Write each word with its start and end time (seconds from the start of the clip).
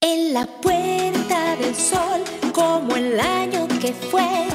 En 0.00 0.32
la 0.32 0.46
puerta 0.46 1.56
del 1.56 1.74
sol, 1.74 2.22
como 2.52 2.94
el 2.94 3.18
año 3.18 3.66
que 3.80 3.92
fue, 3.92 4.46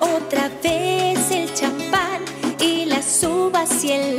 otra 0.00 0.48
vez 0.62 1.30
el 1.30 1.52
champán 1.52 2.24
y 2.58 2.86
las 2.86 3.22
uvas 3.22 3.84
y 3.84 3.92
el 3.92 4.18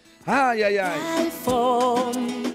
Ay, 0.25 0.63
ay, 0.63 0.77
ay. 0.77 1.31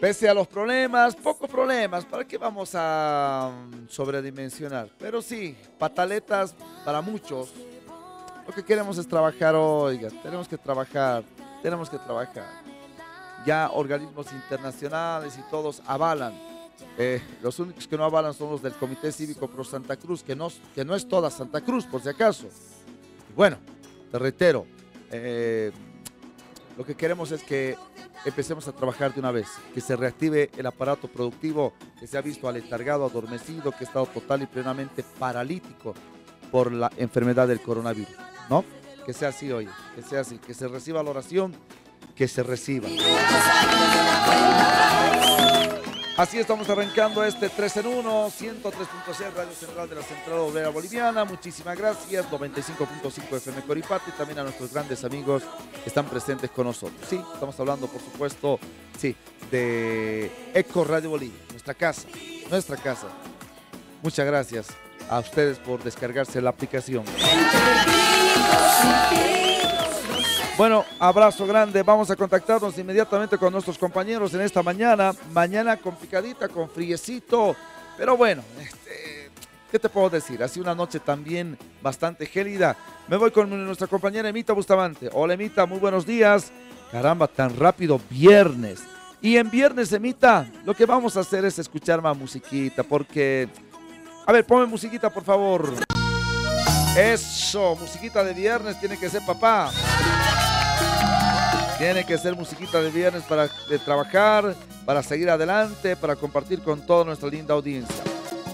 Pese 0.00 0.28
a 0.28 0.34
los 0.34 0.46
problemas, 0.46 1.16
pocos 1.16 1.50
problemas, 1.50 2.04
¿para 2.04 2.24
qué 2.24 2.38
vamos 2.38 2.70
a 2.74 3.50
mm, 3.50 3.88
sobredimensionar? 3.88 4.90
Pero 4.98 5.20
sí, 5.20 5.56
pataletas 5.78 6.54
para 6.84 7.00
muchos. 7.00 7.52
Lo 8.46 8.54
que 8.54 8.64
queremos 8.64 8.98
es 8.98 9.08
trabajar, 9.08 9.54
oiga, 9.56 10.10
tenemos 10.22 10.46
que 10.46 10.56
trabajar, 10.56 11.24
tenemos 11.62 11.90
que 11.90 11.98
trabajar. 11.98 12.46
Ya 13.44 13.70
organismos 13.72 14.32
internacionales 14.32 15.36
y 15.38 15.50
todos 15.50 15.82
avalan. 15.86 16.34
Eh, 16.98 17.20
los 17.42 17.58
únicos 17.58 17.88
que 17.88 17.96
no 17.96 18.04
avalan 18.04 18.34
son 18.34 18.50
los 18.50 18.62
del 18.62 18.74
Comité 18.74 19.10
Cívico 19.10 19.48
Pro 19.48 19.64
Santa 19.64 19.96
Cruz, 19.96 20.22
que 20.22 20.36
no, 20.36 20.52
que 20.74 20.84
no 20.84 20.94
es 20.94 21.08
toda 21.08 21.30
Santa 21.30 21.60
Cruz, 21.60 21.84
por 21.86 22.00
si 22.02 22.08
acaso. 22.08 22.46
Y 23.30 23.34
bueno, 23.34 23.56
te 24.12 24.18
reitero, 24.18 24.66
eh, 25.10 25.72
lo 26.76 26.84
que 26.84 26.94
queremos 26.94 27.32
es 27.32 27.42
que 27.42 27.76
empecemos 28.24 28.68
a 28.68 28.72
trabajar 28.72 29.14
de 29.14 29.20
una 29.20 29.30
vez, 29.30 29.46
que 29.74 29.80
se 29.80 29.96
reactive 29.96 30.50
el 30.56 30.66
aparato 30.66 31.08
productivo 31.08 31.72
que 31.98 32.06
se 32.06 32.18
ha 32.18 32.20
visto 32.20 32.48
aletargado, 32.48 33.04
adormecido, 33.04 33.70
que 33.72 33.84
ha 33.84 33.86
estado 33.86 34.06
total 34.06 34.42
y 34.42 34.46
plenamente 34.46 35.02
paralítico 35.18 35.94
por 36.50 36.72
la 36.72 36.90
enfermedad 36.96 37.48
del 37.48 37.60
coronavirus, 37.60 38.14
¿no? 38.50 38.64
Que 39.04 39.12
sea 39.12 39.28
así 39.28 39.50
hoy, 39.50 39.68
que 39.94 40.02
sea 40.02 40.20
así, 40.20 40.38
que 40.38 40.54
se 40.54 40.68
reciba 40.68 41.02
la 41.02 41.10
oración, 41.10 41.54
que 42.14 42.28
se 42.28 42.42
reciba. 42.42 42.88
Así 46.16 46.38
estamos 46.38 46.66
arrancando 46.70 47.22
este 47.22 47.50
3 47.50 47.76
en 47.76 47.86
1, 47.88 48.30
103.6 48.30 49.34
Radio 49.34 49.52
Central 49.52 49.86
de 49.86 49.96
la 49.96 50.02
Central 50.02 50.38
Obrera 50.38 50.70
Boliviana. 50.70 51.26
Muchísimas 51.26 51.76
gracias. 51.76 52.24
95.5 52.30 53.36
FM 53.36 53.60
Coripati 53.60 54.12
también 54.12 54.38
a 54.38 54.44
nuestros 54.44 54.72
grandes 54.72 55.04
amigos 55.04 55.42
que 55.82 55.90
están 55.90 56.06
presentes 56.06 56.50
con 56.50 56.68
nosotros. 56.68 56.98
Sí, 57.06 57.20
estamos 57.34 57.60
hablando, 57.60 57.86
por 57.86 58.00
supuesto, 58.00 58.58
sí, 58.98 59.14
de 59.50 60.50
Eco 60.54 60.84
Radio 60.84 61.10
Bolivia, 61.10 61.38
nuestra 61.50 61.74
casa, 61.74 62.08
nuestra 62.48 62.78
casa. 62.78 63.08
Muchas 64.02 64.24
gracias 64.24 64.68
a 65.10 65.18
ustedes 65.18 65.58
por 65.58 65.84
descargarse 65.84 66.40
la 66.40 66.48
aplicación. 66.48 67.04
Bueno, 70.56 70.86
abrazo 70.98 71.46
grande. 71.46 71.82
Vamos 71.82 72.10
a 72.10 72.16
contactarnos 72.16 72.78
inmediatamente 72.78 73.36
con 73.36 73.52
nuestros 73.52 73.76
compañeros 73.76 74.32
en 74.32 74.40
esta 74.40 74.62
mañana. 74.62 75.12
Mañana 75.32 75.76
complicadita, 75.76 76.48
con 76.48 76.70
friecito. 76.70 77.54
Pero 77.98 78.16
bueno, 78.16 78.42
este, 78.58 79.30
¿qué 79.70 79.78
te 79.78 79.90
puedo 79.90 80.08
decir? 80.08 80.42
Ha 80.42 80.48
sido 80.48 80.64
una 80.64 80.74
noche 80.74 80.98
también 80.98 81.58
bastante 81.82 82.24
gélida. 82.24 82.74
Me 83.06 83.18
voy 83.18 83.32
con 83.32 83.50
nuestra 83.66 83.86
compañera 83.86 84.30
Emita 84.30 84.54
Bustamante. 84.54 85.10
Hola 85.12 85.34
Emita, 85.34 85.66
muy 85.66 85.78
buenos 85.78 86.06
días. 86.06 86.50
Caramba, 86.90 87.26
tan 87.26 87.54
rápido, 87.54 88.00
viernes. 88.08 88.82
Y 89.20 89.36
en 89.36 89.50
viernes, 89.50 89.92
Emita, 89.92 90.50
lo 90.64 90.72
que 90.72 90.86
vamos 90.86 91.18
a 91.18 91.20
hacer 91.20 91.44
es 91.44 91.58
escuchar 91.58 92.00
más 92.00 92.16
musiquita, 92.16 92.82
porque... 92.82 93.48
A 94.24 94.32
ver, 94.32 94.46
ponme 94.46 94.64
musiquita, 94.64 95.10
por 95.10 95.22
favor. 95.22 95.70
Eso, 96.96 97.76
musiquita 97.76 98.24
de 98.24 98.32
viernes 98.32 98.80
tiene 98.80 98.98
que 98.98 99.10
ser 99.10 99.20
papá. 99.26 99.70
Tiene 101.78 102.04
que 102.06 102.16
ser 102.16 102.34
musiquita 102.34 102.80
de 102.80 102.90
viernes 102.90 103.22
para 103.24 103.44
eh, 103.44 103.78
trabajar, 103.84 104.54
para 104.84 105.02
seguir 105.02 105.28
adelante, 105.28 105.94
para 105.96 106.16
compartir 106.16 106.62
con 106.62 106.80
toda 106.86 107.04
nuestra 107.04 107.28
linda 107.28 107.54
audiencia. 107.54 108.02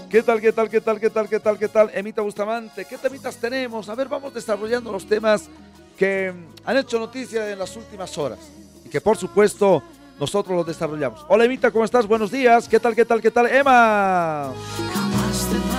¿Qué 0.09 0.21
tal, 0.21 0.39
qué 0.41 0.51
tal, 0.51 0.69
qué 0.69 0.81
tal, 0.81 0.99
qué 0.99 1.09
tal, 1.09 1.27
qué 1.27 1.39
tal, 1.39 1.57
qué 1.57 1.67
tal? 1.67 1.89
Emita 1.93 2.21
Bustamante, 2.21 2.85
¿qué 2.85 2.97
temitas 2.97 3.35
tenemos? 3.37 3.89
A 3.89 3.95
ver, 3.95 4.07
vamos 4.07 4.33
desarrollando 4.33 4.91
los 4.91 5.07
temas 5.07 5.49
que 5.97 6.31
mm, 6.31 6.67
han 6.69 6.77
hecho 6.77 6.99
noticia 6.99 7.49
en 7.49 7.57
las 7.57 7.75
últimas 7.75 8.15
horas 8.17 8.39
y 8.85 8.89
que 8.89 9.01
por 9.01 9.17
supuesto 9.17 9.81
nosotros 10.19 10.55
los 10.55 10.67
desarrollamos. 10.67 11.25
Hola 11.29 11.45
Emita, 11.45 11.71
¿cómo 11.71 11.85
estás? 11.85 12.05
Buenos 12.05 12.29
días. 12.29 12.67
¿Qué 12.67 12.79
tal, 12.79 12.93
qué 12.93 13.05
tal, 13.05 13.21
qué 13.21 13.31
tal? 13.31 13.47
Emma. 13.47 14.53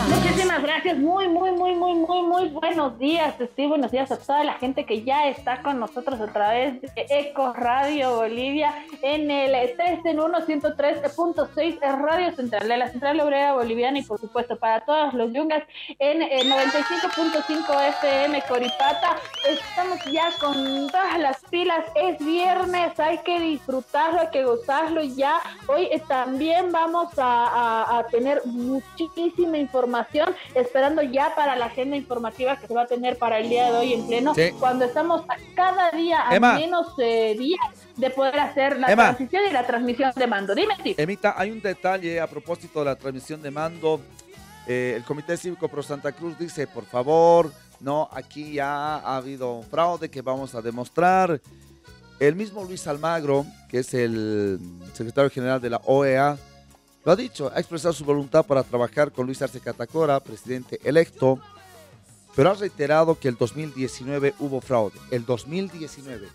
Muchísimas 0.09 0.63
gracias, 0.63 0.99
muy, 0.99 1.29
muy, 1.29 1.53
muy, 1.53 1.75
muy, 1.75 1.95
muy, 1.95 2.23
muy 2.23 2.49
buenos 2.49 2.99
días, 2.99 3.35
buenos 3.57 3.91
días 3.91 4.11
a 4.13 4.19
toda 4.19 4.45
la 4.45 4.55
gente 4.55 4.85
que 4.85 5.03
ya 5.03 5.29
está 5.29 5.63
con 5.63 5.81
nosotros 5.81 6.21
a 6.21 6.27
través 6.27 6.81
de 6.83 6.91
Eco 7.09 7.53
Radio 7.55 8.17
Bolivia 8.17 8.75
en 9.03 9.31
el 9.31 9.75
3 9.77 10.01
en 10.05 10.21
1 10.21 10.39
103.6 10.47 11.79
Radio 11.99 12.33
Central 12.35 12.69
de 12.69 12.77
la 12.77 12.89
Central 12.91 13.21
Obrera 13.21 13.55
Boliviana 13.55 13.99
y 13.99 14.03
por 14.03 14.21
supuesto 14.21 14.57
para 14.57 14.81
todos 14.85 15.15
los 15.15 15.33
yungas 15.33 15.63
en 15.99 16.21
el 16.23 16.51
95.5 16.51 17.89
FM 18.01 18.43
Coripata. 18.49 19.17
Estamos 19.49 19.99
ya 20.13 20.31
con 20.39 20.89
todas 20.91 21.19
las 21.19 21.39
pilas, 21.51 21.85
es 21.95 22.19
viernes, 22.25 22.99
hay 23.01 23.19
que 23.19 23.41
disfrutarlo, 23.41 24.21
hay 24.21 24.29
que 24.31 24.45
gozarlo 24.45 25.03
ya. 25.03 25.41
Hoy 25.67 25.89
también 26.09 26.71
vamos 26.73 27.09
a- 27.19 27.99
a 27.99 28.07
tener 28.09 28.43
muchísima 28.45 29.57
información, 29.59 29.94
esperando 30.55 31.03
ya 31.03 31.35
para 31.35 31.57
la 31.57 31.67
agenda 31.67 31.97
informativa 31.97 32.57
que 32.59 32.67
se 32.67 32.75
va 32.75 32.83
a 32.83 32.87
tener 32.87 33.17
para 33.19 33.39
el 33.39 33.49
día 33.49 33.71
de 33.71 33.79
hoy 33.79 33.93
en 33.95 34.07
pleno, 34.07 34.35
Sí. 34.35 34.51
cuando 34.59 34.85
estamos 34.85 35.23
a 35.29 35.37
cada 35.55 35.91
día 35.93 36.29
a 36.29 36.35
Emma. 36.35 36.55
menos 36.55 36.89
eh, 36.99 37.37
días 37.39 37.61
de 37.97 38.11
poder 38.11 38.39
hacer 38.41 38.79
la 38.79 38.89
Emma. 38.93 39.05
transición 39.15 39.43
y 39.49 39.53
la 39.53 39.67
transmisión 39.67 40.13
de 40.17 40.27
mando. 40.27 40.55
Dime. 40.55 40.75
Emita, 40.97 41.35
hay 41.37 41.51
un 41.51 41.61
detalle 41.61 42.21
a 42.21 42.27
propósito 42.27 42.81
de 42.81 42.85
la 42.87 42.97
transmisión 42.97 43.41
de 43.43 43.51
mando. 43.51 44.01
Eh, 44.67 44.95
el 44.97 45.05
Comité 45.05 45.37
Cívico 45.37 45.69
Pro 45.69 45.83
Santa 45.83 46.13
Cruz 46.13 46.39
dice, 46.39 46.67
por 46.67 46.85
favor, 46.87 47.53
no, 47.81 48.09
aquí 48.13 48.55
ya 48.55 48.97
ha 48.97 49.17
habido 49.17 49.53
un 49.57 49.63
fraude 49.65 50.11
que 50.11 50.23
vamos 50.23 50.55
a 50.55 50.63
demostrar. 50.63 51.41
El 52.21 52.37
mismo 52.37 52.65
Luis 52.65 52.87
Almagro, 52.87 53.45
que 53.69 53.81
es 53.81 53.93
el 53.93 54.59
secretario 54.95 55.29
general 55.31 55.61
de 55.61 55.69
la 55.71 55.81
OEA, 55.85 56.37
lo 57.05 57.13
ha 57.13 57.17
dicho, 57.17 57.51
ha 57.55 57.59
expresado 57.59 57.93
su 57.93 58.05
voluntad 58.05 58.45
para 58.45 58.63
trabajar 58.63 59.13
con 59.13 59.27
Luis 59.27 59.43
Arce 59.43 59.61
Catacora, 59.61 60.21
presidente 60.21 60.81
electo, 60.85 61.39
pero 62.35 62.51
ha 62.51 62.55
reiterado 62.55 63.19
que 63.19 63.29
el 63.29 63.37
2019 63.37 64.35
hubo 64.41 64.61
fraude. 64.61 64.99
El 65.11 65.25
2019. 65.25 66.29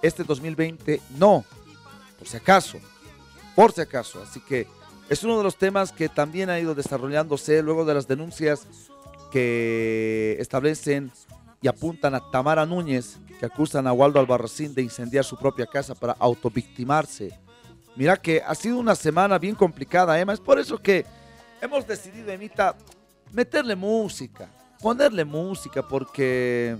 Este 0.00 0.24
2020 0.24 1.00
no, 1.18 1.44
por 2.18 2.28
si 2.28 2.36
acaso 2.36 2.78
por 3.54 3.72
si 3.72 3.80
acaso. 3.80 4.22
Así 4.22 4.40
que 4.40 4.66
es 5.08 5.22
uno 5.24 5.38
de 5.38 5.44
los 5.44 5.56
temas 5.56 5.92
que 5.92 6.08
también 6.08 6.50
ha 6.50 6.58
ido 6.58 6.74
desarrollándose 6.74 7.62
luego 7.62 7.84
de 7.84 7.94
las 7.94 8.08
denuncias 8.08 8.66
que 9.30 10.36
establecen 10.38 11.10
y 11.60 11.68
apuntan 11.68 12.14
a 12.14 12.30
Tamara 12.30 12.66
Núñez, 12.66 13.18
que 13.38 13.46
acusan 13.46 13.86
a 13.86 13.92
Waldo 13.92 14.20
Albarracín 14.20 14.74
de 14.74 14.82
incendiar 14.82 15.24
su 15.24 15.36
propia 15.36 15.66
casa 15.66 15.94
para 15.94 16.14
autovictimarse. 16.18 17.38
Mira 17.94 18.16
que 18.16 18.42
ha 18.44 18.54
sido 18.54 18.78
una 18.78 18.94
semana 18.94 19.38
bien 19.38 19.54
complicada, 19.54 20.18
Emma. 20.18 20.32
Es 20.32 20.40
por 20.40 20.58
eso 20.58 20.78
que 20.78 21.04
hemos 21.60 21.86
decidido, 21.86 22.30
Emita, 22.32 22.74
meterle 23.32 23.76
música, 23.76 24.48
ponerle 24.80 25.24
música, 25.24 25.86
porque 25.86 26.76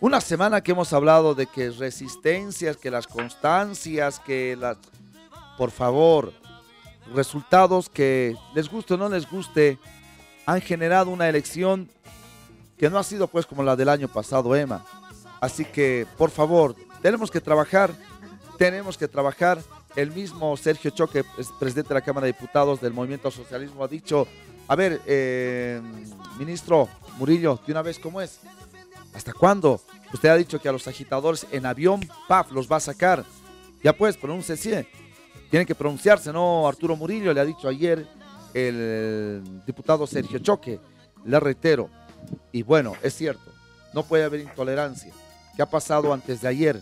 una 0.00 0.20
semana 0.20 0.60
que 0.60 0.72
hemos 0.72 0.92
hablado 0.92 1.34
de 1.34 1.46
que 1.46 1.70
resistencias, 1.70 2.76
que 2.76 2.90
las 2.90 3.06
constancias, 3.06 4.20
que 4.20 4.56
las 4.56 4.78
por 5.56 5.70
favor, 5.70 6.32
resultados 7.14 7.88
que 7.88 8.36
les 8.54 8.68
guste 8.68 8.94
o 8.94 8.96
no 8.96 9.08
les 9.08 9.28
guste, 9.30 9.78
han 10.46 10.60
generado 10.60 11.10
una 11.10 11.28
elección 11.28 11.88
que 12.76 12.90
no 12.90 12.98
ha 12.98 13.04
sido 13.04 13.28
pues 13.28 13.46
como 13.46 13.62
la 13.62 13.76
del 13.76 13.88
año 13.88 14.08
pasado, 14.08 14.56
Emma. 14.56 14.84
Así 15.40 15.64
que, 15.64 16.06
por 16.16 16.30
favor, 16.30 16.74
tenemos 17.00 17.30
que 17.30 17.40
trabajar, 17.40 17.92
tenemos 18.58 18.96
que 18.96 19.08
trabajar. 19.08 19.60
El 19.94 20.10
mismo 20.10 20.56
Sergio 20.56 20.90
Choque, 20.90 21.24
es 21.38 21.48
presidente 21.58 21.90
de 21.90 21.94
la 21.94 22.00
Cámara 22.00 22.26
de 22.26 22.32
Diputados 22.32 22.80
del 22.80 22.92
Movimiento 22.92 23.28
al 23.28 23.34
Socialismo, 23.34 23.84
ha 23.84 23.88
dicho, 23.88 24.26
A 24.68 24.76
ver, 24.76 25.00
eh, 25.06 25.80
ministro 26.38 26.88
Murillo, 27.18 27.60
de 27.66 27.72
una 27.72 27.82
vez, 27.82 27.98
¿cómo 27.98 28.20
es? 28.20 28.40
¿Hasta 29.14 29.32
cuándo? 29.32 29.80
Usted 30.14 30.28
ha 30.28 30.36
dicho 30.36 30.60
que 30.60 30.68
a 30.68 30.72
los 30.72 30.88
agitadores 30.88 31.46
en 31.52 31.66
avión, 31.66 32.00
paf, 32.28 32.52
los 32.52 32.70
va 32.70 32.76
a 32.76 32.80
sacar. 32.80 33.24
Ya 33.82 33.92
pues, 33.92 34.16
pronúncese. 34.16 34.86
Tienen 35.50 35.66
que 35.66 35.74
pronunciarse, 35.74 36.32
¿no? 36.32 36.66
Arturo 36.66 36.96
Murillo 36.96 37.34
le 37.34 37.40
ha 37.40 37.44
dicho 37.44 37.68
ayer 37.68 38.06
el 38.54 39.42
diputado 39.66 40.06
Sergio 40.06 40.38
Choque. 40.38 40.80
Le 41.24 41.38
reitero. 41.38 41.90
Y 42.52 42.62
bueno, 42.62 42.94
es 43.02 43.14
cierto, 43.14 43.52
no 43.92 44.02
puede 44.04 44.24
haber 44.24 44.40
intolerancia. 44.40 45.12
¿Qué 45.56 45.62
ha 45.62 45.68
pasado 45.68 46.12
antes 46.12 46.40
de 46.40 46.48
ayer? 46.48 46.80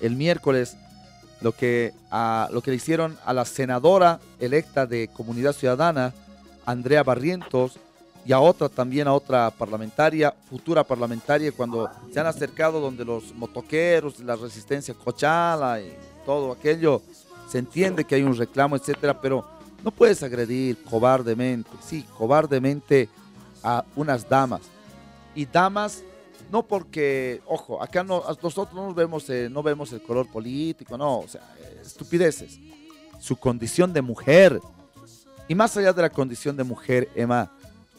El 0.00 0.16
miércoles, 0.16 0.76
lo 1.40 1.52
que, 1.52 1.92
a, 2.10 2.48
lo 2.52 2.62
que 2.62 2.70
le 2.70 2.76
hicieron 2.76 3.16
a 3.24 3.32
la 3.32 3.44
senadora 3.44 4.20
electa 4.40 4.86
de 4.86 5.08
Comunidad 5.08 5.52
Ciudadana, 5.52 6.12
Andrea 6.66 7.02
Barrientos, 7.02 7.78
y 8.24 8.32
a 8.32 8.40
otra 8.40 8.68
también, 8.68 9.08
a 9.08 9.14
otra 9.14 9.50
parlamentaria, 9.50 10.34
futura 10.50 10.84
parlamentaria, 10.84 11.50
cuando 11.50 11.88
se 12.12 12.20
han 12.20 12.26
acercado 12.26 12.78
donde 12.80 13.04
los 13.04 13.34
motoqueros, 13.34 14.20
la 14.20 14.36
resistencia 14.36 14.92
cochala 14.92 15.80
y 15.80 15.90
todo 16.26 16.52
aquello, 16.52 17.00
se 17.48 17.58
entiende 17.58 18.04
que 18.04 18.16
hay 18.16 18.22
un 18.22 18.36
reclamo, 18.36 18.76
etcétera, 18.76 19.18
pero 19.18 19.46
no 19.82 19.90
puedes 19.90 20.22
agredir 20.22 20.82
cobardemente, 20.84 21.70
sí, 21.80 22.04
cobardemente 22.18 23.08
a 23.62 23.84
unas 23.96 24.28
damas. 24.28 24.60
Y 25.34 25.46
damas, 25.46 26.02
no 26.50 26.62
porque, 26.62 27.42
ojo, 27.46 27.82
acá 27.82 28.02
no, 28.02 28.22
nosotros 28.42 28.72
no 28.72 28.94
vemos, 28.94 29.28
eh, 29.30 29.48
no 29.50 29.62
vemos 29.62 29.92
el 29.92 30.02
color 30.02 30.26
político, 30.28 30.96
no, 30.96 31.20
o 31.20 31.28
sea, 31.28 31.42
estupideces. 31.82 32.58
Su 33.20 33.36
condición 33.36 33.92
de 33.92 34.00
mujer. 34.00 34.60
Y 35.48 35.54
más 35.54 35.76
allá 35.76 35.92
de 35.92 36.02
la 36.02 36.10
condición 36.10 36.56
de 36.56 36.64
mujer, 36.64 37.08
Emma, 37.14 37.50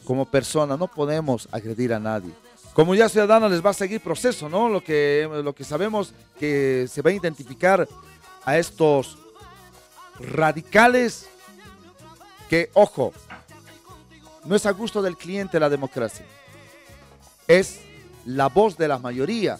como 0.04 0.24
persona 0.24 0.76
no 0.76 0.88
podemos 0.88 1.48
agredir 1.52 1.92
a 1.92 2.00
nadie. 2.00 2.32
Como 2.72 2.94
ya 2.94 3.08
ciudadana 3.08 3.48
les 3.48 3.64
va 3.64 3.70
a 3.70 3.74
seguir 3.74 4.00
proceso, 4.00 4.48
¿no? 4.48 4.68
Lo 4.68 4.82
que, 4.82 5.28
lo 5.44 5.52
que 5.54 5.64
sabemos 5.64 6.14
que 6.38 6.86
se 6.88 7.02
va 7.02 7.10
a 7.10 7.14
identificar 7.14 7.86
a 8.44 8.58
estos 8.58 9.18
radicales 10.18 11.28
que, 12.48 12.70
ojo, 12.74 13.12
no 14.44 14.56
es 14.56 14.66
a 14.66 14.70
gusto 14.70 15.02
del 15.02 15.16
cliente 15.16 15.60
la 15.60 15.68
democracia. 15.68 16.24
Es 17.46 17.80
la 18.24 18.48
voz 18.48 18.76
de 18.76 18.88
la 18.88 18.98
mayoría, 18.98 19.58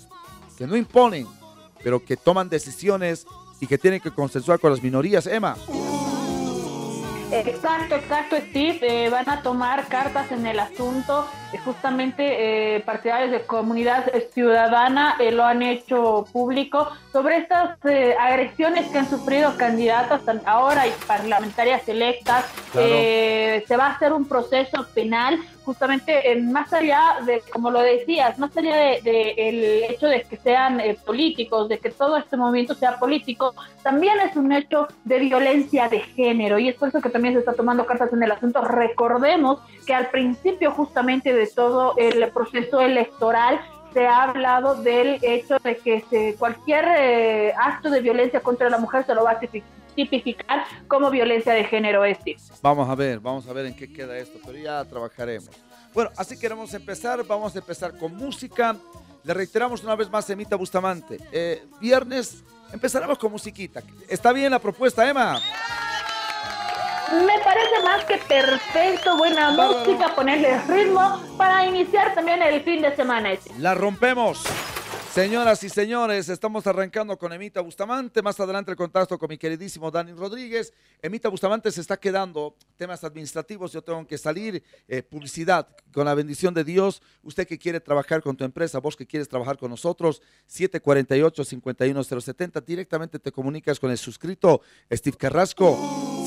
que 0.57 0.67
no 0.67 0.77
imponen, 0.77 1.27
pero 1.83 2.05
que 2.05 2.17
toman 2.17 2.49
decisiones 2.49 3.27
y 3.61 3.67
que 3.67 3.79
tienen 3.79 4.01
que 4.01 4.11
consensuar 4.11 4.59
con 4.59 4.71
las 4.71 4.83
minorías. 4.83 5.27
Emma. 5.27 5.57
Exacto, 7.33 7.95
exacto, 7.95 8.37
Steve. 8.37 8.79
Eh, 8.83 9.09
van 9.09 9.29
a 9.29 9.43
tomar 9.43 9.87
cartas 9.87 10.33
en 10.33 10.47
el 10.47 10.59
asunto. 10.59 11.27
Eh, 11.53 11.59
justamente 11.59 12.77
eh, 12.77 12.81
partidarios 12.81 13.31
de 13.31 13.43
comunidad 13.43 14.11
ciudadana 14.33 15.17
lo 15.33 15.45
han 15.45 15.63
hecho 15.63 16.27
público 16.33 16.89
sobre 17.13 17.39
estas 17.39 17.79
agresiones 18.19 18.89
que 18.89 18.99
han 18.99 19.09
sufrido 19.09 19.57
candidatas 19.57 20.23
ahora 20.45 20.87
y 20.87 20.93
parlamentarias 21.07 21.89
electas. 21.89 22.47
se 22.73 23.77
va 23.77 23.87
a 23.87 23.93
hacer 23.93 24.13
un 24.13 24.25
proceso 24.27 24.87
penal 24.95 25.39
justamente 25.71 26.35
más 26.43 26.73
allá 26.73 27.19
de, 27.25 27.45
como 27.53 27.71
lo 27.71 27.81
decías, 27.81 28.41
más 28.41 28.57
allá 28.57 28.75
del 28.75 29.05
de, 29.05 29.35
el 29.37 29.85
hecho 29.85 30.09
de 30.09 30.23
que 30.23 30.37
sean 30.37 30.83
políticos, 31.07 31.69
de 31.69 31.79
que 31.79 31.91
todo 31.91 32.17
este 32.17 32.37
movimiento 32.37 32.75
sea 32.75 32.99
político, 32.99 33.55
también 33.85 34.19
es 34.19 34.35
un 34.35 34.51
hecho 34.51 34.89
de 35.05 35.21
violencia 35.21 35.89
de 35.89 36.01
género 36.01 36.59
y 36.59 36.71
es 36.71 36.75
por 36.75 36.89
eso 36.89 37.01
que 37.01 37.09
también 37.09 37.35
se 37.35 37.39
está 37.39 37.53
tomando 37.53 37.87
cartas 37.87 38.13
en 38.13 38.21
el 38.21 38.33
asunto. 38.33 38.63
Recordemos 38.63 39.61
que 39.87 39.95
al 39.95 40.09
principio 40.09 40.73
justamente 40.73 41.33
de 41.33 41.47
todo 41.47 41.95
el 41.99 42.29
proceso 42.33 42.81
electoral 42.81 43.61
se 43.93 44.09
ha 44.09 44.25
hablado 44.25 44.83
del 44.83 45.21
hecho 45.23 45.57
de 45.63 45.77
que 45.77 46.35
cualquier 46.37 46.85
eh, 46.99 47.53
acto 47.57 47.91
de 47.91 48.01
violencia 48.01 48.41
contra 48.41 48.69
la 48.71 48.79
mujer 48.79 49.07
se 49.07 49.15
lo 49.15 49.23
va 49.23 49.33
a 49.33 49.39
tipificar 50.05 50.65
como 50.89 51.11
violencia 51.11 51.53
de 51.53 51.65
género 51.65 52.05
este. 52.05 52.37
Vamos 52.63 52.89
a 52.89 52.95
ver, 52.95 53.21
vamos 53.21 53.47
a 53.47 53.53
ver 53.53 53.67
en 53.67 53.75
qué 53.75 53.93
queda 53.93 54.17
esto, 54.17 54.39
pero 54.45 54.59
ya 54.59 54.85
trabajaremos. 54.85 55.51
Bueno, 55.93 56.11
así 56.17 56.39
queremos 56.39 56.73
empezar, 56.73 57.25
vamos 57.27 57.55
a 57.55 57.59
empezar 57.59 57.97
con 57.99 58.15
música. 58.17 58.77
Le 59.23 59.35
reiteramos 59.35 59.83
una 59.83 59.95
vez 59.97 60.11
más, 60.11 60.29
Emita 60.31 60.57
Bustamante. 60.57 61.19
Eh, 61.33 61.65
viernes 61.81 62.43
empezaremos 62.73 63.19
con 63.19 63.33
musiquita. 63.33 63.83
¿Está 64.09 64.33
bien 64.33 64.51
la 64.51 64.59
propuesta, 64.59 65.09
Emma? 65.09 65.41
Me 67.13 67.39
parece 67.43 67.83
más 67.83 68.05
que 68.05 68.19
perfecto, 68.19 69.17
buena 69.17 69.51
música, 69.51 70.15
ponerle 70.15 70.61
ritmo 70.63 71.21
para 71.37 71.67
iniciar 71.67 72.15
también 72.15 72.41
el 72.41 72.63
fin 72.63 72.81
de 72.83 72.95
semana. 72.95 73.31
La 73.59 73.75
rompemos. 73.75 74.45
Señoras 75.15 75.63
y 75.65 75.69
señores, 75.69 76.29
estamos 76.29 76.69
arrancando 76.69 77.19
con 77.19 77.33
Emita 77.33 77.61
Bustamante. 77.61 78.23
Más 78.23 78.39
adelante 78.39 78.71
el 78.71 78.77
contacto 78.77 79.19
con 79.19 79.29
mi 79.29 79.37
queridísimo 79.37 79.91
Dani 79.91 80.13
Rodríguez. 80.13 80.73
Emita 81.03 81.29
Bustamante 81.29 81.73
se 81.73 81.81
está 81.81 81.97
quedando 81.97 82.55
temas 82.77 83.03
administrativos. 83.03 83.73
Yo 83.73 83.83
tengo 83.83 84.07
que 84.07 84.17
salir. 84.17 84.63
Eh, 84.87 85.03
publicidad, 85.03 85.67
con 85.93 86.05
la 86.05 86.15
bendición 86.15 86.55
de 86.55 86.63
Dios. 86.63 87.03
Usted 87.25 87.49
que 87.49 87.59
quiere 87.59 87.81
trabajar 87.81 88.23
con 88.23 88.37
tu 88.37 88.45
empresa, 88.45 88.79
vos 88.79 88.95
que 88.95 89.05
quieres 89.05 89.29
trabajar 89.29 89.59
con 89.59 89.71
nosotros, 89.71 90.23
748-51070. 90.49 92.65
Directamente 92.65 93.19
te 93.19 93.33
comunicas 93.33 93.81
con 93.81 93.91
el 93.91 93.99
suscrito 93.99 94.61
Steve 94.93 95.17
Carrasco, 95.17 95.77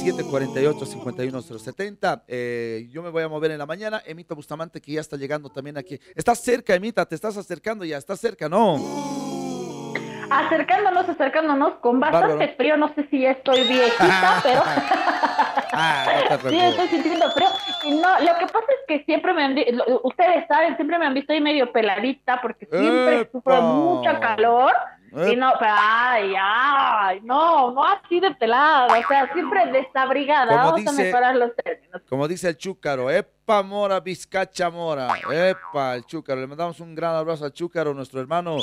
748-51070. 0.03 2.23
Eh, 2.27 2.88
yo 2.91 3.01
me 3.01 3.09
voy 3.09 3.23
a 3.23 3.29
mover 3.29 3.51
en 3.51 3.57
la 3.57 3.65
mañana. 3.65 4.01
Emita 4.05 4.35
Bustamante, 4.35 4.81
que 4.81 4.91
ya 4.94 5.01
está 5.01 5.17
llegando 5.17 5.50
también 5.50 5.77
aquí. 5.77 6.00
Estás 6.15 6.39
cerca, 6.39 6.75
Emita, 6.75 7.05
te 7.05 7.15
estás 7.15 7.35
acercando 7.38 7.83
ya, 7.85 7.97
estás 7.97 8.19
cerca, 8.19 8.50
¿no? 8.50 8.75
Acercándonos, 10.29 11.09
acercándonos, 11.09 11.73
con 11.75 12.00
bastante 12.00 12.50
frío, 12.55 12.77
no 12.77 12.94
sé 12.95 13.05
si 13.09 13.21
ya 13.21 13.31
estoy 13.31 13.67
viejita, 13.67 14.39
pero 14.44 14.61
ah, 14.65 16.38
sí 16.50 16.57
estoy 16.57 16.88
sintiendo 16.88 17.29
frío. 17.31 17.50
No, 18.01 18.19
lo 18.19 18.39
que 18.39 18.45
pasa 18.47 18.65
es 18.69 18.79
que 18.88 19.03
siempre 19.05 19.33
me 19.33 19.44
han 19.44 19.55
ustedes 20.03 20.47
saben, 20.47 20.75
siempre 20.75 20.97
me 20.97 21.05
han 21.05 21.13
visto 21.13 21.33
ahí 21.33 21.41
medio 21.41 21.71
peladita 21.71 22.41
porque 22.41 22.65
siempre 22.65 23.29
sufro 23.31 23.61
mucha 23.61 24.19
calor. 24.19 24.73
Y 25.15 25.36
no, 25.36 25.54
pero 25.60 25.71
ay, 25.77 26.33
ay, 26.39 27.19
no, 27.24 27.71
no 27.71 27.83
así 27.86 28.19
de 28.19 28.31
pelada, 28.31 28.88
o 28.88 29.07
sea, 29.07 29.31
siempre 29.31 29.71
desabrigada. 29.71 30.48
Como 30.48 30.63
Vamos 30.63 30.80
dice, 30.81 30.89
a 30.89 31.06
mejorar 31.06 31.36
los 31.36 31.56
términos. 31.56 32.01
Como 32.10 32.27
dice 32.27 32.50
el 32.50 32.57
chúcaro, 32.57 33.12
epa 33.12 33.62
mora, 33.62 34.00
bizcacha 34.00 34.71
mora, 34.71 35.10
epa, 35.31 35.95
el 35.95 36.06
chúcaro. 36.06 36.42
Le 36.42 36.48
mandamos 36.48 36.80
un 36.80 36.95
gran 36.95 37.15
abrazo 37.15 37.45
al 37.45 37.54
chúcaro, 37.54 37.94
nuestro 37.94 38.20
hermano 38.20 38.58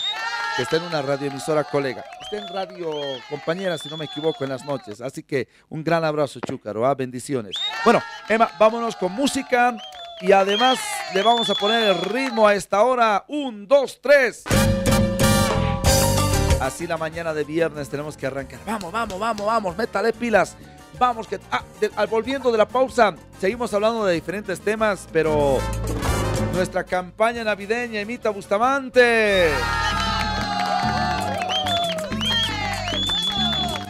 que 0.57 0.62
está 0.62 0.76
en 0.76 0.83
una 0.83 1.02
radioemisora 1.02 1.62
colega. 1.64 2.04
Está 2.21 2.38
en 2.38 2.49
radio 2.52 2.90
compañera, 3.28 3.78
si 3.78 3.88
no 3.88 3.97
me 3.97 4.07
equivoco, 4.07 4.42
en 4.42 4.50
las 4.50 4.64
noches. 4.64 5.00
Así 5.00 5.23
que 5.23 5.49
un 5.69 5.85
gran 5.85 6.04
abrazo, 6.04 6.40
Chúcaro. 6.40 6.85
¿ah? 6.85 6.95
Bendiciones. 6.95 7.57
Bueno, 7.85 8.02
Emma, 8.28 8.50
vámonos 8.59 8.97
con 8.97 9.12
música. 9.12 9.76
Y 10.21 10.33
además 10.33 10.78
le 11.14 11.23
vamos 11.23 11.49
a 11.49 11.54
poner 11.54 11.88
el 11.88 11.99
ritmo 11.99 12.47
a 12.47 12.54
esta 12.54 12.83
hora. 12.83 13.25
Un, 13.28 13.66
dos, 13.66 14.00
tres. 14.02 14.45
Así 16.61 16.87
la 16.87 16.99
mañana 16.99 17.33
de 17.33 17.43
viernes 17.45 17.88
tenemos 17.88 18.17
que 18.17 18.26
arrancar. 18.26 18.61
Vamos, 18.67 18.93
vamos, 18.93 19.19
vamos, 19.19 19.47
vamos. 19.47 19.76
Métale 19.76 20.12
pilas. 20.12 20.57
Vamos, 20.99 21.26
que 21.26 21.40
ah, 21.50 21.64
al 21.97 22.07
volviendo 22.09 22.52
de 22.52 22.59
la 22.59 22.69
pausa, 22.69 23.14
seguimos 23.40 23.73
hablando 23.73 24.05
de 24.05 24.14
diferentes 24.14 24.61
temas, 24.61 25.09
pero 25.11 25.59
nuestra 26.52 26.85
campaña 26.85 27.43
navideña 27.43 28.02
imita 28.02 28.29
Bustamante. 28.29 29.50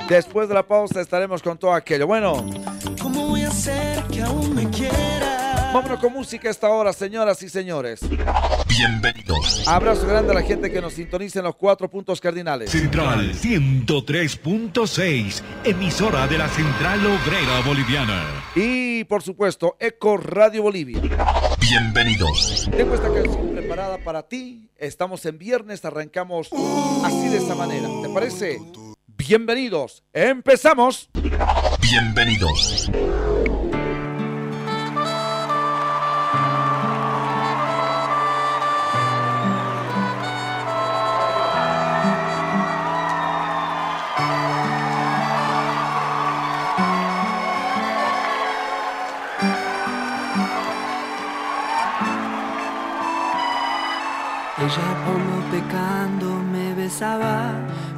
Después 0.08 0.48
de 0.48 0.54
la 0.54 0.62
pausa 0.62 1.00
estaremos 1.00 1.42
con 1.42 1.58
todo 1.58 1.72
aquello. 1.72 2.06
Bueno. 2.06 2.46
¿Cómo 3.02 3.28
voy 3.28 3.42
a 3.42 3.48
hacer 3.48 4.04
que 4.04 4.22
aún 4.22 4.54
me? 4.54 4.70
Vámonos 5.72 6.00
con 6.00 6.12
música 6.12 6.50
esta 6.50 6.68
hora, 6.68 6.92
señoras 6.92 7.40
y 7.44 7.48
señores. 7.48 8.00
Bienvenidos. 8.66 9.68
Abrazo 9.68 10.04
grande 10.04 10.32
a 10.32 10.34
la 10.34 10.42
gente 10.42 10.68
que 10.68 10.80
nos 10.80 10.94
sintoniza 10.94 11.38
en 11.38 11.44
los 11.44 11.54
cuatro 11.54 11.88
puntos 11.88 12.20
cardinales. 12.20 12.70
Central 12.70 13.32
103.6, 13.32 15.42
emisora 15.62 16.26
de 16.26 16.38
la 16.38 16.48
Central 16.48 16.98
Obrera 17.06 17.60
Boliviana. 17.64 18.24
Y 18.56 19.04
por 19.04 19.22
supuesto, 19.22 19.76
Eco 19.78 20.16
Radio 20.16 20.62
Bolivia. 20.62 21.00
Bienvenidos. 21.60 22.68
Tengo 22.76 22.94
esta 22.94 23.12
canción 23.12 23.54
preparada 23.54 23.98
para 23.98 24.24
ti. 24.24 24.72
Estamos 24.76 25.24
en 25.24 25.38
viernes, 25.38 25.84
arrancamos 25.84 26.48
así 27.04 27.28
de 27.28 27.36
esta 27.36 27.54
manera. 27.54 27.88
¿Te 28.02 28.08
parece? 28.08 28.60
Bienvenidos, 29.06 30.02
empezamos. 30.12 31.08
Bienvenidos. 31.80 32.90
Ella 54.62 54.76
lo 55.06 55.50
pecando 55.50 56.34
me 56.52 56.74
besaba, 56.74 57.52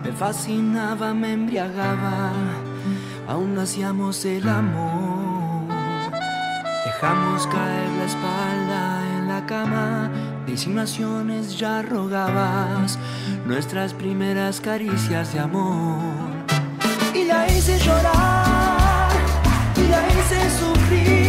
me 0.05 0.13
fascinaba, 0.13 1.13
me 1.13 1.33
embriagaba, 1.33 2.31
aún 3.27 3.59
hacíamos 3.59 4.25
el 4.25 4.49
amor. 4.49 5.67
Dejamos 6.85 7.49
caer 7.49 7.89
la 7.99 8.05
espalda 8.05 9.03
en 9.19 9.29
la 9.29 9.45
cama, 9.45 10.09
disimulaciones 10.47 11.59
ya 11.59 11.83
rogabas, 11.83 12.97
nuestras 13.45 13.93
primeras 13.93 14.61
caricias 14.61 15.33
de 15.33 15.41
amor. 15.41 15.99
Y 17.13 17.25
la 17.25 17.49
hice 17.49 17.77
llorar, 17.81 19.11
y 19.75 19.89
la 19.89 20.07
hice 20.07 20.41
sufrir, 20.61 21.22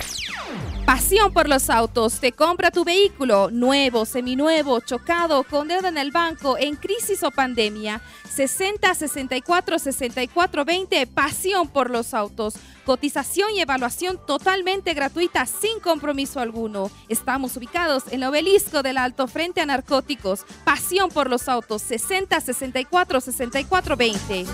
Pasión 0.86 1.32
por 1.32 1.48
los 1.48 1.70
autos. 1.70 2.20
Te 2.20 2.32
compra 2.32 2.72
tu 2.72 2.84
vehículo 2.84 3.50
nuevo, 3.52 4.06
seminuevo, 4.06 4.80
chocado, 4.82 5.44
con 5.44 5.68
deuda 5.68 5.90
en 5.90 5.98
el 5.98 6.12
banco, 6.12 6.58
en 6.58 6.76
crisis 6.76 7.24
o 7.24 7.32
pandemia. 7.32 8.02
60 8.30 8.94
64 8.94 9.80
64 9.80 10.66
20. 10.66 11.08
Pasión 11.08 11.70
por 11.70 11.90
los 11.90 12.14
autos. 12.14 12.56
Cotización 12.86 13.52
y 13.56 13.62
evaluación 13.62 14.20
totalmente 14.26 14.94
gratuita 14.94 15.46
sin 15.46 15.80
compromiso 15.80 16.40
alguno. 16.40 16.90
Estamos 17.08 17.56
ubicados 17.56 18.08
en 18.08 18.16
el 18.16 18.24
obelisco 18.26 18.84
del 18.84 18.98
Alto 18.98 19.28
Frente 19.28 19.62
a 19.62 19.66
Narcóticos. 19.66 20.46
Pasión 20.66 21.10
por 21.10 21.30
los 21.30 21.48
autos. 21.48 21.84
60 21.84 22.42
64 22.42 23.22
64 23.22 23.96
20. 23.96 24.46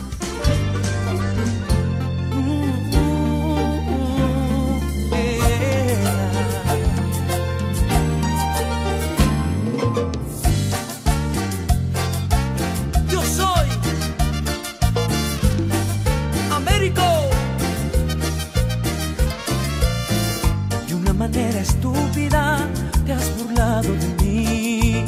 Manera 21.27 21.59
estúpida 21.59 22.57
te 23.05 23.11
has 23.11 23.37
burlado 23.37 23.91
de 24.01 24.07
mí. 24.23 25.05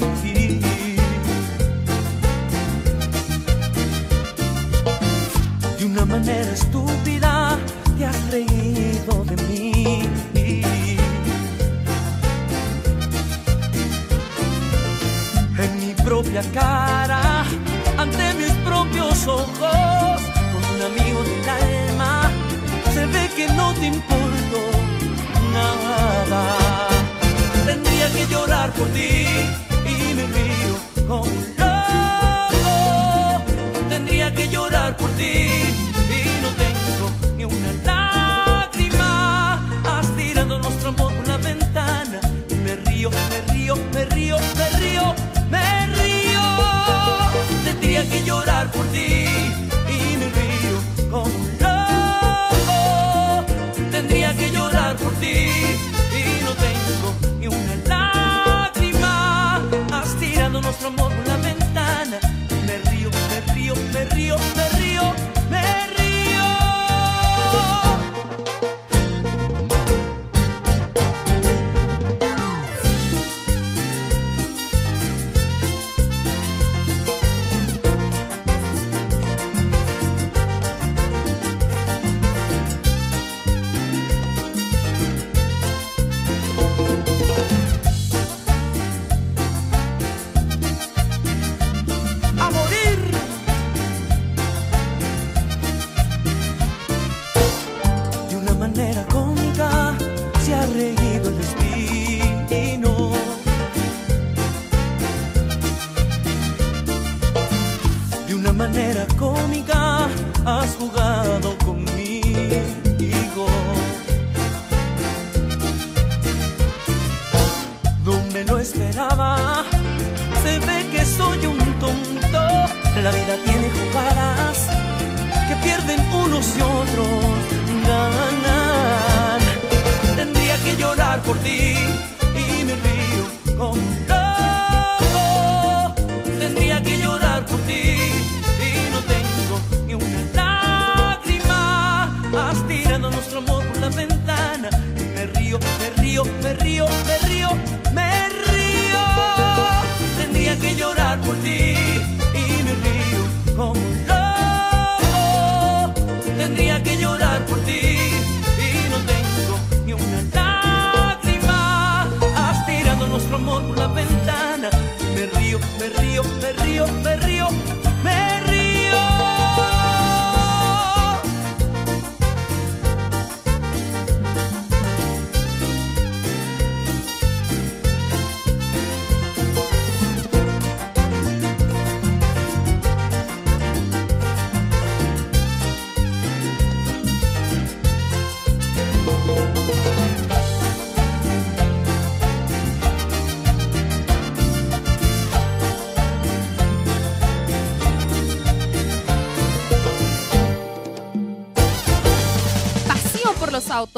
De 5.78 5.86
una 5.86 6.06
manera 6.06 6.52
estúpida 6.52 7.58
te 7.98 8.06
has 8.06 8.32
reído 8.32 9.24
de 9.30 9.36
mí. 9.48 10.10
en 15.64 15.80
mi 15.80 15.94
propia 16.04 16.42
cara, 16.54 17.44
ante 17.98 18.34
mis 18.36 18.54
propios 18.68 19.28
ojos, 19.28 20.22
con 20.52 20.62
un 20.74 20.82
amigo 20.90 21.20
del 21.24 21.50
alma, 21.50 22.32
se 22.94 23.06
ve 23.06 23.30
que 23.36 23.48
no 23.54 23.74
te 23.74 23.88
importo 23.88 24.38
nada. 25.53 26.41
Tendría 27.65 28.08
que 28.12 28.27
llorar 28.27 28.72
por 28.74 28.88
ti 28.89 29.25
y 29.86 30.13
me 30.18 30.25
río 30.36 30.74
como 31.08 31.24
un 31.24 31.46
loco. 31.58 32.74
Tendría 33.89 34.34
que 34.34 34.48
llorar 34.50 34.96
por 34.98 35.10
ti 35.12 35.50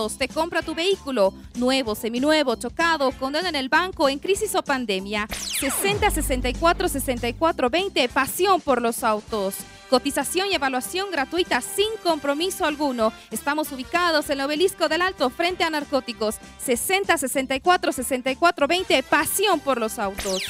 Te 0.09 0.27
compra 0.27 0.61
tu 0.61 0.73
vehículo 0.73 1.33
nuevo, 1.55 1.93
seminuevo, 1.95 2.55
chocado, 2.55 3.11
con 3.11 3.33
deuda 3.33 3.49
en 3.49 3.55
el 3.55 3.69
banco, 3.69 4.09
en 4.09 4.19
crisis 4.19 4.55
o 4.55 4.63
pandemia. 4.63 5.27
60 5.29 6.09
64 6.09 6.89
64 6.89 7.69
20. 7.69 8.09
Pasión 8.09 8.61
por 8.61 8.81
los 8.81 9.03
autos. 9.03 9.55
Cotización 9.89 10.47
y 10.49 10.55
evaluación 10.55 11.11
gratuita 11.11 11.61
sin 11.61 11.89
compromiso 12.01 12.65
alguno. 12.65 13.11
Estamos 13.29 13.71
ubicados 13.71 14.29
en 14.29 14.39
el 14.39 14.45
obelisco 14.45 14.87
del 14.87 15.01
Alto 15.01 15.29
frente 15.29 15.63
a 15.63 15.69
narcóticos. 15.69 16.37
60 16.63 17.17
64 17.17 17.91
64 17.91 18.67
20. 18.67 19.03
Pasión 19.03 19.59
por 19.59 19.79
los 19.79 19.99
autos. 19.99 20.43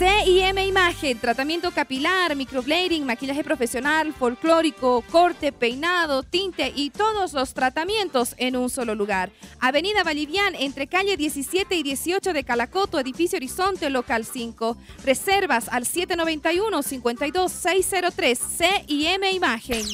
CIM 0.00 0.56
Imagen, 0.56 1.18
tratamiento 1.18 1.70
capilar, 1.72 2.34
microblading, 2.34 3.04
maquillaje 3.04 3.44
profesional, 3.44 4.14
folclórico, 4.14 5.04
corte, 5.10 5.52
peinado, 5.52 6.22
tinte 6.22 6.72
y 6.74 6.88
todos 6.88 7.34
los 7.34 7.52
tratamientos 7.52 8.34
en 8.38 8.56
un 8.56 8.70
solo 8.70 8.94
lugar. 8.94 9.30
Avenida 9.60 10.02
Bolivian, 10.02 10.54
entre 10.54 10.86
calle 10.86 11.18
17 11.18 11.74
y 11.74 11.82
18 11.82 12.32
de 12.32 12.44
Calacoto, 12.44 12.98
edificio 12.98 13.36
Horizonte, 13.36 13.90
local 13.90 14.24
5. 14.24 14.78
Reservas 15.04 15.68
al 15.68 15.84
791-52603, 15.84 18.38
CIM 18.38 19.24
Imagen. 19.34 19.84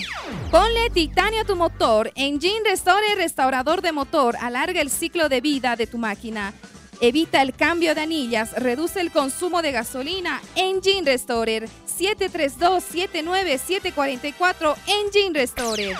Ponle 0.52 0.88
titanio 0.90 1.40
a 1.40 1.44
tu 1.44 1.56
motor. 1.56 2.12
Engine 2.14 2.60
Restore 2.64 3.16
Restaurador 3.16 3.82
de 3.82 3.90
motor. 3.90 4.36
Alarga 4.40 4.80
el 4.80 4.90
ciclo 4.90 5.28
de 5.28 5.40
vida 5.40 5.74
de 5.74 5.88
tu 5.88 5.98
máquina. 5.98 6.54
Evita 7.00 7.42
el 7.42 7.52
cambio 7.52 7.94
de 7.94 8.00
anillas, 8.00 8.52
reduce 8.52 9.00
el 9.00 9.10
consumo 9.10 9.60
de 9.60 9.72
gasolina. 9.72 10.40
Engine 10.54 11.02
Restorer 11.04 11.68
732-79744 11.86 14.76
Engine 14.86 15.38
Restorer. 15.38 15.94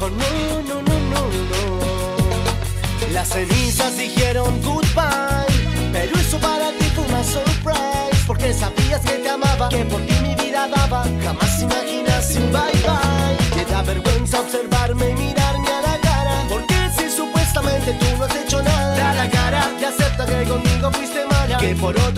Oh, 0.00 0.08
no, 0.08 0.62
no, 0.68 0.82
no, 0.82 0.98
no, 1.10 1.22
no. 1.50 3.12
Las 3.12 3.28
cenizas 3.28 3.96
dijeron 3.98 4.60
goodbye, 4.62 5.90
pero 5.92 6.16
eso 6.16 6.38
para 6.38 6.70
ti 6.78 6.84
fue 6.94 7.04
una 7.04 7.24
surprise, 7.24 8.24
porque 8.26 8.54
sabías 8.54 9.00
que 9.00 9.18
te 9.18 9.28
amaba, 9.28 9.68
que 9.68 9.84
por 9.84 10.00
ti 10.06 10.14
mi 10.22 10.34
vida 10.36 10.68
daba. 10.68 11.04
Jamás 11.22 11.60
imaginas 11.60 12.34
un 12.36 12.52
bye 12.52 12.82
bye. 12.86 13.36
Te 13.56 13.70
da 13.70 13.82
vergüenza 13.82 14.40
observarme 14.40 15.10
y 15.10 15.14
mirarme 15.14 15.68
a 15.68 15.82
la 15.82 15.98
cara, 15.98 16.44
porque 16.48 16.74
si 16.96 17.10
supuestamente 17.10 17.92
tú 17.94 18.06
no 18.16 18.24
has 18.24 18.36
hecho 18.36 18.62
nada, 18.62 18.96
da 18.96 19.12
la 19.14 19.28
cara 19.30 19.70
y 19.80 19.84
acepta 19.84 20.24
que 20.24 20.48
conmigo 20.48 20.90
fuiste 20.92 21.26
mala, 21.26 21.58
que 21.58 21.74
por 21.76 21.96
otro 21.96 22.11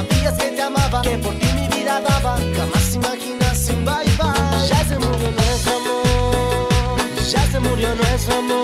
sabías 0.00 0.34
que 0.34 0.48
te 0.56 0.62
amaba, 0.62 1.02
que 1.02 1.18
por 1.18 1.34
ti 1.34 1.46
mi 1.54 1.68
vida 1.68 2.00
daba. 2.00 2.36
Jamás 2.56 2.94
imaginas 2.94 3.68
un 3.70 3.84
bye 3.84 4.10
bye. 4.18 4.68
Ya 4.68 4.84
se 4.88 4.96
murió 4.98 5.30
nuestro 5.30 5.72
amor, 5.76 7.30
ya 7.32 7.42
se 7.52 7.60
murió 7.60 7.94
nuestro 7.94 8.34
amor, 8.38 8.59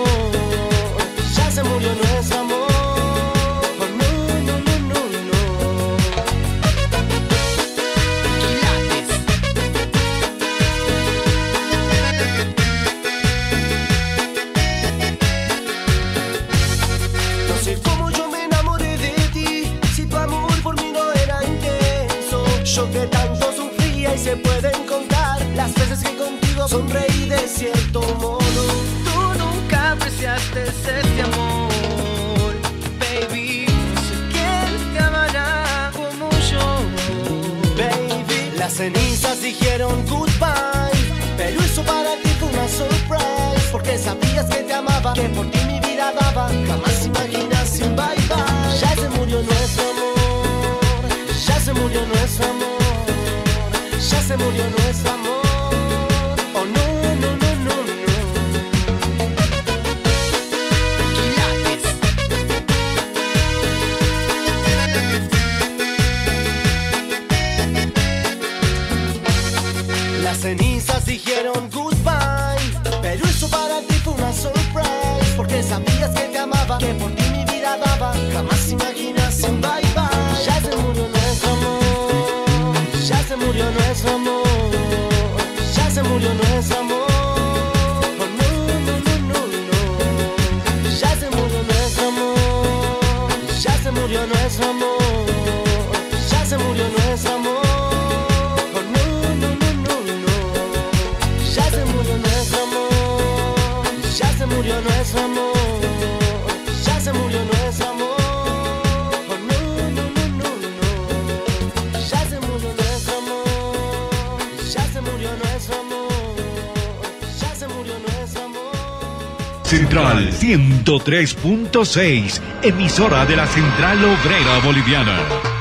103.6, 120.25 122.41
emisora 122.63 123.25
de 123.25 123.35
la 123.35 123.45
Central 123.47 123.97
Obrera 124.03 124.59
Boliviana. 124.63 125.56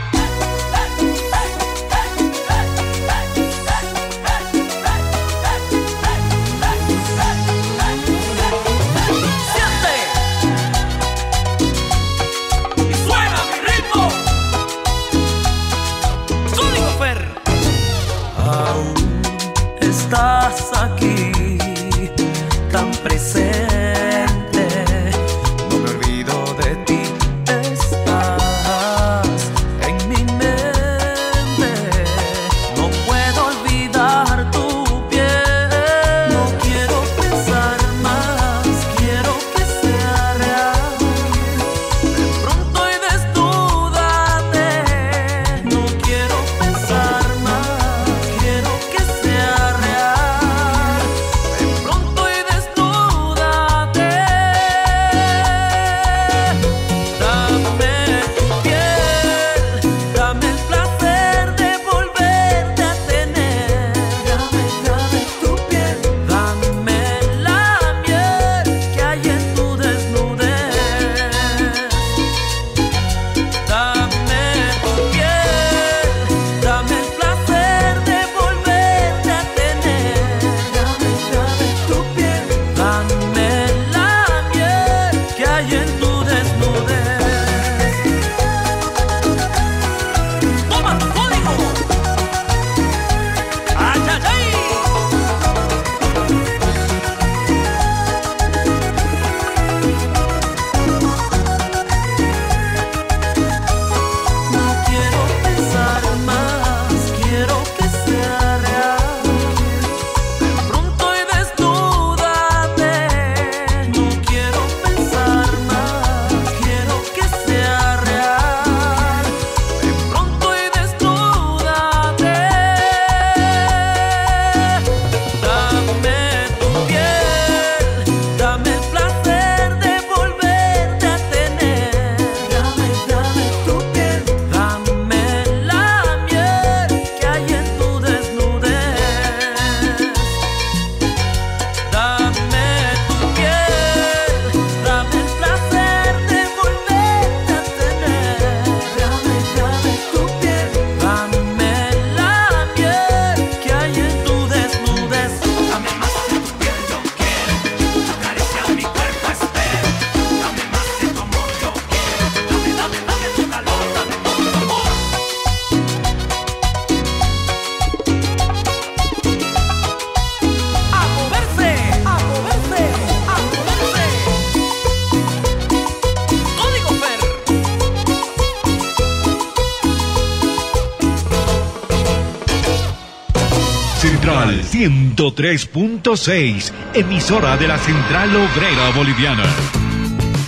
103.6, 185.16 186.72
emisora 186.92 187.56
de 187.56 187.66
la 187.66 187.78
Central 187.78 188.28
Obrera 188.36 188.90
Boliviana. 188.94 189.44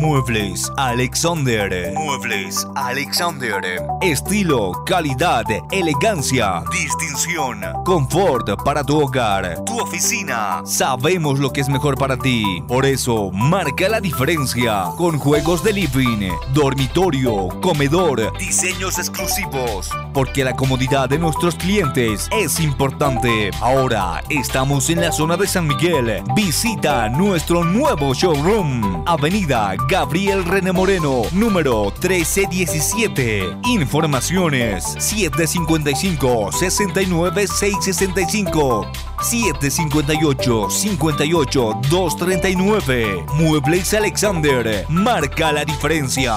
Muebles 0.00 0.72
Alexander. 0.78 1.92
Muebles 1.92 2.66
Alexander. 2.74 3.60
Estilo, 4.00 4.72
calidad, 4.86 5.44
elegancia, 5.70 6.62
distinción, 6.72 7.60
confort 7.84 8.48
para 8.64 8.82
tu 8.82 8.98
hogar, 8.98 9.62
tu 9.66 9.78
oficina. 9.78 10.62
Sabemos 10.64 11.38
lo 11.38 11.52
que 11.52 11.60
es 11.60 11.68
mejor 11.68 11.98
para 11.98 12.16
ti. 12.16 12.64
Por 12.66 12.86
eso, 12.86 13.30
marca 13.30 13.90
la 13.90 14.00
diferencia 14.00 14.84
con 14.96 15.18
juegos 15.18 15.62
de 15.62 15.74
living, 15.74 16.30
dormitorio, 16.54 17.48
comedor, 17.60 18.32
diseños 18.38 18.98
exclusivos. 18.98 19.90
Porque 20.14 20.44
la 20.44 20.56
comodidad 20.56 21.10
de 21.10 21.18
nuestros 21.18 21.56
clientes 21.56 22.26
es 22.32 22.58
importante. 22.58 23.50
Ahora 23.60 24.22
estamos 24.30 24.88
en 24.88 25.02
la 25.02 25.12
zona 25.12 25.36
de 25.36 25.46
San 25.46 25.66
Miguel. 25.66 26.22
Visita 26.34 27.10
nuestro 27.10 27.64
nuevo 27.64 28.14
showroom. 28.14 29.04
Avenida 29.06 29.74
Gabriel 29.90 30.44
René 30.44 30.70
Moreno, 30.70 31.22
número 31.32 31.92
1317. 32.00 33.56
Informaciones 33.64 34.84
755 35.00 36.52
69 36.52 37.48
665 37.48 38.86
758 39.20 40.70
58 40.70 41.80
239. 41.90 43.24
Muebles 43.34 43.92
Alexander, 43.92 44.86
marca 44.88 45.50
la 45.50 45.64
diferencia. 45.64 46.36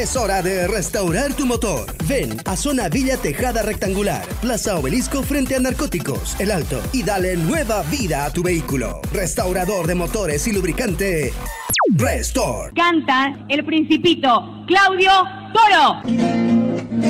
Es 0.01 0.15
hora 0.15 0.41
de 0.41 0.67
restaurar 0.67 1.35
tu 1.35 1.45
motor. 1.45 1.85
Ven 2.07 2.35
a 2.45 2.55
Zona 2.55 2.89
Villa 2.89 3.17
Tejada 3.17 3.61
Rectangular, 3.61 4.25
Plaza 4.41 4.75
Obelisco 4.79 5.21
frente 5.21 5.55
a 5.55 5.59
Narcóticos, 5.59 6.39
El 6.39 6.49
Alto, 6.49 6.81
y 6.91 7.03
dale 7.03 7.37
nueva 7.37 7.83
vida 7.83 8.25
a 8.25 8.33
tu 8.33 8.41
vehículo. 8.41 8.99
Restaurador 9.13 9.85
de 9.85 9.93
motores 9.93 10.47
y 10.47 10.53
lubricante. 10.53 11.31
Restore. 11.93 12.73
Canta 12.73 13.45
el 13.47 13.63
principito 13.63 14.65
Claudio 14.65 15.11
Toro. 15.53 16.01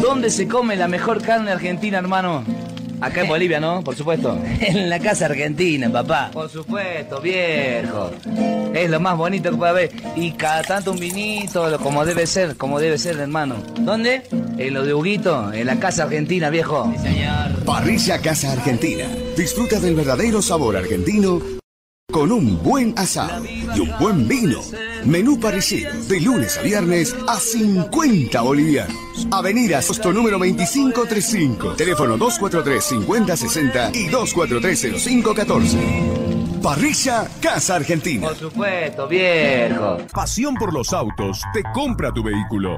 ¿Dónde 0.01 0.29
se 0.29 0.49
come 0.49 0.75
la 0.75 0.89
mejor 0.89 1.21
carne 1.21 1.51
argentina, 1.51 1.97
hermano? 1.97 2.43
Acá 3.01 3.21
en 3.21 3.27
Bolivia, 3.27 3.59
¿no? 3.59 3.83
Por 3.83 3.95
supuesto. 3.95 4.37
En 4.61 4.89
la 4.89 4.99
casa 4.99 5.25
argentina, 5.25 5.91
papá. 5.91 6.29
Por 6.31 6.49
supuesto, 6.49 7.19
viejo. 7.19 8.11
Es 8.73 8.89
lo 8.89 8.99
más 8.99 9.17
bonito 9.17 9.49
que 9.51 9.57
puede 9.57 9.71
haber. 9.71 9.91
Y 10.15 10.31
cada 10.33 10.61
tanto 10.61 10.91
un 10.91 10.99
vinito, 10.99 11.69
lo- 11.69 11.79
como 11.79 12.05
debe 12.05 12.25
ser, 12.27 12.55
como 12.57 12.79
debe 12.79 12.97
ser, 12.97 13.17
hermano. 13.17 13.55
¿Dónde? 13.79 14.21
En 14.57 14.73
lo 14.73 14.83
de 14.85 14.93
Huguito, 14.93 15.51
en 15.51 15.65
la 15.67 15.79
casa 15.79 16.03
argentina, 16.03 16.49
viejo. 16.49 16.93
Parrilla 17.65 18.19
Casa 18.21 18.51
Argentina. 18.51 19.05
Disfruta 19.35 19.79
del 19.79 19.95
verdadero 19.95 20.41
sabor 20.41 20.77
argentino 20.77 21.41
con 22.11 22.31
un 22.31 22.61
buen 22.61 22.93
asado 22.97 23.43
y 23.45 23.79
un 23.79 23.91
buen 23.99 24.27
vino. 24.27 24.59
Menú 25.05 25.39
parrillero 25.39 25.91
de 26.07 26.19
lunes 26.19 26.57
a 26.57 26.61
viernes 26.61 27.15
a 27.27 27.39
50 27.39 28.41
bolivianos. 28.41 28.95
Avenida 29.31 29.81
Sosto 29.81 30.13
número 30.13 30.37
2535. 30.37 31.73
Teléfono 31.75 32.17
243-5060 32.17 33.95
y 33.95 34.09
243-0514. 34.09 36.61
Parrilla 36.61 37.27
Casa 37.41 37.75
Argentina. 37.75 38.27
Por 38.27 38.37
supuesto, 38.37 39.07
viejo. 39.07 39.97
Pasión 40.13 40.53
por 40.55 40.73
los 40.73 40.93
autos 40.93 41.41
te 41.53 41.63
compra 41.73 42.13
tu 42.13 42.23
vehículo. 42.23 42.77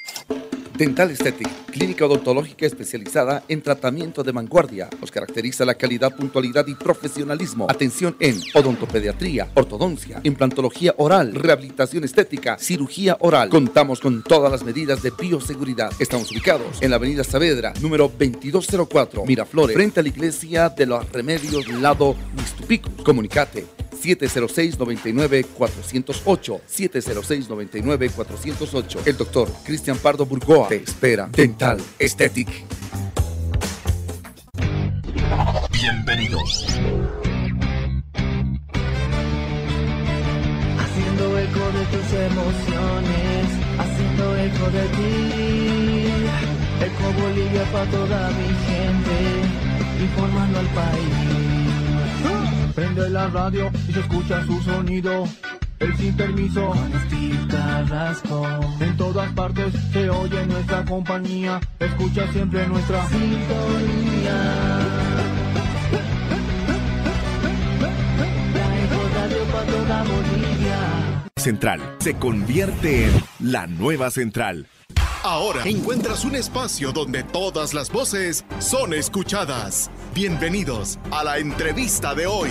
Dental 0.81 1.11
Aesthetic, 1.11 1.47
clínica 1.67 2.07
odontológica 2.07 2.65
especializada 2.65 3.43
en 3.47 3.61
tratamiento 3.61 4.23
de 4.23 4.31
vanguardia. 4.31 4.89
Nos 4.99 5.11
caracteriza 5.11 5.63
la 5.63 5.75
calidad, 5.75 6.15
puntualidad 6.15 6.65
y 6.65 6.73
profesionalismo. 6.73 7.67
Atención 7.69 8.15
en 8.19 8.41
odontopediatría, 8.55 9.51
ortodoncia, 9.53 10.21
implantología 10.23 10.95
oral, 10.97 11.35
rehabilitación 11.35 12.03
estética, 12.03 12.57
cirugía 12.57 13.15
oral. 13.19 13.49
Contamos 13.49 13.99
con 13.99 14.23
todas 14.23 14.51
las 14.51 14.63
medidas 14.63 15.03
de 15.03 15.11
bioseguridad. 15.11 15.91
Estamos 15.99 16.31
ubicados 16.31 16.81
en 16.81 16.89
la 16.89 16.95
avenida 16.95 17.23
Saavedra, 17.23 17.73
número 17.79 18.05
2204, 18.05 19.23
Miraflores, 19.27 19.75
frente 19.75 19.99
a 19.99 20.03
la 20.03 20.09
iglesia 20.09 20.69
de 20.69 20.87
los 20.87 21.07
Remedios, 21.11 21.67
lado 21.67 22.15
Mistupico. 22.35 22.89
Comunicate 23.03 23.67
706-99-408. 24.01 26.61
706-99-408. 26.67 28.99
El 29.05 29.17
doctor 29.17 29.47
Cristian 29.63 29.97
Pardo 29.97 30.25
Burgoa 30.25 30.67
te 30.71 30.77
espera. 30.77 31.27
Dental 31.33 31.77
Aesthetic. 31.99 32.47
Bienvenidos. 35.69 36.65
Haciendo 40.79 41.39
eco 41.39 41.65
de 41.77 41.83
tus 41.91 42.13
emociones, 42.13 43.47
haciendo 43.79 44.37
eco 44.37 44.65
de 44.71 44.83
ti. 44.95 45.11
Eco 46.85 47.07
Bolivia 47.21 47.63
para 47.73 47.91
toda 47.91 48.29
mi 48.29 48.47
gente, 48.69 49.15
informando 50.05 50.59
al 50.59 50.67
país. 50.67 51.13
Prende 52.73 53.09
la 53.09 53.27
radio 53.27 53.69
y 53.89 53.91
se 53.91 53.99
escucha 53.99 54.45
su 54.45 54.61
sonido. 54.61 55.25
El 55.81 55.97
sin 55.97 56.15
permiso. 56.15 56.67
Con 56.67 56.93
Steve 57.07 57.47
Carrasco. 57.49 58.47
En 58.79 58.97
todas 58.97 59.33
partes 59.33 59.73
se 59.91 60.09
oye 60.11 60.45
nuestra 60.45 60.85
compañía. 60.85 61.59
Escucha 61.79 62.31
siempre 62.31 62.67
nuestra 62.67 63.07
sintonía. 63.09 64.33
La 68.53 68.83
Eco 68.83 69.09
Radio 69.15 69.43
para 69.51 69.65
toda 69.65 70.03
Bolivia. 70.03 71.23
Central 71.35 71.95
se 71.97 72.13
convierte 72.13 73.05
en 73.05 73.23
la 73.39 73.65
nueva 73.65 74.11
Central. 74.11 74.67
Ahora 75.23 75.61
encuentras 75.65 76.25
un 76.25 76.35
espacio 76.35 76.91
donde 76.91 77.23
todas 77.23 77.73
las 77.73 77.91
voces 77.91 78.45
son 78.59 78.93
escuchadas. 78.93 79.89
Bienvenidos 80.13 80.99
a 81.11 81.23
la 81.23 81.37
entrevista 81.39 82.13
de 82.13 82.27
hoy. 82.27 82.49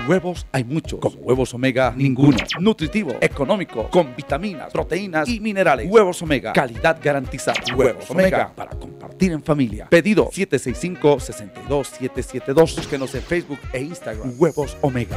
Huevos 0.06 0.46
hay 0.52 0.64
muchos. 0.64 1.00
Como 1.00 1.16
huevos 1.16 1.54
omega, 1.54 1.94
ninguno. 1.96 2.36
Nutritivo, 2.60 3.16
económico, 3.20 3.88
con 3.90 4.14
vitaminas, 4.14 4.70
proteínas 4.72 5.28
y 5.28 5.40
minerales. 5.40 5.90
Huevos 5.90 6.22
omega, 6.22 6.52
calidad 6.52 6.98
garantizada. 7.02 7.58
Huevos 7.74 8.08
omega, 8.10 8.52
para 8.54 8.72
compartir 8.72 9.32
en 9.32 9.42
familia. 9.42 9.88
Pedido 9.88 10.28
765-62772. 10.30 12.76
Búsquenos 12.76 13.14
en 13.14 13.22
Facebook 13.22 13.60
e 13.72 13.80
Instagram. 13.80 14.34
Huevos 14.36 14.76
omega. 14.82 15.16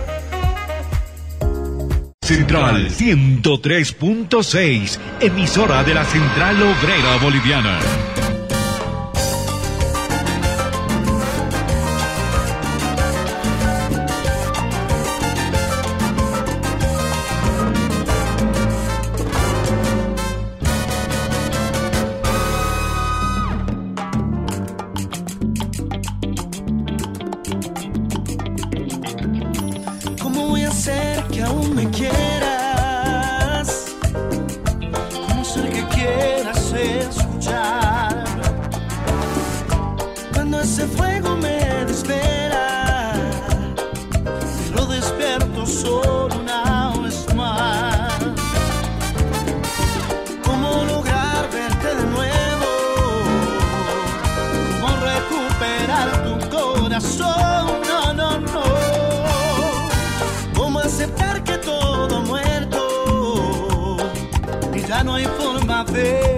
Central 2.22 2.90
103.6, 2.90 4.98
emisora 5.22 5.84
de 5.84 5.94
la 5.94 6.04
Central 6.04 6.58
Obrera 6.62 7.18
Boliviana. 7.22 7.80
Ya 64.98 65.04
no 65.04 65.14
hay 65.14 65.26
forma 65.26 65.84
de 65.84 66.37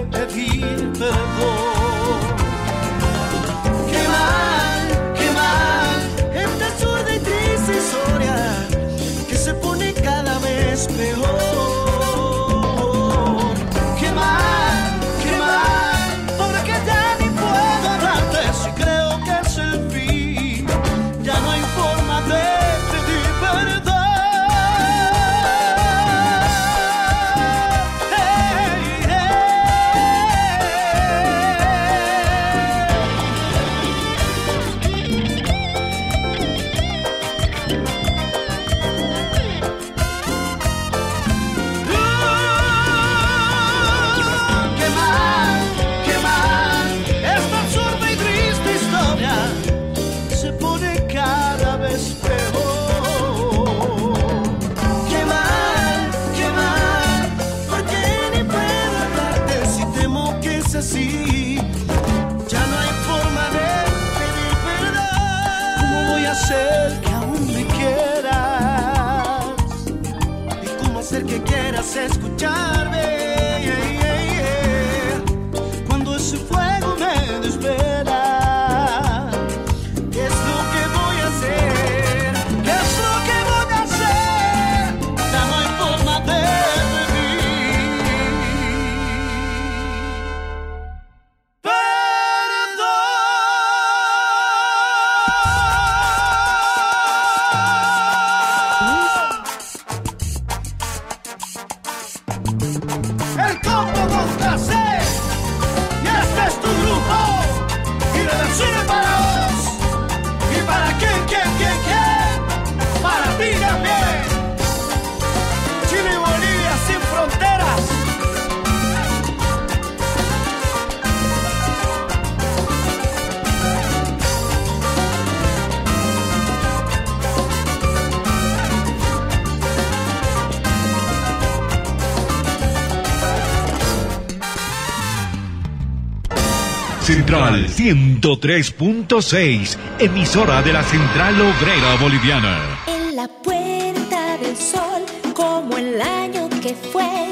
103.6, 138.36 139.76
emisora 139.98 140.62
de 140.62 140.72
la 140.72 140.84
Central 140.84 141.34
Obrera 141.34 141.96
Boliviana. 142.00 142.78
En 142.86 143.16
la 143.16 143.26
puerta 143.26 144.38
del 144.38 144.56
sol, 144.56 145.02
como 145.34 145.76
el 145.76 146.00
año 146.00 146.48
que 146.62 146.72
fue. 146.74 147.28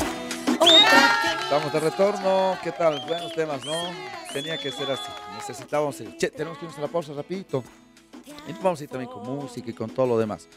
Otra 0.59 1.39
Estamos 1.41 1.73
de 1.73 1.79
retorno. 1.79 2.59
¿Qué 2.65 2.73
tal? 2.73 3.01
Buenos 3.07 3.33
temas, 3.33 3.65
¿no? 3.65 3.75
Tenía 4.33 4.59
que 4.59 4.73
ser 4.73 4.91
así. 4.91 5.09
Necesitábamos 5.37 6.01
el... 6.01 6.17
Che, 6.17 6.31
tenemos 6.31 6.59
que 6.59 6.65
irnos 6.65 6.79
a 6.79 6.83
la 6.83 6.89
pausa 6.89 7.13
rapidito. 7.13 7.63
Y 8.49 8.53
vamos 8.55 8.81
a 8.81 8.85
ir 8.85 8.91
también 8.91 9.13
con 9.13 9.23
música 9.23 9.71
y 9.71 9.75
con 9.75 9.91
todo 9.91 10.07
lo 10.07 10.19
demás. 10.19 10.49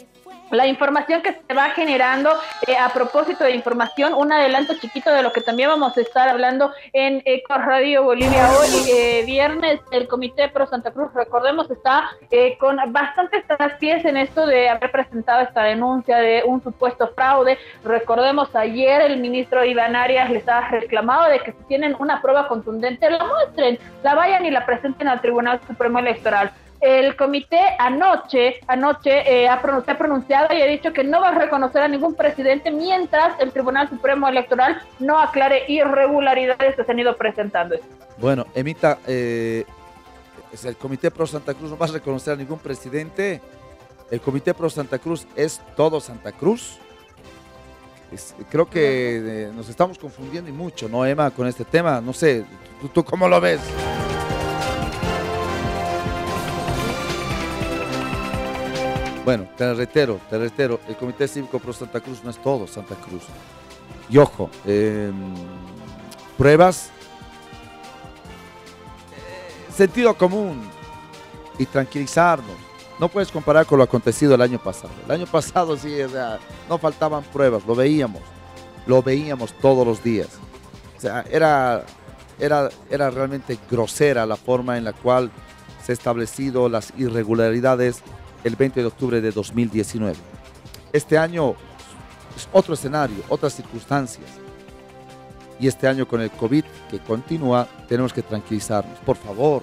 la 0.51 0.67
información 0.67 1.23
que 1.23 1.33
se 1.33 1.55
va 1.55 1.71
generando 1.71 2.31
eh, 2.67 2.77
a 2.77 2.89
propósito 2.91 3.45
de 3.45 3.53
información, 3.53 4.15
un 4.15 4.33
adelanto 4.33 4.75
chiquito 4.75 5.11
de 5.11 5.23
lo 5.23 5.33
que 5.33 5.41
también 5.41 5.69
vamos 5.69 5.97
a 5.97 6.01
estar 6.01 6.29
hablando 6.29 6.73
en 6.93 7.23
Eco 7.25 7.55
Radio 7.55 8.05
Bolivia 8.05 8.51
hoy, 8.51 8.91
eh, 8.91 9.23
viernes, 9.25 9.81
el 9.93 10.09
Comité 10.09 10.49
Pro 10.49 10.67
Santa 10.67 10.91
Cruz, 10.91 11.13
recordemos, 11.15 11.71
está 11.71 12.11
eh, 12.31 12.57
con 12.59 12.79
bastantes 12.89 13.47
traspiés 13.47 14.05
en 14.05 14.17
esto 14.17 14.47
de 14.47 14.69
haber 14.69 14.91
presentado 14.91 15.43
esta 15.43 15.63
denuncia 15.63 16.19
de 16.19 16.43
un 16.45 16.63
supuesto 16.63 17.09
fraude. 17.15 17.59
Recordemos, 17.85 18.55
ayer 18.55 19.03
el 19.03 19.21
ministro 19.21 19.65
Iván 19.65 19.97
Arias 19.97 20.31
les 20.31 20.49
ha 20.49 20.69
reclamado 20.69 21.31
de 21.31 21.41
que 21.41 21.53
si 21.53 21.65
tienen 21.65 21.97
una 21.99 22.21
prueba 22.21 22.49
contundente, 22.49 23.11
la 23.11 23.25
muestren, 23.25 23.79
la 24.03 24.15
vayan 24.15 24.45
y 24.45 24.51
la 24.51 24.67
presenten 24.67 25.09
al 25.09 25.21
Tribunal 25.21 25.61
Supremo 25.67 25.99
Electoral 25.99 26.51
el 26.81 27.15
comité 27.17 27.61
anoche, 27.79 28.61
anoche 28.67 29.11
eh, 29.27 29.49
ha, 29.49 29.61
pronunciado 29.61 30.55
y 30.55 30.63
ha 30.63 30.67
dicho 30.67 30.93
que 30.93 31.05
no 31.05 31.21
va 31.21 31.29
a 31.29 31.35
reconocer 31.39 31.83
a 31.83 31.89
ningún 31.89 32.15
presidente 32.15 32.71
mientras 32.71 33.39
el 33.41 33.53
Tribunal 33.53 33.89
Supremo 33.89 34.29
Electoral 34.29 34.81
no 34.99 35.19
aclare 35.19 35.65
irregularidades 35.69 36.77
que 36.77 36.85
se 36.85 36.91
han 36.91 36.99
ido 36.99 37.17
presentando. 37.17 37.77
Bueno, 38.19 38.47
Emita, 38.55 38.99
eh, 39.07 39.65
el 40.65 40.77
Comité 40.77 41.11
Pro 41.11 41.27
Santa 41.27 41.55
Cruz 41.55 41.71
no 41.71 41.77
va 41.77 41.87
a 41.87 41.91
reconocer 41.91 42.35
a 42.35 42.37
ningún 42.37 42.59
presidente. 42.59 43.41
El 44.11 44.21
Comité 44.21 44.55
Pro 44.55 44.71
Santa 44.71 44.99
Cruz 44.99 45.27
es 45.37 45.61
todo 45.77 46.01
Santa 46.01 46.33
Cruz. 46.33 46.79
creo 48.51 48.69
que 48.69 49.17
eh, 49.47 49.53
nos 49.55 49.69
estamos 49.69 49.99
confundiendo 49.99 50.49
y 50.49 50.53
mucho, 50.53 50.89
¿no, 50.89 51.05
Emma, 51.05 51.31
con 51.31 51.47
este 51.47 51.65
tema? 51.65 52.01
No 52.01 52.13
sé, 52.13 52.45
¿tú, 52.81 52.89
tú 52.89 53.05
cómo 53.05 53.29
lo 53.29 53.41
ves? 53.41 53.61
Bueno, 59.25 59.47
te 59.57 59.75
reitero, 59.75 60.19
te 60.31 60.39
reitero, 60.39 60.81
el 60.89 60.97
Comité 60.97 61.29
Cívico 61.29 61.59
Pro 61.59 61.73
Santa 61.73 62.01
Cruz 62.01 62.25
no 62.25 62.31
es 62.31 62.41
todo 62.43 62.67
Santa 62.67 62.95
Cruz. 62.95 63.23
Y 64.09 64.17
ojo, 64.17 64.49
em, 64.65 65.13
pruebas, 66.39 66.91
eh, 69.13 69.73
sentido 69.73 70.15
común 70.15 70.63
y 71.59 71.67
tranquilizarnos. 71.67 72.57
No 72.99 73.09
puedes 73.09 73.31
comparar 73.31 73.67
con 73.67 73.79
lo 73.79 73.85
acontecido 73.85 74.35
el 74.35 74.43
año 74.43 74.59
pasado. 74.59 74.93
El 75.05 75.13
año 75.13 75.27
pasado 75.27 75.77
sí, 75.77 75.99
no 76.69 76.79
faltaban 76.79 77.23
pruebas, 77.25 77.65
lo 77.67 77.75
veíamos, 77.75 78.23
lo 78.87 79.03
veíamos 79.03 79.53
todos 79.61 79.87
los 79.87 80.03
días. 80.03 80.29
O 80.97 81.01
sea, 81.01 81.25
era, 81.31 81.85
era, 82.39 82.71
era 82.91 83.11
realmente 83.11 83.59
grosera 83.71 84.25
la 84.25 84.37
forma 84.37 84.79
en 84.79 84.85
la 84.85 84.93
cual 84.93 85.31
se 85.85 85.93
han 85.93 85.99
establecido 85.99 86.69
las 86.69 86.93
irregularidades 86.97 88.03
el 88.45 88.57
20 88.57 88.81
de 88.81 88.87
octubre 88.87 89.21
de 89.21 89.31
2019. 89.31 90.17
Este 90.93 91.19
año 91.19 91.55
es 92.37 92.49
otro 92.53 92.75
escenario, 92.75 93.23
otras 93.29 93.55
circunstancias. 93.55 94.27
Y 95.59 95.69
este 95.69 95.87
año 95.87 96.09
con 96.09 96.21
el 96.21 96.31
COVID 96.31 96.65
que 96.91 96.99
continúa, 97.01 97.69
tenemos 97.89 98.13
que 98.13 98.23
tranquilizarnos. 98.23 98.99
Por 99.01 99.17
favor, 99.17 99.63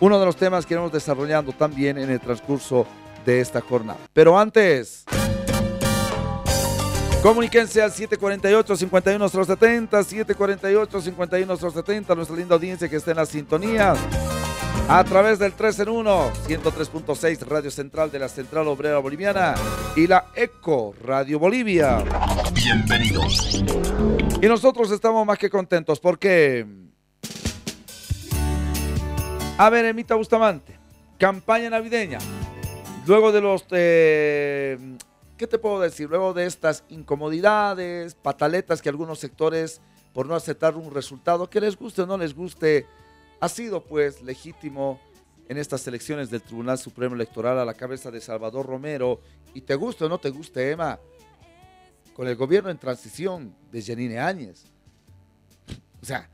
uno 0.00 0.18
de 0.20 0.26
los 0.26 0.36
temas 0.36 0.66
que 0.66 0.74
iremos 0.74 0.92
desarrollando 0.92 1.52
también 1.52 1.96
en 1.98 2.10
el 2.10 2.20
transcurso 2.20 2.86
de 3.24 3.40
esta 3.40 3.60
jornada. 3.60 3.98
Pero 4.12 4.38
antes, 4.38 5.04
comuníquense 7.22 7.80
al 7.82 7.90
748-51-70, 7.92 9.88
748-51-70, 10.36 12.14
nuestra 12.14 12.36
linda 12.36 12.54
audiencia 12.54 12.88
que 12.88 12.96
está 12.96 13.10
en 13.12 13.16
la 13.16 13.26
sintonía 13.26 13.94
a 14.90 15.04
través 15.04 15.38
del 15.38 15.52
3 15.52 15.80
en 15.80 15.88
1, 15.90 16.32
103.6 16.46 17.40
Radio 17.46 17.70
Central 17.70 18.10
de 18.10 18.18
la 18.18 18.28
Central 18.28 18.68
Obrera 18.68 18.98
Boliviana 18.98 19.54
y 19.94 20.06
la 20.06 20.28
ECO 20.34 20.94
Radio 21.02 21.38
Bolivia. 21.38 22.02
Bienvenidos. 22.54 23.62
Y 24.40 24.46
nosotros 24.46 24.90
estamos 24.90 25.26
más 25.26 25.36
que 25.36 25.50
contentos 25.50 26.00
porque... 26.00 26.66
A 29.58 29.68
ver, 29.68 29.84
Emita 29.84 30.14
Bustamante, 30.14 30.78
campaña 31.18 31.68
navideña. 31.68 32.18
Luego 33.06 33.30
de 33.30 33.40
los... 33.42 33.66
Eh, 33.72 34.78
¿Qué 35.36 35.46
te 35.46 35.58
puedo 35.58 35.80
decir? 35.80 36.08
Luego 36.08 36.32
de 36.32 36.46
estas 36.46 36.84
incomodidades, 36.88 38.14
pataletas 38.14 38.80
que 38.80 38.88
algunos 38.88 39.18
sectores, 39.18 39.82
por 40.14 40.26
no 40.26 40.34
aceptar 40.34 40.76
un 40.76 40.94
resultado, 40.94 41.50
que 41.50 41.60
les 41.60 41.76
guste 41.76 42.02
o 42.02 42.06
no 42.06 42.16
les 42.16 42.34
guste, 42.34 42.86
ha 43.40 43.48
sido 43.48 43.84
pues 43.84 44.22
legítimo 44.22 45.00
en 45.48 45.56
estas 45.56 45.86
elecciones 45.86 46.30
del 46.30 46.42
Tribunal 46.42 46.78
Supremo 46.78 47.14
Electoral 47.14 47.58
a 47.58 47.64
la 47.64 47.74
cabeza 47.74 48.10
de 48.10 48.20
Salvador 48.20 48.66
Romero, 48.66 49.20
y 49.54 49.62
te 49.62 49.74
guste 49.74 50.04
o 50.04 50.08
no 50.08 50.18
te 50.18 50.30
guste, 50.30 50.70
Emma, 50.70 50.98
con 52.14 52.28
el 52.28 52.36
gobierno 52.36 52.70
en 52.70 52.78
transición 52.78 53.54
de 53.72 53.82
Janine 53.82 54.18
Áñez. 54.18 54.64
O 56.02 56.04
sea, 56.04 56.28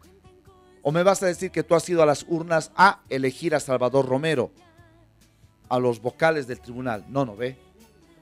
o 0.82 0.90
me 0.90 1.02
vas 1.02 1.22
a 1.22 1.26
decir 1.26 1.50
que 1.50 1.62
tú 1.62 1.74
has 1.74 1.88
ido 1.88 2.02
a 2.02 2.06
las 2.06 2.24
urnas 2.28 2.72
a 2.74 3.02
elegir 3.08 3.54
a 3.54 3.60
Salvador 3.60 4.06
Romero, 4.06 4.50
a 5.68 5.78
los 5.78 6.00
vocales 6.00 6.46
del 6.46 6.60
tribunal. 6.60 7.04
No, 7.08 7.24
no 7.24 7.36
ve. 7.36 7.56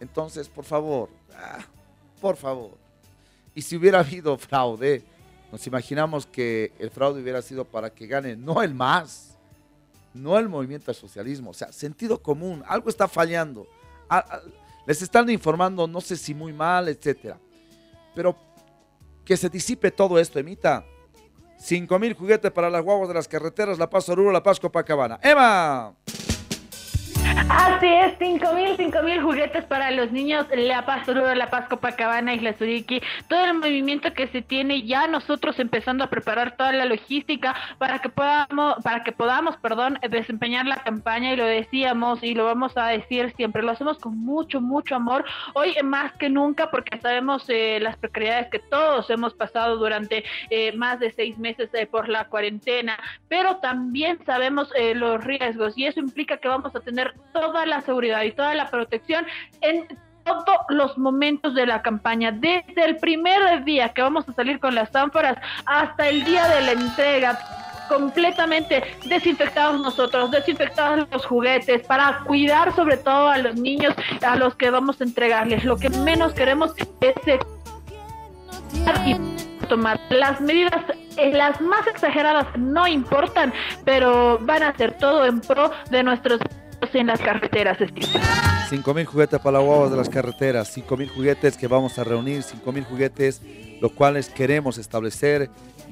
Entonces, 0.01 0.49
por 0.49 0.64
favor, 0.64 1.09
ah, 1.35 1.64
por 2.20 2.37
favor. 2.37 2.76
Y 3.55 3.62
si 3.62 3.76
hubiera 3.76 4.01
habido 4.01 4.37
fraude, 4.39 5.03
nos 5.53 5.66
imaginamos 5.66 6.24
que 6.24 6.72
el 6.78 6.90
fraude 6.90 7.20
hubiera 7.20 7.42
sido 7.42 7.66
para 7.66 7.90
que 7.90 8.07
gane 8.07 8.34
no 8.36 8.62
el 8.62 8.74
MAS, 8.74 9.36
no 10.14 10.38
el 10.38 10.48
movimiento 10.48 10.90
al 10.90 10.94
socialismo, 10.94 11.50
o 11.50 11.55
sea, 11.55 11.70
sentido 11.70 12.22
común, 12.22 12.64
algo 12.66 12.88
está 12.88 13.07
fallando. 13.07 13.68
les 14.86 15.03
están 15.03 15.28
informando, 15.28 15.86
no 15.86 16.00
sé 16.00 16.16
si 16.16 16.34
muy 16.34 16.55
mal, 16.55 16.88
etcétera. 16.88 17.38
Pero 18.14 18.34
que 19.24 19.36
se 19.36 19.50
disipe 19.50 19.90
todo 19.90 20.18
esto, 20.18 20.38
emita. 20.38 20.84
5 21.59 21.98
mil 21.98 22.14
juguetes 22.14 22.50
para 22.50 22.68
las 22.68 22.82
guaguas 22.82 23.09
de 23.09 23.14
las 23.14 23.28
carreteras, 23.28 23.78
La 23.78 23.88
Paz 23.88 24.09
Oruro, 24.09 24.32
La 24.32 24.42
Paz 24.42 24.59
Copacabana. 24.59 25.20
¡Emma! 25.22 25.94
Así 27.49 27.87
es, 27.87 28.14
5 28.18 28.53
mil, 28.55 28.76
5 28.76 29.03
mil 29.03 29.22
juguetes 29.22 29.64
para 29.64 29.91
los 29.91 30.12
niños, 30.12 30.47
La 30.55 30.85
Paz 30.85 31.07
La 31.09 31.51
Paz 31.51 31.68
Copacabana, 31.68 32.35
Isla 32.35 32.55
Suriki, 32.55 33.01
todo 33.28 33.45
el 33.45 33.55
movimiento 33.55 34.12
que 34.12 34.26
se 34.28 34.43
tiene 34.43 34.83
ya 34.83 35.07
nosotros 35.07 35.59
empezando 35.59 36.05
a 36.05 36.11
preparar 36.11 36.57
toda 36.57 36.72
la 36.72 36.85
logística 36.85 37.55
para 37.78 38.01
que 38.01 38.09
podamos, 38.09 38.76
para 38.83 39.05
que 39.05 39.12
podamos, 39.12 39.57
perdón, 39.57 39.99
desempeñar 40.11 40.66
la 40.66 40.76
campaña 40.76 41.33
y 41.33 41.37
lo 41.37 41.45
decíamos 41.45 42.22
y 42.22 42.35
lo 42.35 42.45
vamos 42.45 42.76
a 42.76 42.87
decir 42.89 43.33
siempre, 43.37 43.62
lo 43.62 43.72
hacemos 43.72 43.99
con 43.99 44.18
mucho, 44.18 44.61
mucho 44.61 44.97
amor, 44.97 45.24
hoy 45.55 45.74
más 45.83 46.12
que 46.12 46.28
nunca 46.28 46.70
porque 46.70 46.99
sabemos 47.01 47.45
eh, 47.49 47.78
las 47.80 47.97
precariedades 47.97 48.49
que 48.49 48.59
todos 48.59 49.09
hemos 49.11 49.35
pasado 49.35 49.76
durante 49.76 50.24
eh, 50.51 50.72
más 50.72 51.01
de 51.01 51.11
seis 51.12 51.39
meses 51.39 51.70
eh, 51.72 51.87
por 51.87 52.09
la 52.09 52.28
cuarentena, 52.28 52.99
pero 53.28 53.57
también 53.57 54.18
sabemos 54.24 54.70
los 54.95 55.22
riesgos 55.24 55.76
y 55.76 55.87
eso 55.87 56.01
implica 56.01 56.37
que 56.37 56.49
vamos 56.49 56.74
a 56.74 56.80
tener 56.80 57.14
toda 57.33 57.66
la 57.66 57.80
seguridad 57.80 58.22
y 58.22 58.33
toda 58.33 58.55
la 58.55 58.70
protección 58.70 59.26
en 59.61 59.87
todos 60.24 60.59
los 60.68 60.97
momentos 60.99 61.55
de 61.55 61.66
la 61.66 61.83
campaña, 61.83 62.30
desde 62.33 62.85
el 62.85 62.97
primer 62.99 63.64
día 63.64 63.89
que 63.91 64.03
vamos 64.03 64.28
a 64.28 64.33
salir 64.33 64.61
con 64.61 64.74
las 64.74 64.95
ánforas 64.95 65.37
hasta 65.66 66.09
el 66.09 66.24
día 66.24 66.47
de 66.49 66.61
la 66.62 66.72
entrega 66.72 67.39
completamente 67.89 68.83
desinfectados 69.05 69.80
nosotros, 69.80 70.30
desinfectados 70.30 71.09
los 71.11 71.26
juguetes, 71.26 71.87
para 71.87 72.20
cuidar 72.24 72.74
sobre 72.74 72.97
todo 72.97 73.28
a 73.28 73.39
los 73.39 73.57
niños 73.57 73.95
a 74.24 74.37
los 74.37 74.55
que 74.55 74.70
vamos 74.70 75.01
a 75.01 75.05
entregarles. 75.05 75.64
Lo 75.64 75.76
que 75.76 75.91
menos 75.91 76.33
queremos 76.33 76.72
es 77.01 77.14
tomar 79.68 80.01
las 80.11 80.41
medidas, 80.41 80.83
eh, 81.16 81.33
las 81.33 81.61
más 81.61 81.87
exageradas 81.87 82.47
no 82.57 82.87
importan, 82.87 83.53
pero 83.85 84.39
van 84.41 84.62
a 84.62 84.76
ser 84.76 84.97
todo 84.99 85.24
en 85.26 85.41
pro 85.41 85.70
de 85.91 86.03
nuestros 86.03 86.41
en 86.93 87.07
las 87.07 87.20
carreteras, 87.20 87.78
5 88.68 88.95
mil 88.95 89.07
juguetes 89.07 89.39
para 89.41 89.59
las 89.59 89.66
guaguas 89.66 89.91
de 89.91 89.97
las 89.97 90.09
carreteras, 90.09 90.68
5 90.72 90.97
mil 90.97 91.09
juguetes 91.09 91.57
que 91.57 91.66
vamos 91.66 91.99
a 91.99 92.05
reunir, 92.05 92.43
5 92.43 92.72
mil 92.72 92.85
juguetes, 92.85 93.41
los 93.80 93.93
cuales 93.93 94.28
queremos 94.28 94.78
establecer. 94.78 95.49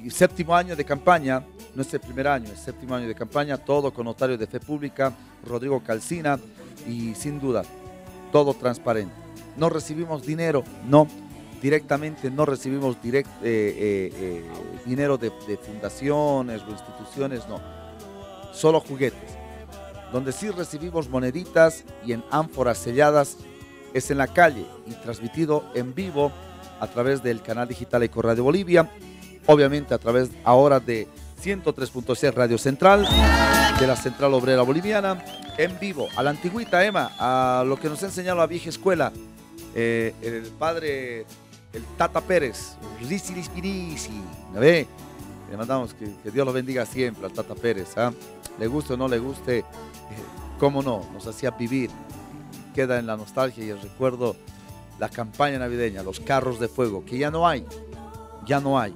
Séptimo 0.09 0.55
año 0.55 0.77
de 0.77 0.85
campaña, 0.85 1.43
no 1.75 1.83
es 1.83 1.95
el 1.95 2.01
primer 2.01 2.27
año, 2.27 2.51
es 2.53 2.61
séptimo 2.61 2.95
año 2.95 3.07
de 3.07 3.15
campaña, 3.15 3.57
todo 3.57 3.93
con 3.93 4.07
notario 4.07 4.37
de 4.37 4.47
fe 4.47 4.61
pública, 4.61 5.13
Rodrigo 5.47 5.81
Calcina, 5.81 6.39
y 6.87 7.15
sin 7.15 7.41
duda, 7.41 7.63
todo 8.33 8.55
transparente. 8.55 9.15
No 9.57 9.69
recibimos 9.69 10.27
dinero, 10.27 10.65
no, 10.87 11.07
directamente 11.63 12.31
no 12.31 12.47
recibimos 12.47 13.01
direct, 13.03 13.29
eh, 13.43 13.43
eh, 13.45 14.13
eh, 14.15 14.45
dinero 14.87 15.19
de 15.19 15.31
fundaciones 15.59 16.63
o 16.67 16.71
instituciones, 16.71 17.47
no, 17.49 17.61
solo 18.53 18.81
juguetes 18.81 19.40
donde 20.13 20.33
sí 20.33 20.51
recibimos 20.51 21.09
moneditas 21.09 21.85
y 22.05 22.13
en 22.13 22.25
ánforas 22.31 22.79
selladas 22.79 23.37
es 23.95 24.11
en 24.11 24.19
la 24.19 24.29
calle 24.29 24.65
y 24.87 24.93
transmitido 24.95 25.65
en 25.75 25.95
vivo 25.95 26.33
a 26.81 26.87
través 26.87 27.23
del 27.23 27.43
canal 27.43 27.69
digital 27.69 28.03
Eco 28.03 28.23
Radio 28.23 28.45
Bolivia, 28.45 28.91
obviamente 29.47 29.95
a 29.95 29.99
través 29.99 30.31
ahora 30.45 30.81
de 30.81 31.07
103.6 31.43 32.35
Radio 32.35 32.59
Central 32.59 33.07
de 33.79 33.87
la 33.87 33.97
Central 33.97 34.35
Obrera 34.35 34.63
Boliviana, 34.63 35.25
en 35.57 35.79
vivo, 35.79 36.09
a 36.17 36.23
la 36.23 36.31
antigüita 36.31 36.85
Emma, 36.85 37.13
a 37.19 37.65
lo 37.67 37.77
que 37.77 37.89
nos 37.89 38.03
ha 38.03 38.07
enseñado 38.07 38.39
la 38.39 38.47
vieja 38.47 38.69
escuela, 38.69 39.13
eh, 39.75 40.15
el 40.23 40.43
padre, 40.59 41.25
el 41.73 41.85
Tata 41.97 42.21
Pérez, 42.21 42.77
Risi 43.01 43.35
Risi, 43.35 44.23
¿no 44.53 44.61
ve? 44.61 44.87
Le 45.51 45.57
mandamos 45.57 45.95
que, 45.95 46.31
Dios 46.31 46.47
lo 46.47 46.53
bendiga 46.53 46.85
siempre 46.85 47.27
al 47.27 47.33
Tata 47.33 47.55
Pérez, 47.55 47.97
¿ah? 47.97 48.13
Le 48.59 48.67
guste 48.67 48.93
o 48.93 48.97
no 48.97 49.09
le 49.09 49.19
guste, 49.19 49.65
cómo 50.59 50.83
no, 50.83 51.05
nos 51.13 51.27
hacía 51.27 51.51
vivir, 51.53 51.91
queda 52.75 52.99
en 52.99 53.07
la 53.07 53.17
nostalgia 53.17 53.65
y 53.65 53.71
el 53.71 53.81
recuerdo 53.81 54.37
la 54.99 55.09
campaña 55.09 55.59
navideña, 55.59 56.03
los 56.03 56.21
carros 56.21 56.61
de 56.61 56.69
fuego, 56.69 57.05
que 57.05 57.19
ya 57.19 57.31
no 57.31 57.49
hay, 57.49 57.65
ya 58.47 58.61
no 58.61 58.79
hay. 58.79 58.95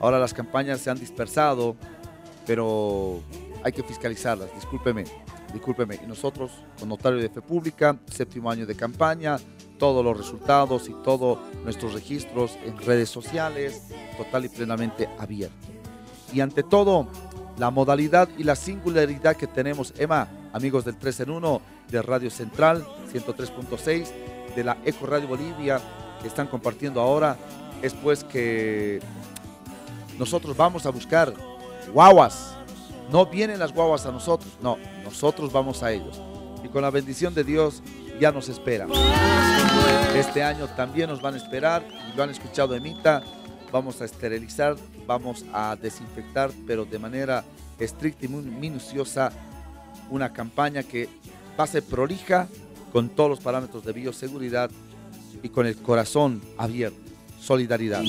Ahora 0.00 0.18
las 0.18 0.32
campañas 0.32 0.80
se 0.80 0.90
han 0.90 0.98
dispersado, 0.98 1.76
pero 2.46 3.20
hay 3.62 3.72
que 3.72 3.82
fiscalizarlas, 3.82 4.52
discúlpeme, 4.54 5.04
discúlpeme. 5.52 6.00
Y 6.02 6.06
nosotros, 6.06 6.52
con 6.78 6.88
Notario 6.88 7.18
de 7.18 7.28
Fe 7.28 7.42
Pública, 7.42 7.98
séptimo 8.06 8.50
año 8.50 8.64
de 8.64 8.74
campaña, 8.74 9.36
todos 9.78 10.02
los 10.02 10.16
resultados 10.16 10.88
y 10.88 10.94
todos 11.04 11.38
nuestros 11.62 11.92
registros 11.92 12.56
en 12.64 12.78
redes 12.78 13.10
sociales, 13.10 13.88
total 14.16 14.46
y 14.46 14.48
plenamente 14.48 15.08
abierto. 15.18 15.68
Y 16.32 16.40
ante 16.40 16.62
todo, 16.62 17.06
la 17.58 17.70
modalidad 17.70 18.28
y 18.38 18.44
la 18.44 18.56
singularidad 18.56 19.36
que 19.36 19.46
tenemos, 19.46 19.92
Emma, 19.98 20.28
amigos 20.54 20.84
del 20.84 20.96
3 20.96 21.20
en 21.20 21.30
1 21.30 21.60
de 21.90 22.00
Radio 22.00 22.30
Central 22.30 22.86
103.6, 23.12 24.08
de 24.54 24.64
la 24.64 24.78
Eco 24.84 25.04
Radio 25.04 25.26
Bolivia, 25.26 25.80
que 26.22 26.28
están 26.28 26.46
compartiendo 26.46 27.00
ahora, 27.00 27.36
es 27.82 27.92
pues 27.92 28.22
que 28.22 29.00
nosotros 30.16 30.56
vamos 30.56 30.86
a 30.86 30.90
buscar 30.90 31.34
guaguas. 31.92 32.54
No 33.10 33.26
vienen 33.26 33.58
las 33.58 33.74
guaguas 33.74 34.06
a 34.06 34.12
nosotros, 34.12 34.50
no, 34.62 34.78
nosotros 35.02 35.52
vamos 35.52 35.82
a 35.82 35.90
ellos. 35.90 36.22
Y 36.62 36.68
con 36.68 36.82
la 36.82 36.90
bendición 36.90 37.34
de 37.34 37.42
Dios 37.42 37.82
ya 38.20 38.30
nos 38.30 38.48
esperan. 38.48 38.90
Este 40.14 40.44
año 40.44 40.68
también 40.68 41.10
nos 41.10 41.20
van 41.20 41.34
a 41.34 41.36
esperar, 41.36 41.84
lo 42.16 42.22
han 42.22 42.30
escuchado 42.30 42.76
Emita, 42.76 43.24
vamos 43.72 44.00
a 44.00 44.04
esterilizar, 44.04 44.76
vamos 45.04 45.44
a 45.52 45.74
desinfectar, 45.74 46.52
pero 46.64 46.84
de 46.84 47.00
manera 47.00 47.44
estricta 47.80 48.24
y 48.24 48.28
minuciosa, 48.28 49.32
una 50.10 50.32
campaña 50.32 50.82
que 50.82 51.08
va 51.58 51.64
a 51.64 51.66
ser 51.66 51.82
prolija 51.82 52.48
con 52.92 53.08
todos 53.08 53.30
los 53.30 53.40
parámetros 53.40 53.84
de 53.84 53.92
bioseguridad 53.92 54.70
y 55.42 55.48
con 55.48 55.66
el 55.66 55.76
corazón 55.76 56.40
abierto. 56.56 56.98
Solidaridad. 57.40 58.02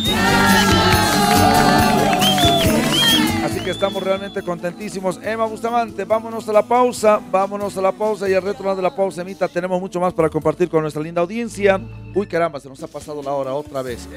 Así 3.44 3.60
que 3.60 3.72
estamos 3.72 4.02
realmente 4.02 4.42
contentísimos. 4.42 5.20
Emma 5.22 5.46
Bustamante, 5.46 6.04
vámonos 6.04 6.48
a 6.50 6.54
la 6.54 6.64
pausa, 6.64 7.20
vámonos 7.32 7.78
a 7.78 7.82
la 7.82 7.92
pausa 7.92 8.30
y 8.30 8.34
al 8.34 8.42
retorno 8.42 8.76
de 8.76 8.82
la 8.82 8.96
pausa, 8.96 9.22
Emita, 9.22 9.48
tenemos 9.48 9.80
mucho 9.80 10.00
más 10.00 10.14
para 10.14 10.30
compartir 10.30 10.70
con 10.70 10.82
nuestra 10.82 11.02
linda 11.04 11.22
audiencia. 11.22 11.80
Uy, 12.14 12.28
caramba, 12.28 12.60
se 12.60 12.70
nos 12.70 12.82
ha 12.82 12.88
pasado 12.88 13.22
la 13.22 13.34
hora 13.34 13.54
otra 13.54 13.82
vez. 13.82 14.08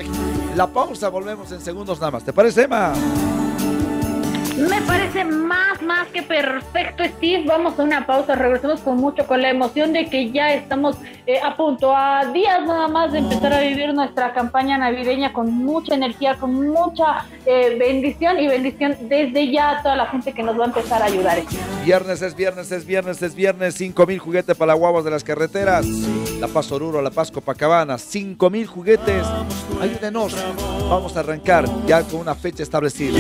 La 0.55 0.67
pausa, 0.67 1.09
volvemos 1.09 1.51
en 1.53 1.61
segundos 1.61 1.99
nada 1.99 2.13
más. 2.13 2.25
¿Te 2.25 2.33
parece, 2.33 2.63
Emma? 2.63 2.95
Me 4.59 4.83
parece 4.83 5.25
más, 5.25 5.81
más 5.83 6.09
que 6.09 6.23
perfecto, 6.23 7.05
Steve. 7.05 7.45
Vamos 7.47 7.79
a 7.79 7.83
una 7.85 8.05
pausa, 8.05 8.35
regresamos 8.35 8.81
con 8.81 8.97
mucho, 8.97 9.25
con 9.27 9.41
la 9.41 9.51
emoción 9.51 9.93
de 9.93 10.07
que 10.07 10.33
ya 10.33 10.53
estamos 10.53 10.97
eh, 11.27 11.39
a 11.41 11.57
punto, 11.57 11.95
a 11.95 12.27
días 12.33 12.67
nada 12.67 12.89
más 12.89 13.13
de 13.13 13.19
empezar 13.19 13.53
a 13.53 13.61
vivir 13.61 13.95
nuestra 13.95 14.33
campaña 14.33 14.77
navideña 14.77 15.33
con 15.33 15.53
mucha 15.53 15.95
energía, 15.95 16.35
con 16.37 16.55
mucha 16.71 17.27
eh, 17.47 17.77
bendición 17.79 18.41
y 18.41 18.49
bendición 18.49 18.97
desde 19.03 19.51
ya 19.53 19.79
a 19.79 19.83
toda 19.83 19.95
la 19.95 20.07
gente 20.07 20.33
que 20.33 20.43
nos 20.43 20.59
va 20.59 20.65
a 20.65 20.67
empezar 20.69 21.03
a 21.03 21.05
ayudar. 21.05 21.39
Viernes 21.85 22.21
es 22.23 22.35
viernes, 22.35 22.73
es 22.73 22.85
viernes, 22.85 23.23
es 23.23 23.35
viernes. 23.35 23.75
5 23.77 24.07
mil 24.07 24.19
juguetes 24.19 24.57
para 24.57 24.75
guaguas 24.75 25.05
de 25.05 25.11
las 25.11 25.23
carreteras. 25.23 25.87
La 26.41 26.49
Paz 26.49 26.73
Oruro, 26.73 27.01
La 27.01 27.11
Paz 27.11 27.31
Copacabana. 27.31 27.97
5 27.99 28.51
mil 28.51 28.67
juguetes. 28.67 29.25
Ayúdenos. 29.81 30.35
Vamos 30.89 31.17
a 31.17 31.21
arrancar 31.21 31.67
ya 31.87 32.03
con 32.03 32.21
una 32.21 32.35
fecha 32.35 32.63
establecida. 32.63 33.19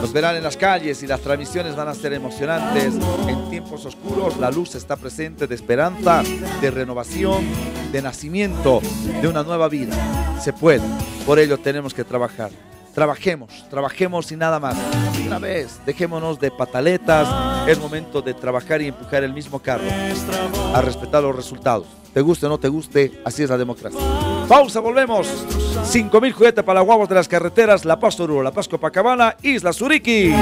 Nos 0.00 0.12
verán 0.14 0.36
en 0.36 0.42
las 0.42 0.56
calles 0.56 1.02
y 1.02 1.06
las 1.06 1.20
transmisiones 1.20 1.76
van 1.76 1.88
a 1.88 1.94
ser 1.94 2.14
emocionantes. 2.14 2.94
En 3.28 3.50
tiempos 3.50 3.84
oscuros 3.84 4.38
la 4.38 4.50
luz 4.50 4.74
está 4.74 4.96
presente 4.96 5.46
de 5.46 5.54
esperanza, 5.54 6.22
de 6.60 6.70
renovación, 6.70 7.44
de 7.92 8.00
nacimiento, 8.00 8.80
de 9.20 9.28
una 9.28 9.42
nueva 9.42 9.68
vida. 9.68 9.94
Se 10.40 10.54
puede. 10.54 10.82
Por 11.26 11.38
ello 11.38 11.58
tenemos 11.58 11.92
que 11.92 12.04
trabajar. 12.04 12.50
Trabajemos, 12.94 13.68
trabajemos 13.68 14.32
y 14.32 14.36
nada 14.36 14.58
más. 14.58 14.76
Una 15.26 15.38
vez, 15.38 15.78
dejémonos 15.84 16.40
de 16.40 16.50
pataletas. 16.50 17.68
Es 17.68 17.78
momento 17.78 18.22
de 18.22 18.34
trabajar 18.34 18.80
y 18.82 18.88
empujar 18.88 19.22
el 19.22 19.34
mismo 19.34 19.60
carro. 19.60 19.84
A 20.74 20.80
respetar 20.80 21.22
los 21.22 21.36
resultados. 21.36 21.86
Te 22.14 22.20
guste 22.20 22.46
o 22.46 22.48
no 22.48 22.58
te 22.58 22.68
guste, 22.68 23.20
así 23.24 23.42
es 23.42 23.50
la 23.50 23.58
democracia. 23.58 24.00
Pausa, 24.50 24.80
volvemos. 24.80 25.28
5 25.84 26.20
mil 26.20 26.32
juguetes 26.32 26.64
para 26.64 26.80
guaguas 26.80 27.08
de 27.08 27.14
las 27.14 27.28
carreteras, 27.28 27.84
La 27.84 28.00
Paz 28.00 28.18
Oruro, 28.18 28.42
La 28.42 28.50
Paz 28.50 28.66
Copacabana, 28.66 29.36
Isla 29.42 29.72
Suriki. 29.72 30.32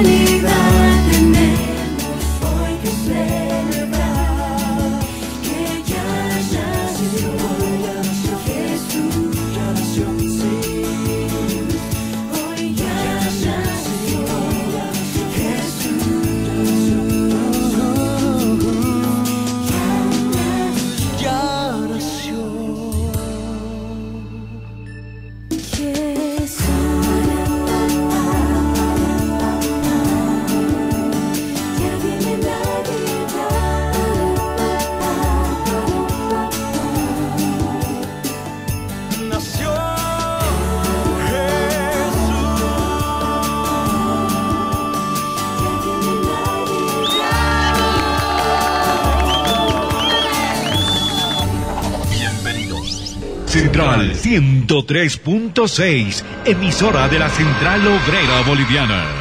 103.6, 54.87 56.22
emisora 56.45 57.09
de 57.09 57.18
la 57.18 57.29
Central 57.29 57.81
Obrera 57.87 58.43
Boliviana. 58.47 59.18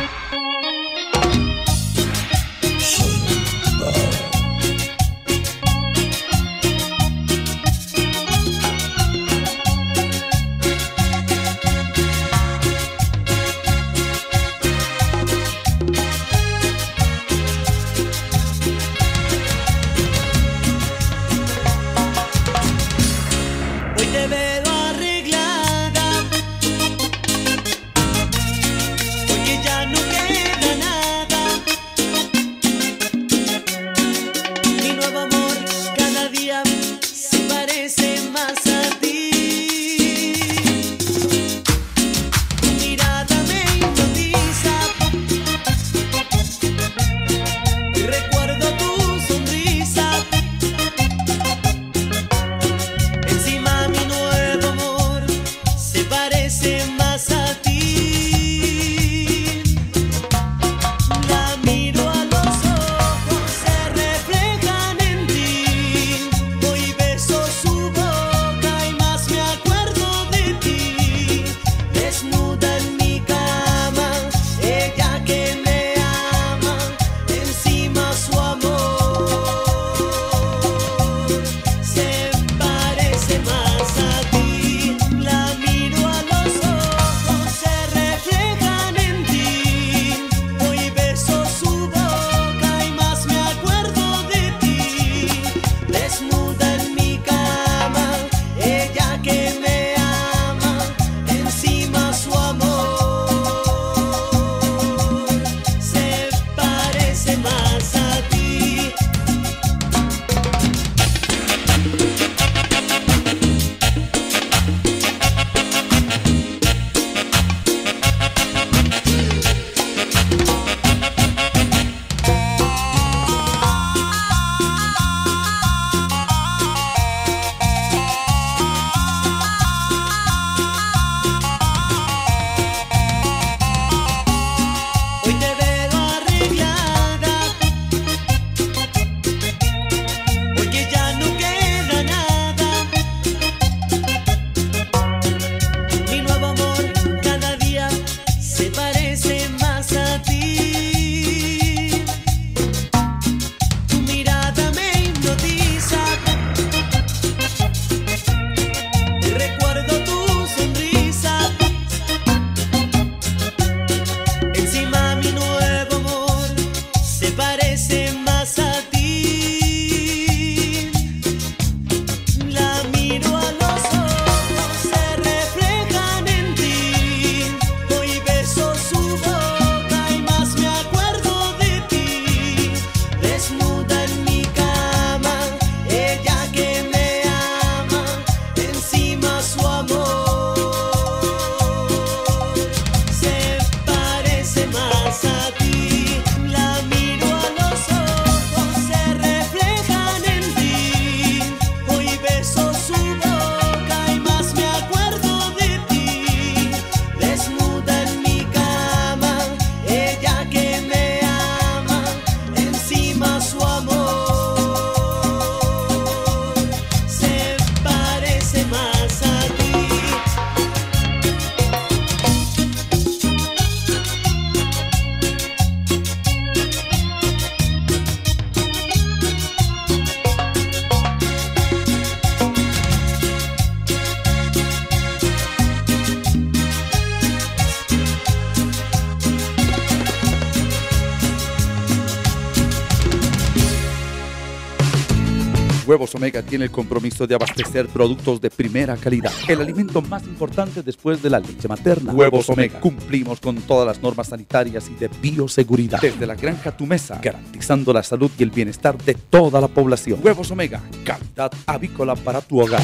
Tiene 246.47 246.65
el 246.65 246.71
compromiso 246.71 247.27
de 247.27 247.35
abastecer 247.35 247.87
productos 247.87 248.41
de 248.41 248.49
primera 248.49 248.97
calidad. 248.97 249.31
El 249.47 249.61
alimento 249.61 250.01
más 250.01 250.23
importante 250.23 250.81
después 250.81 251.21
de 251.21 251.29
la 251.29 251.39
leche 251.39 251.67
materna. 251.67 252.13
Huevos 252.13 252.49
Omega. 252.49 252.79
Cumplimos 252.79 253.39
con 253.39 253.57
todas 253.57 253.85
las 253.85 254.01
normas 254.01 254.29
sanitarias 254.29 254.89
y 254.89 254.95
de 254.95 255.09
bioseguridad. 255.21 256.01
Desde 256.01 256.25
la 256.25 256.35
granja 256.35 256.69
a 256.69 256.77
tu 256.77 256.85
mesa, 256.85 257.19
garantizando 257.21 257.93
la 257.93 258.01
salud 258.01 258.31
y 258.37 258.43
el 258.43 258.49
bienestar 258.49 258.97
de 258.97 259.13
toda 259.13 259.61
la 259.61 259.67
población. 259.67 260.19
Huevos 260.23 260.49
Omega. 260.49 260.81
Calidad 261.03 261.51
avícola 261.65 262.15
para 262.15 262.41
tu 262.41 262.61
hogar. 262.61 262.81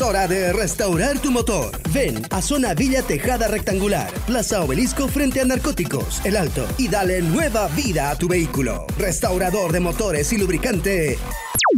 hora 0.00 0.26
de 0.26 0.52
restaurar 0.52 1.18
tu 1.18 1.30
motor. 1.30 1.70
Ven 1.92 2.22
a 2.30 2.40
Zona 2.40 2.72
Villa 2.72 3.02
Tejada 3.02 3.48
Rectangular, 3.48 4.10
Plaza 4.26 4.62
Obelisco 4.62 5.08
frente 5.08 5.40
a 5.40 5.44
Narcóticos, 5.44 6.24
El 6.24 6.36
Alto, 6.36 6.66
y 6.78 6.88
dale 6.88 7.20
nueva 7.20 7.68
vida 7.68 8.10
a 8.10 8.16
tu 8.16 8.28
vehículo. 8.28 8.86
Restaurador 8.96 9.72
de 9.72 9.80
motores 9.80 10.32
y 10.32 10.38
lubricante. 10.38 11.18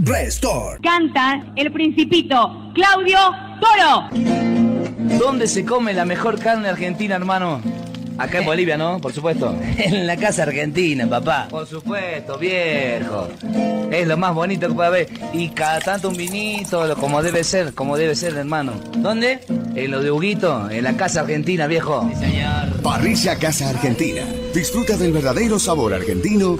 Restore. 0.02 0.78
Canta 0.82 1.44
el 1.56 1.72
principito 1.72 2.72
Claudio 2.74 3.18
Toro. 3.60 4.08
¿Dónde 5.18 5.46
se 5.46 5.64
come 5.64 5.94
la 5.94 6.04
mejor 6.04 6.38
carne 6.38 6.68
argentina, 6.68 7.16
hermano? 7.16 7.62
Acá 8.18 8.38
en 8.38 8.46
Bolivia, 8.46 8.76
¿no? 8.76 9.00
Por 9.00 9.12
supuesto. 9.12 9.54
En 9.78 10.06
la 10.06 10.16
casa 10.16 10.44
argentina, 10.44 11.06
papá. 11.08 11.48
Por 11.50 11.66
supuesto, 11.66 12.38
viejo. 12.38 13.28
Es 13.90 14.06
lo 14.06 14.16
más 14.16 14.34
bonito 14.34 14.68
que 14.68 14.74
puede 14.74 14.88
haber. 14.88 15.08
Y 15.32 15.48
cada 15.48 15.80
tanto 15.80 16.08
un 16.08 16.16
vinito, 16.16 16.86
lo- 16.86 16.96
como 16.96 17.22
debe 17.22 17.44
ser, 17.44 17.74
como 17.74 17.96
debe 17.96 18.14
ser, 18.14 18.34
hermano. 18.36 18.72
¿Dónde? 18.96 19.40
En 19.74 19.90
lo 19.90 20.00
de 20.02 20.10
Huguito, 20.10 20.70
en 20.70 20.84
la 20.84 20.96
casa 20.96 21.20
argentina, 21.20 21.66
viejo. 21.66 22.08
Sí, 22.14 22.20
señor. 22.20 22.82
Parrilla 22.82 23.36
Casa 23.38 23.70
Argentina. 23.70 24.22
Disfruta 24.54 24.96
del 24.96 25.12
verdadero 25.12 25.58
sabor 25.58 25.94
argentino 25.94 26.58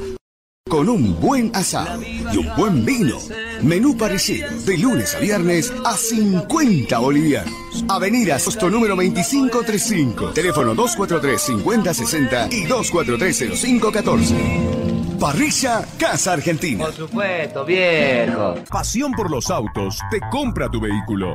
con 0.70 0.88
un 0.88 1.20
buen 1.20 1.54
asado 1.54 2.00
y 2.02 2.38
un 2.38 2.48
buen 2.56 2.86
vino. 2.86 3.18
Menú 3.62 3.98
parecido 3.98 4.48
de 4.64 4.78
lunes 4.78 5.14
a 5.14 5.18
viernes 5.18 5.70
a 5.84 5.94
50 5.94 6.98
bolivianos. 6.98 7.52
Avenida 7.86 8.38
Sosto 8.38 8.70
número 8.70 8.96
2535. 8.96 10.30
Teléfono 10.30 10.74
243-5060 10.74 12.50
y 12.50 12.64
243-0514. 12.64 15.18
Parrilla 15.20 15.84
Casa 15.98 16.32
Argentina. 16.32 16.86
Por 16.86 16.94
supuesto, 16.94 17.66
viejo. 17.66 18.54
Pasión 18.70 19.12
por 19.12 19.30
los 19.30 19.50
autos 19.50 19.98
te 20.10 20.18
compra 20.30 20.70
tu 20.70 20.80
vehículo. 20.80 21.34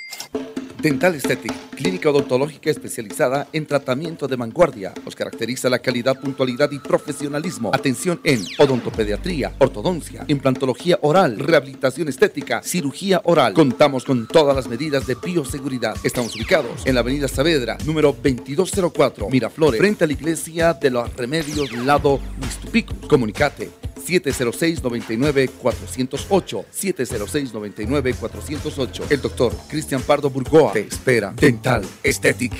Dental 0.81 1.13
Aesthetic, 1.13 1.53
clínica 1.75 2.09
odontológica 2.09 2.71
especializada 2.71 3.47
en 3.53 3.67
tratamiento 3.67 4.27
de 4.27 4.35
vanguardia. 4.35 4.93
Nos 5.05 5.15
caracteriza 5.15 5.69
la 5.69 5.77
calidad, 5.77 6.19
puntualidad 6.19 6.71
y 6.71 6.79
profesionalismo. 6.79 7.69
Atención 7.71 8.19
en 8.23 8.43
odontopediatría, 8.57 9.53
ortodoncia, 9.59 10.25
implantología 10.27 10.97
oral, 11.03 11.37
rehabilitación 11.37 12.07
estética, 12.07 12.63
cirugía 12.63 13.21
oral. 13.25 13.53
Contamos 13.53 14.05
con 14.05 14.27
todas 14.27 14.55
las 14.55 14.67
medidas 14.67 15.05
de 15.05 15.15
bioseguridad. 15.15 15.95
Estamos 16.03 16.35
ubicados 16.35 16.85
en 16.85 16.95
la 16.95 17.01
avenida 17.01 17.27
Saavedra, 17.27 17.77
número 17.85 18.07
2204, 18.11 19.29
Miraflores, 19.29 19.79
frente 19.79 20.05
a 20.05 20.07
la 20.07 20.13
iglesia 20.13 20.73
de 20.73 20.89
los 20.89 21.15
Remedios, 21.15 21.71
lado 21.73 22.19
Mistupico. 22.39 22.95
Comunicate 23.07 23.80
706-99-408. 24.01 26.65
706-99-408. 26.71 29.03
El 29.09 29.21
doctor 29.21 29.55
Cristian 29.69 30.01
Pardo 30.01 30.29
Burgoa 30.29 30.73
te 30.73 30.81
espera. 30.81 31.31
Dental 31.35 31.85
Aesthetic. 32.03 32.51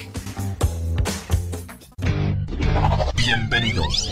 Bienvenidos. 3.15 4.11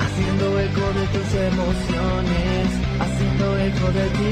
Haciendo 0.00 0.60
eco 0.60 0.92
de 0.92 1.06
tus 1.12 1.34
emociones, 1.34 2.68
haciendo 3.00 3.58
eco 3.58 3.90
de 3.92 4.08
ti. 4.10 4.28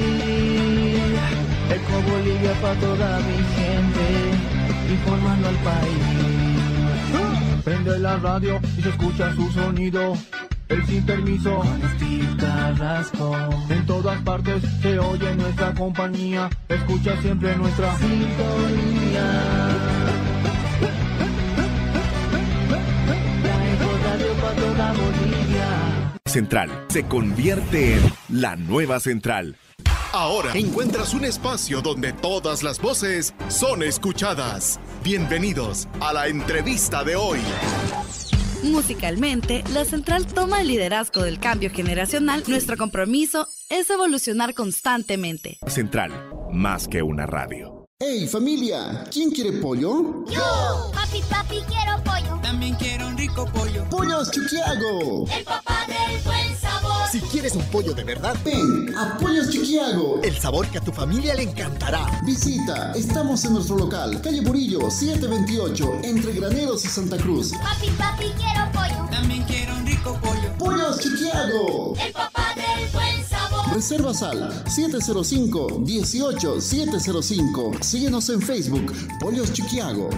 Eco 1.68 2.00
Bolivia 2.10 2.52
para 2.60 2.78
toda 2.80 3.18
mi 3.20 3.36
gente, 3.56 4.04
informando 4.92 5.48
al 5.48 5.56
país. 5.56 6.35
Prende 7.66 7.98
la 7.98 8.16
radio 8.18 8.60
y 8.78 8.80
se 8.80 8.90
escucha 8.90 9.34
su 9.34 9.50
sonido. 9.50 10.16
El 10.68 10.86
sin 10.86 11.04
permiso, 11.04 11.64
Steve 11.96 12.36
Carrasco. 12.38 13.36
En 13.68 13.84
todas 13.86 14.22
partes 14.22 14.62
se 14.80 14.96
oye 15.00 15.34
nuestra 15.34 15.74
compañía. 15.74 16.48
Escucha 16.68 17.20
siempre 17.20 17.56
nuestra 17.56 17.92
sintonía. 17.96 19.22
La 23.42 23.72
Eco 23.74 23.98
Radio 24.04 24.32
para 24.34 24.54
toda 24.54 24.92
Bolivia. 24.92 26.12
Central 26.24 26.70
se 26.86 27.02
convierte 27.02 27.96
en 27.96 28.12
la 28.28 28.54
nueva 28.54 29.00
central. 29.00 29.56
Ahora 30.16 30.52
encuentras 30.54 31.12
un 31.12 31.26
espacio 31.26 31.82
donde 31.82 32.14
todas 32.14 32.62
las 32.62 32.80
voces 32.80 33.34
son 33.48 33.82
escuchadas. 33.82 34.80
Bienvenidos 35.04 35.88
a 36.00 36.14
la 36.14 36.28
entrevista 36.28 37.04
de 37.04 37.16
hoy. 37.16 37.38
Musicalmente, 38.62 39.62
la 39.74 39.84
central 39.84 40.26
toma 40.26 40.62
el 40.62 40.68
liderazgo 40.68 41.22
del 41.22 41.38
cambio 41.38 41.68
generacional. 41.70 42.42
Nuestro 42.48 42.78
compromiso 42.78 43.46
es 43.68 43.90
evolucionar 43.90 44.54
constantemente. 44.54 45.58
Central, 45.66 46.10
más 46.50 46.88
que 46.88 47.02
una 47.02 47.26
radio. 47.26 47.75
¡Hey 47.98 48.28
familia! 48.28 49.04
¿Quién 49.10 49.30
quiere 49.30 49.52
pollo? 49.52 50.22
¡Yo! 50.26 50.90
Papi, 50.92 51.22
papi, 51.30 51.62
quiero 51.66 52.04
pollo. 52.04 52.38
También 52.42 52.74
quiero 52.74 53.06
un 53.06 53.16
rico 53.16 53.46
pollo. 53.46 53.88
¡Pollos 53.88 54.30
Chuquiago! 54.30 55.24
El 55.34 55.44
papá 55.44 55.86
del 55.86 56.20
buen 56.22 56.58
sabor. 56.60 57.08
Si 57.10 57.20
quieres 57.22 57.54
un 57.54 57.64
pollo 57.70 57.94
de 57.94 58.04
verdad, 58.04 58.36
ven 58.44 58.94
a 58.94 59.16
Pollos 59.16 59.48
Chuquiago. 59.48 60.20
El 60.22 60.36
sabor 60.38 60.68
que 60.68 60.76
a 60.76 60.82
tu 60.82 60.92
familia 60.92 61.34
le 61.34 61.44
encantará. 61.44 62.20
Visita, 62.26 62.92
estamos 62.92 63.42
en 63.46 63.54
nuestro 63.54 63.78
local, 63.78 64.20
calle 64.20 64.42
Burillo, 64.42 64.90
728, 64.90 66.00
entre 66.02 66.34
Graneros 66.34 66.84
y 66.84 66.88
Santa 66.88 67.16
Cruz. 67.16 67.52
Papi, 67.52 67.88
papi, 67.92 68.26
quiero 68.36 68.70
pollo. 68.72 69.08
También 69.10 69.42
quiero 69.44 69.74
un 69.74 69.86
rico 69.86 70.20
pollo. 70.22 70.52
¡Pollos 70.58 71.00
Chuquiago! 71.00 71.94
El 71.98 72.12
papá 72.12 72.52
del 72.56 72.90
buen 72.90 73.25
sabor. 73.25 73.25
Reservas 73.76 74.22
al 74.22 74.50
705 74.70 75.82
18 75.84 76.60
705. 76.62 77.72
Síguenos 77.82 78.30
en 78.30 78.40
Facebook, 78.40 78.90
Polios 79.20 79.52
Chiquiago. 79.52 80.08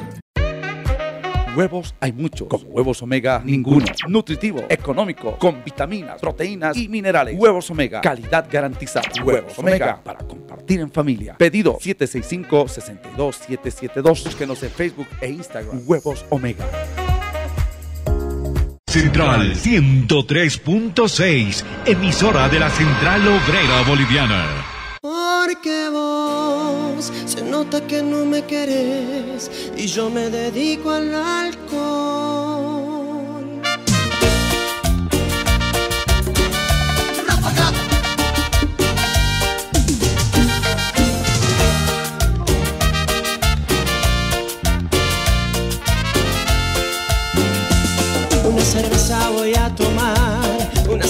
Huevos 1.57 1.93
hay 1.99 2.13
muchos, 2.13 2.47
con 2.47 2.61
huevos 2.69 3.03
omega 3.03 3.43
ninguno. 3.45 3.85
Nutritivo, 4.07 4.63
económico, 4.69 5.37
con 5.39 5.65
vitaminas, 5.65 6.21
proteínas 6.21 6.77
y 6.77 6.89
minerales. 6.89 7.37
Huevos 7.37 7.69
omega, 7.73 8.01
calidad 8.01 8.47
garantizada. 8.49 9.09
Huevos 9.25 9.59
omega 9.59 10.01
para 10.05 10.21
compartir 10.21 10.79
en 10.79 10.93
familia. 10.93 11.35
Pedido 11.37 11.81
765-62772. 11.81 14.25
Búsquenos 14.25 14.63
en 14.63 14.71
Facebook 14.71 15.09
e 15.21 15.31
Instagram. 15.31 15.83
Huevos 15.85 16.25
omega. 16.31 16.65
Central 18.89 19.55
103.6, 19.55 21.62
emisora 21.84 22.49
de 22.49 22.59
la 22.59 22.70
Central 22.70 23.20
Obrera 23.20 23.82
Boliviana. 23.86 24.47
Porque 25.03 25.91
vos 25.93 27.12
se 27.26 27.43
nota 27.43 27.86
que 27.86 28.03
no 28.03 28.24
me 28.24 28.47
querés 28.47 29.51
y 29.76 29.89
yo 29.89 30.09
me 30.09 30.30
dedico 30.30 30.91
al 30.91 31.14
alcohol. 31.14 31.98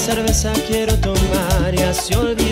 cerveza 0.09 0.54
quiero 0.66 0.94
tomar 1.00 1.74
y 1.74 1.82
así 1.82 2.14
olvidar. 2.14 2.47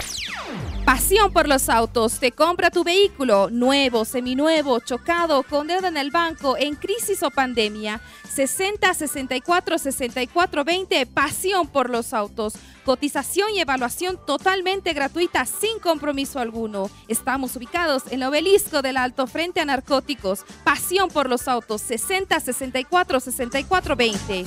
Pasión 0.86 1.32
por 1.32 1.48
los 1.48 1.70
autos. 1.70 2.20
Te 2.20 2.32
compra 2.32 2.72
tu 2.72 2.84
vehículo 2.84 3.50
nuevo, 3.52 4.06
seminuevo, 4.06 4.80
chocado, 4.80 5.44
con 5.44 5.68
deuda 5.68 5.88
en 5.88 5.98
el 5.98 6.10
banco, 6.10 6.58
en 6.58 6.76
crisis 6.76 7.22
o 7.22 7.30
pandemia. 7.30 8.02
60 8.34 8.94
64 8.94 9.78
64 9.78 10.64
20. 10.64 11.06
Pasión 11.06 11.68
por 11.68 11.92
los 11.92 12.14
autos. 12.14 12.54
Cotización 12.86 13.52
y 13.54 13.60
evaluación 13.60 14.20
totalmente 14.26 14.94
gratuita 14.94 15.46
sin 15.46 15.78
compromiso 15.78 16.40
alguno. 16.40 16.90
Estamos 17.08 17.56
ubicados 17.56 18.08
en 18.08 18.24
el 18.24 18.29
obelisco 18.30 18.82
del 18.82 18.98
Alto 18.98 19.28
Frente 19.28 19.60
a 19.60 19.66
Narcóticos. 19.66 20.46
Pasión 20.64 21.10
por 21.10 21.30
los 21.30 21.48
autos. 21.48 21.82
60 21.82 22.40
64 22.40 23.20
64 23.20 23.96
20. 23.96 24.46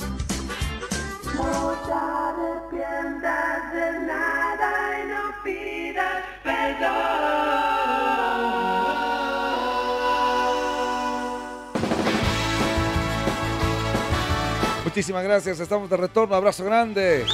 Muchísimas 14.83 15.23
gracias, 15.23 15.59
estamos 15.59 15.89
de 15.89 15.97
retorno, 15.97 16.35
abrazo 16.35 16.63
grande. 16.63 17.25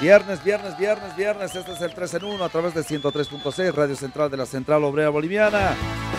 Viernes, 0.00 0.42
viernes, 0.42 0.76
viernes, 0.78 1.14
viernes, 1.14 1.54
este 1.54 1.72
es 1.72 1.80
el 1.82 1.92
3 1.92 2.14
en 2.14 2.24
1 2.24 2.42
a 2.42 2.48
través 2.48 2.72
de 2.72 2.80
103.6, 2.80 3.74
Radio 3.74 3.94
Central 3.94 4.30
de 4.30 4.38
la 4.38 4.46
Central 4.46 4.82
Obrera 4.84 5.10
Boliviana, 5.10 5.74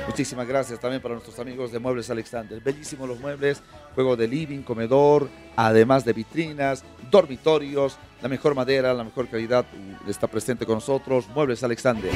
Muchísimas 0.05 0.47
gracias 0.47 0.79
también 0.79 1.01
para 1.01 1.15
nuestros 1.15 1.39
amigos 1.39 1.71
de 1.71 1.79
Muebles 1.79 2.11
Alexander. 2.11 2.61
Bellísimos 2.61 3.09
los 3.09 3.19
muebles, 3.19 3.63
juego 3.95 4.15
de 4.15 4.27
living, 4.27 4.61
comedor, 4.61 5.29
además 5.55 6.05
de 6.05 6.13
vitrinas, 6.13 6.83
dormitorios, 7.09 7.97
la 8.21 8.29
mejor 8.29 8.53
madera, 8.53 8.93
la 8.93 9.03
mejor 9.03 9.27
calidad 9.29 9.65
uh, 9.73 10.09
está 10.09 10.27
presente 10.27 10.65
con 10.65 10.75
nosotros. 10.75 11.27
Muebles 11.33 11.63
Alexander. 11.63 12.11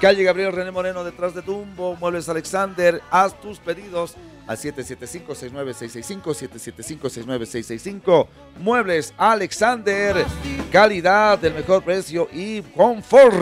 Calle 0.00 0.22
Gabriel 0.24 0.52
René 0.52 0.70
Moreno 0.70 1.04
detrás 1.04 1.34
de 1.34 1.40
Dumbo. 1.40 1.96
Muebles 1.96 2.28
Alexander. 2.28 3.00
Haz 3.10 3.40
tus 3.40 3.58
pedidos 3.60 4.14
al 4.46 4.56
775-69665, 4.56 7.00
775-69665. 7.00 8.28
Muebles 8.60 9.12
Alexander. 9.16 10.24
Calidad, 10.70 11.44
el 11.44 11.54
mejor 11.54 11.82
precio 11.82 12.28
y 12.32 12.62
confort. 12.62 13.34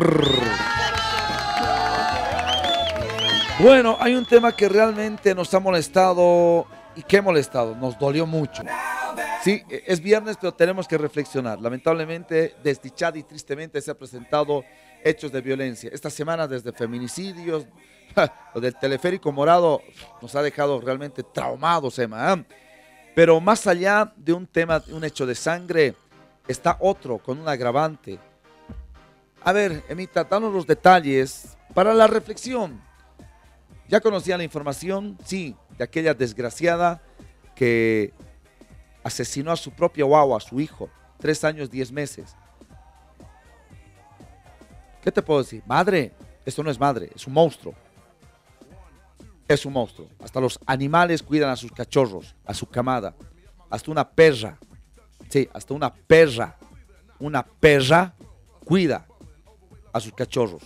Bueno, 3.61 3.97
hay 4.01 4.15
un 4.15 4.27
tema 4.27 4.55
que 4.55 4.69
realmente 4.69 5.35
nos 5.35 5.53
ha 5.55 5.61
molestado 5.61 6.67
y 6.97 7.03
que 7.03 7.19
ha 7.19 7.23
molestado, 7.23 7.77
nos 7.77 7.99
dolió 7.99 8.27
mucho. 8.27 8.63
Sí, 9.43 9.63
es 9.69 10.01
viernes, 10.01 10.37
pero 10.41 10.55
tenemos 10.55 10.89
que 10.89 10.97
reflexionar. 10.97 11.61
Lamentablemente, 11.61 12.55
desdichada 12.63 13.19
y 13.19 13.23
tristemente 13.23 13.81
se 13.81 13.91
han 13.91 13.97
presentado 13.97 14.65
hechos 15.05 15.31
de 15.31 15.41
violencia. 15.41 15.91
Esta 15.93 16.11
semana, 16.11 16.49
desde 16.49 16.73
feminicidios, 16.73 17.67
lo 18.55 18.61
del 18.61 18.77
teleférico 18.77 19.33
morado 19.33 19.83
nos 20.21 20.35
ha 20.35 20.43
dejado 20.43 20.81
realmente 20.81 21.23
traumados, 21.23 21.99
Emma. 21.99 22.33
¿eh? 22.33 22.45
Pero 23.15 23.41
más 23.41 23.67
allá 23.67 24.13
de 24.17 24.33
un 24.33 24.47
tema, 24.47 24.83
un 24.91 25.05
hecho 25.05 25.27
de 25.27 25.35
sangre, 25.35 25.95
está 26.49 26.77
otro 26.81 27.19
con 27.19 27.39
un 27.39 27.49
agravante. 27.49 28.19
A 29.43 29.53
ver, 29.53 29.85
Emita, 29.89 30.25
danos 30.25 30.53
los 30.53 30.67
detalles 30.67 31.57
para 31.75 31.95
la 31.95 32.07
reflexión. 32.07 32.81
¿Ya 33.89 34.01
conocía 34.01 34.39
la 34.39 34.45
información? 34.45 35.19
Sí, 35.25 35.55
de 35.77 35.85
aquella 35.85 36.15
desgraciada 36.15 37.03
que 37.55 38.13
asesinó 39.03 39.53
a 39.53 39.57
su 39.57 39.71
propio 39.71 40.07
guagua, 40.07 40.39
a 40.39 40.41
su 40.41 40.61
hijo, 40.61 40.89
tres 41.19 41.45
años, 41.45 41.71
diez 41.71 41.93
meses. 41.93 42.35
¿Qué 45.03 45.13
te 45.13 45.21
puedo 45.21 45.43
decir? 45.43 45.63
Madre, 45.67 46.13
esto 46.47 46.63
no 46.63 46.71
es 46.71 46.81
madre, 46.81 47.11
es 47.15 47.27
un 47.27 47.35
monstruo. 47.35 47.75
Es 49.47 49.67
un 49.67 49.75
monstruo. 49.75 50.09
Hasta 50.23 50.41
los 50.41 50.59
animales 50.67 51.23
cuidan 51.23 51.51
a 51.51 51.57
sus 51.57 51.73
cachorros, 51.73 52.35
a 52.45 52.55
su 52.55 52.67
camada. 52.67 53.15
Hasta 53.71 53.91
una 53.91 54.09
perra. 54.09 54.59
Sí, 55.29 55.49
hasta 55.53 55.75
una 55.75 55.93
perra. 55.93 56.57
Una 57.19 57.45
perra 57.45 58.15
cuida 58.65 59.07
a 59.93 60.01
sus 60.01 60.13
cachorros. 60.13 60.63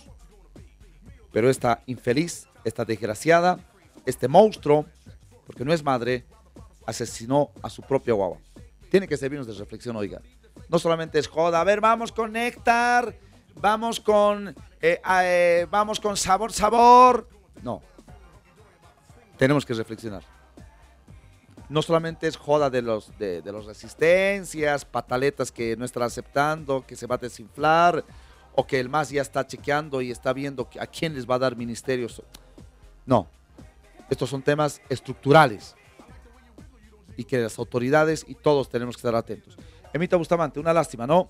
Pero 1.31 1.49
esta 1.49 1.83
infeliz, 1.85 2.47
esta 2.63 2.85
desgraciada, 2.85 3.59
este 4.05 4.27
monstruo, 4.27 4.85
porque 5.45 5.65
no 5.65 5.73
es 5.73 5.83
madre, 5.83 6.25
asesinó 6.85 7.51
a 7.61 7.69
su 7.69 7.81
propia 7.81 8.13
guagua. 8.13 8.39
Tiene 8.89 9.07
que 9.07 9.17
servirnos 9.17 9.47
de 9.47 9.53
reflexión, 9.53 9.95
oiga. 9.95 10.21
No 10.67 10.79
solamente 10.79 11.19
es 11.19 11.27
joda, 11.27 11.61
a 11.61 11.63
ver, 11.63 11.81
vamos 11.81 12.11
con 12.11 12.31
néctar, 12.31 13.15
vamos 13.55 13.99
con, 13.99 14.55
eh, 14.81 14.99
eh, 15.21 15.67
vamos 15.69 15.99
con 15.99 16.17
sabor, 16.17 16.51
sabor. 16.51 17.29
No. 17.61 17.81
Tenemos 19.39 19.65
que 19.65 19.73
reflexionar. 19.73 20.21
No 21.69 21.81
solamente 21.81 22.27
es 22.27 22.35
joda 22.35 22.69
de 22.69 22.81
los 22.81 23.17
de, 23.17 23.41
de 23.41 23.51
las 23.53 23.63
resistencias, 23.63 24.83
pataletas 24.83 25.49
que 25.49 25.77
no 25.77 25.85
están 25.85 26.03
aceptando, 26.03 26.85
que 26.85 26.97
se 26.97 27.07
va 27.07 27.15
a 27.15 27.19
desinflar, 27.19 28.03
o 28.53 28.67
que 28.67 28.81
el 28.81 28.89
MAS 28.89 29.11
ya 29.11 29.21
está 29.21 29.47
chequeando 29.47 30.01
y 30.01 30.11
está 30.11 30.33
viendo 30.33 30.67
a 30.77 30.87
quién 30.87 31.13
les 31.13 31.25
va 31.25 31.35
a 31.35 31.39
dar 31.39 31.55
ministerios. 31.55 32.21
No. 33.05 33.27
Estos 34.09 34.29
son 34.29 34.41
temas 34.41 34.81
estructurales 34.89 35.73
y 37.15 37.23
que 37.23 37.37
las 37.37 37.57
autoridades 37.59 38.25
y 38.27 38.35
todos 38.35 38.67
tenemos 38.67 38.97
que 38.97 38.99
estar 38.99 39.15
atentos. 39.15 39.55
Emita 39.93 40.17
Bustamante, 40.17 40.59
una 40.59 40.73
lástima, 40.73 41.07
¿no? 41.07 41.29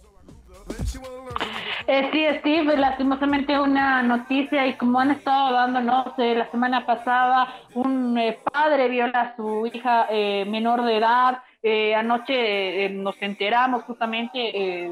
Eh, 1.91 2.07
sí, 2.11 2.23
Steve, 2.37 2.77
lastimosamente 2.77 3.59
una 3.59 4.03
noticia 4.03 4.67
y 4.67 4.75
como 4.75 4.99
han 4.99 5.09
estado 5.09 5.53
dando, 5.53 5.81
no 5.81 6.13
sé, 6.15 6.35
la 6.35 6.51
semana 6.51 6.85
pasada 6.85 7.47
un 7.73 8.15
eh, 8.15 8.37
padre 8.53 8.89
viola 8.89 9.21
a 9.21 9.35
su 9.35 9.65
hija 9.65 10.05
eh, 10.11 10.45
menor 10.45 10.83
de 10.83 10.97
edad. 10.97 11.39
Eh, 11.63 11.95
anoche 11.95 12.85
eh, 12.85 12.89
nos 12.89 13.19
enteramos 13.23 13.85
justamente 13.85 14.37
eh, 14.37 14.91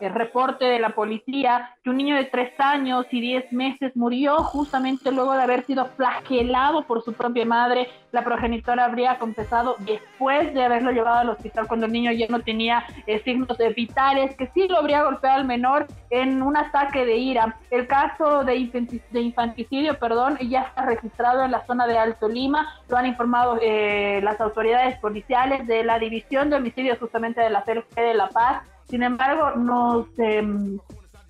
el 0.00 0.14
reporte 0.14 0.64
de 0.64 0.78
la 0.78 0.90
policía 0.90 1.74
que 1.82 1.90
un 1.90 1.96
niño 1.98 2.16
de 2.16 2.24
tres 2.24 2.52
años 2.58 3.06
y 3.10 3.20
diez 3.20 3.52
meses 3.52 3.96
murió 3.96 4.38
justamente 4.38 5.10
luego 5.12 5.34
de 5.34 5.42
haber 5.42 5.64
sido 5.64 5.86
flagelado 5.96 6.82
por 6.82 7.02
su 7.02 7.12
propia 7.12 7.44
madre. 7.44 7.88
La 8.12 8.24
progenitora 8.24 8.84
habría 8.86 9.18
confesado 9.18 9.76
después 9.80 10.52
de 10.52 10.64
haberlo 10.64 10.90
llevado 10.90 11.18
al 11.20 11.28
hospital 11.30 11.66
cuando 11.68 11.86
el 11.86 11.92
niño 11.92 12.10
ya 12.12 12.26
no 12.28 12.40
tenía 12.40 12.84
eh, 13.06 13.20
signos 13.24 13.58
eh, 13.60 13.72
vitales, 13.74 14.34
que 14.36 14.48
sí 14.54 14.66
lo 14.68 14.78
habría 14.78 15.04
golpeado 15.04 15.38
al 15.38 15.44
menor 15.46 15.86
en 16.10 16.42
un 16.42 16.56
ataque 16.56 17.04
de 17.04 17.16
ira. 17.16 17.56
El 17.70 17.86
caso 17.86 18.42
de, 18.44 18.56
infanti- 18.56 19.02
de 19.10 19.20
infanticidio, 19.20 19.98
perdón, 19.98 20.38
ya 20.38 20.62
está 20.62 20.86
registrado 20.86 21.44
en 21.44 21.52
la 21.52 21.64
zona 21.66 21.86
de 21.86 21.98
Alto 21.98 22.28
Lima. 22.28 22.66
Lo 22.88 22.96
han 22.96 23.06
informado 23.06 23.58
eh, 23.62 24.20
las 24.22 24.40
autoridades 24.40 24.98
policiales 24.98 25.66
de 25.66 25.84
la 25.84 25.98
División 25.98 26.50
de 26.50 26.56
Homicidios 26.56 26.98
justamente 26.98 27.40
de 27.40 27.50
la 27.50 27.62
CLG 27.62 27.94
de 27.94 28.14
La 28.14 28.28
Paz. 28.28 28.62
Sin 28.90 29.04
embargo, 29.04 29.52
nos 29.52 30.06
em, 30.18 30.78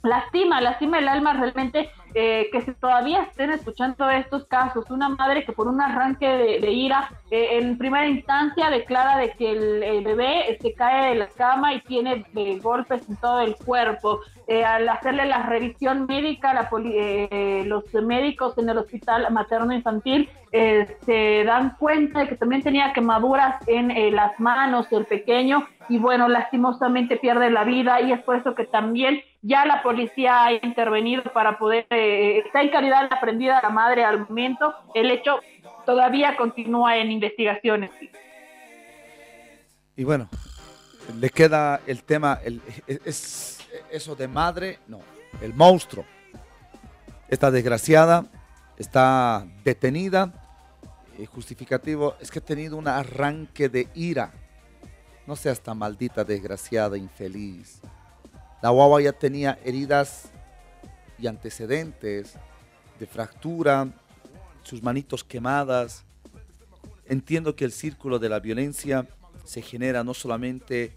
lastima, 0.03 0.61
lastima 0.63 0.99
el 0.99 1.09
alma 1.09 1.35
realmente 1.35 1.91
eh, 2.15 2.49
que 2.51 2.63
si 2.63 2.73
todavía 2.73 3.23
estén 3.23 3.51
escuchando 3.51 4.09
estos 4.09 4.47
casos. 4.47 4.91
Una 4.91 5.11
madre 5.11 5.45
que 5.45 5.53
por 5.53 5.69
un 5.69 5.81
arranque 5.81 6.27
de, 6.27 6.73
ira, 6.73 7.11
eh, 7.31 7.59
en 7.59 7.79
primera 7.79 8.07
instancia 8.07 8.71
declara 8.71 9.19
de 9.19 9.31
que 9.33 9.51
el, 9.53 10.05
bebé 10.05 10.59
se 10.61 10.75
cae 10.75 11.11
de 11.11 11.15
la 11.17 11.29
cama 11.29 11.75
y 11.75 11.81
tiene 11.83 12.25
golpes 12.63 13.09
en 13.09 13.17
todo 13.17 13.41
el 13.41 13.57
cuerpo. 13.57 14.21
al 14.49 14.89
hacerle 14.89 15.27
la 15.27 15.45
revisión 15.45 16.07
médica, 16.07 16.53
la 16.53 16.69
los 17.65 17.85
médicos 17.95 18.59
en 18.59 18.69
el 18.69 18.79
hospital 18.79 19.31
materno 19.31 19.73
infantil 19.73 20.29
se 20.51 21.45
dan 21.45 21.77
cuenta 21.79 22.21
de 22.21 22.29
que 22.29 22.37
también 22.37 22.63
tenía 22.63 22.93
quemaduras 22.93 23.57
en 23.69 24.17
las 24.17 24.39
manos 24.41 24.91
del 24.91 25.05
pequeño 25.05 25.67
y 25.91 25.99
bueno, 25.99 26.29
lastimosamente 26.29 27.17
pierde 27.17 27.51
la 27.51 27.65
vida 27.65 28.01
y 28.01 28.13
es 28.13 28.21
por 28.23 28.37
eso 28.37 28.55
que 28.55 28.65
también 28.65 29.23
ya 29.43 29.67
la 29.67 29.83
policía 29.83 30.45
ha 30.45 30.53
intervenido 30.53 31.25
para 31.33 31.59
poder, 31.59 31.85
eh, 31.91 32.39
está 32.39 32.63
en 32.63 32.69
calidad 32.69 33.09
la 33.11 33.21
prendida 33.21 33.61
la 33.61 33.71
madre 33.71 34.05
al 34.05 34.21
momento, 34.21 34.73
el 34.95 35.11
hecho 35.11 35.41
todavía 35.85 36.37
continúa 36.37 36.97
en 36.97 37.11
investigaciones. 37.11 37.91
Y 39.97 40.05
bueno, 40.05 40.29
le 41.19 41.31
queda 41.31 41.81
el 41.87 42.03
tema, 42.05 42.39
el, 42.45 42.61
es, 42.87 43.59
eso 43.91 44.15
de 44.15 44.29
madre, 44.29 44.79
no, 44.87 45.01
el 45.41 45.55
monstruo. 45.55 46.05
Esta 47.29 47.51
desgraciada 47.51 48.27
está 48.77 49.47
detenida. 49.65 50.33
Eh, 51.19 51.27
justificativo 51.27 52.15
es 52.21 52.31
que 52.31 52.39
ha 52.39 52.45
tenido 52.45 52.77
un 52.77 52.89
arranque 52.89 53.69
de 53.69 53.89
ira 53.95 54.33
no 55.31 55.37
seas 55.37 55.61
tan 55.61 55.79
maldita, 55.79 56.25
desgraciada, 56.25 56.99
infeliz. 56.99 57.81
La 58.61 58.71
guagua 58.71 59.01
ya 59.01 59.13
tenía 59.13 59.61
heridas 59.65 60.29
y 61.21 61.29
antecedentes 61.29 62.35
de 62.99 63.07
fractura, 63.07 63.87
sus 64.63 64.83
manitos 64.83 65.25
quemadas. 65.25 66.05
Entiendo 67.07 67.57
que 67.57 67.65
el 67.65 67.73
círculo 67.73 68.19
de 68.19 68.29
la 68.29 68.41
violencia 68.41 69.09
se 69.45 69.63
genera 69.63 70.05
no 70.05 70.15
solamente 70.15 70.93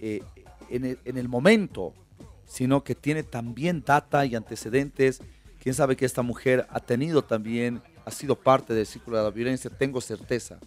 eh, 0.00 0.22
en, 0.70 0.84
el, 0.84 0.98
en, 1.04 1.18
el, 1.18 1.28
momento, 1.28 1.94
sino 2.46 2.82
que 2.82 2.94
tiene 2.94 3.22
también 3.22 3.82
data 3.84 4.26
y 4.26 4.34
antecedentes. 4.34 5.20
Quién 5.62 5.74
sabe 5.74 5.96
que 5.96 6.04
esta 6.04 6.22
mujer 6.22 6.66
ha 6.70 6.80
tenido 6.80 7.22
también, 7.22 7.80
ha 8.04 8.10
sido 8.10 8.36
parte 8.36 8.74
del 8.74 8.86
círculo 8.86 9.18
de 9.18 9.24
la 9.24 9.30
violencia, 9.30 9.70
tengo 9.70 10.00
certeza, 10.00 10.58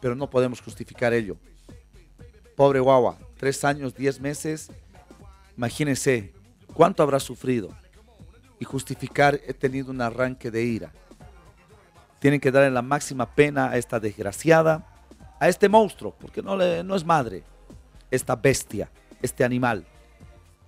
pero 0.00 0.14
no 0.14 0.28
podemos 0.28 0.60
justificar 0.60 1.12
ello. 1.12 1.36
Pobre 2.56 2.80
guagua, 2.80 3.18
tres 3.36 3.64
años, 3.64 3.94
diez 3.94 4.20
meses. 4.20 4.70
Imagínense 5.56 6.32
cuánto 6.72 7.02
habrá 7.02 7.18
sufrido. 7.18 7.70
Y 8.60 8.64
justificar, 8.64 9.40
he 9.46 9.54
tenido 9.54 9.90
un 9.90 10.00
arranque 10.00 10.50
de 10.50 10.64
ira. 10.64 10.92
Tienen 12.24 12.40
que 12.40 12.50
darle 12.50 12.70
la 12.70 12.80
máxima 12.80 13.26
pena 13.26 13.68
a 13.68 13.76
esta 13.76 14.00
desgraciada, 14.00 14.86
a 15.38 15.46
este 15.46 15.68
monstruo, 15.68 16.16
porque 16.18 16.40
no, 16.40 16.56
le, 16.56 16.80
es 16.80 17.04
madre, 17.04 17.44
esta 18.10 18.34
bestia, 18.34 18.90
este 19.20 19.44
animal, 19.44 19.84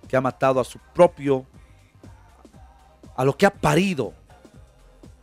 que 0.07 0.15
ha 0.15 0.21
matado 0.21 0.59
a 0.59 0.63
su 0.63 0.77
propio, 0.93 1.47
a 3.15 3.25
lo 3.25 3.35
que 3.35 3.47
ha 3.47 3.49
parido, 3.49 4.13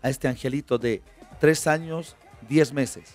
a 0.02 0.10
este 0.10 0.26
angelito 0.26 0.76
de 0.76 1.02
tres 1.38 1.68
años, 1.68 2.16
diez 2.48 2.72
meses. 2.72 3.14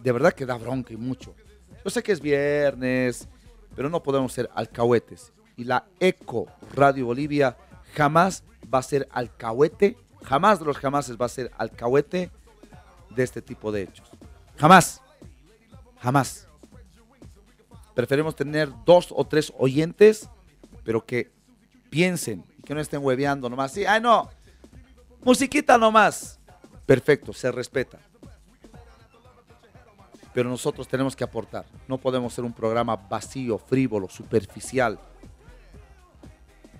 De 0.00 0.12
verdad 0.12 0.32
que 0.32 0.46
da 0.46 0.56
bronca 0.56 0.92
y 0.92 0.96
mucho. 0.96 1.34
Yo 1.82 1.90
sé 1.90 2.04
que 2.04 2.12
es 2.12 2.20
viernes, 2.20 3.26
pero 3.74 3.88
no 3.88 4.00
podemos 4.00 4.32
ser 4.32 4.48
alcahuetes. 4.54 5.32
Y 5.56 5.64
la 5.64 5.84
ECO 5.98 6.46
Radio 6.72 7.06
Bolivia 7.06 7.56
jamás 7.96 8.44
va 8.72 8.78
a 8.78 8.82
ser 8.82 9.08
alcahuete, 9.10 9.96
jamás 10.24 10.58
de 10.58 10.64
los 10.64 10.78
jamases 10.78 11.16
va 11.20 11.26
a 11.26 11.28
ser 11.28 11.50
alcahuete 11.56 12.30
de 13.10 13.22
este 13.22 13.40
tipo 13.40 13.70
de 13.70 13.82
hechos. 13.82 14.08
Jamás, 14.56 15.00
jamás. 16.00 16.48
Preferimos 17.94 18.34
tener 18.34 18.70
dos 18.84 19.08
o 19.14 19.24
tres 19.24 19.52
oyentes, 19.56 20.28
pero 20.82 21.04
que 21.04 21.30
piensen 21.90 22.44
y 22.58 22.62
que 22.62 22.74
no 22.74 22.80
estén 22.80 23.04
hueveando 23.04 23.48
nomás. 23.48 23.72
Sí, 23.72 23.86
ay 23.86 24.00
no, 24.00 24.28
musiquita 25.22 25.78
nomás. 25.78 26.40
Perfecto, 26.86 27.32
se 27.32 27.50
respeta 27.50 27.98
pero 30.34 30.50
nosotros 30.50 30.88
tenemos 30.88 31.14
que 31.14 31.22
aportar. 31.22 31.64
No 31.86 31.96
podemos 31.96 32.34
ser 32.34 32.44
un 32.44 32.52
programa 32.52 32.96
vacío, 32.96 33.56
frívolo, 33.56 34.08
superficial. 34.08 34.98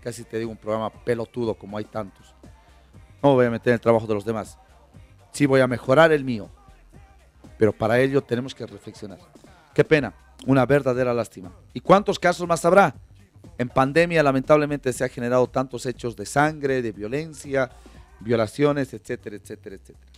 Casi 0.03 0.25
te 0.25 0.39
digo 0.39 0.51
un 0.51 0.57
programa 0.57 0.91
pelotudo 0.91 1.55
como 1.55 1.79
hay 1.79 1.85
tantos. 1.85 2.35
No 3.25 3.33
voy 3.33 3.47
a 3.47 3.51
meter 3.51 3.70
en 3.70 3.75
el 3.77 3.81
trabajo 3.81 4.07
de 4.07 4.12
los 4.12 4.27
demás. 4.27 4.59
Sí 5.33 5.47
voy 5.47 5.62
a 5.62 5.66
mejorar 5.66 6.12
el 6.12 6.22
mío, 6.22 6.51
pero 7.57 7.72
para 7.72 7.99
ello 7.99 8.20
tenemos 8.20 8.55
que 8.55 8.66
reflexionar. 8.66 9.18
Qué 9.72 9.83
pena, 9.83 10.12
una 10.45 10.66
verdadera 10.66 11.14
lástima. 11.14 11.51
¿Y 11.72 11.81
cuántos 11.81 12.18
casos 12.18 12.47
más 12.47 12.62
habrá? 12.66 12.95
En 13.57 13.70
pandemia 13.70 14.22
lamentablemente 14.22 14.93
se 14.93 15.05
han 15.05 15.09
generado 15.09 15.47
tantos 15.47 15.87
hechos 15.87 16.14
de 16.14 16.27
sangre, 16.27 16.83
de 16.83 16.93
violencia, 16.93 17.70
violaciones, 18.20 18.93
etcétera, 18.93 19.37
etcétera, 19.37 19.77
etcétera. 19.77 20.12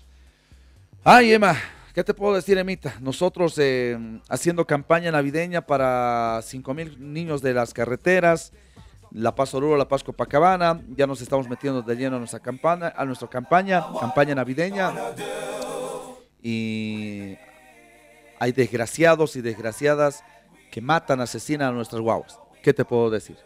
Ay, 1.04 1.32
Emma, 1.32 1.56
¿Qué 1.94 2.02
te 2.04 2.12
puedo 2.12 2.34
decir, 2.34 2.58
Emita? 2.58 2.96
Nosotros 3.00 3.54
eh, 3.56 3.96
haciendo 4.28 4.66
campaña 4.66 5.12
navideña 5.12 5.62
para 5.62 6.40
5 6.42 6.74
mil 6.74 7.12
niños 7.14 7.40
de 7.40 7.54
las 7.54 7.72
carreteras, 7.72 8.52
La 9.12 9.34
Paz 9.34 9.54
Oruro, 9.54 9.76
La 9.76 9.88
Paz 9.88 10.04
Copacabana, 10.04 10.80
ya 10.96 11.06
nos 11.06 11.20
estamos 11.20 11.48
metiendo 11.48 11.82
de 11.82 11.96
lleno 11.96 12.16
a 12.16 12.18
nuestra 12.18 12.40
campaña, 12.40 12.92
a 12.96 13.04
nuestra 13.04 13.28
campaña, 13.28 13.84
campaña 14.00 14.34
navideña. 14.34 14.92
Y 16.42 17.36
hay 18.38 18.52
desgraciados 18.52 19.36
y 19.36 19.40
desgraciadas 19.40 20.24
que 20.70 20.80
matan, 20.80 21.20
asesinan 21.20 21.68
a 21.68 21.72
nuestras 21.72 22.00
guaguas. 22.00 22.38
¿Qué 22.62 22.74
te 22.74 22.84
puedo 22.84 23.10
decir? 23.10 23.36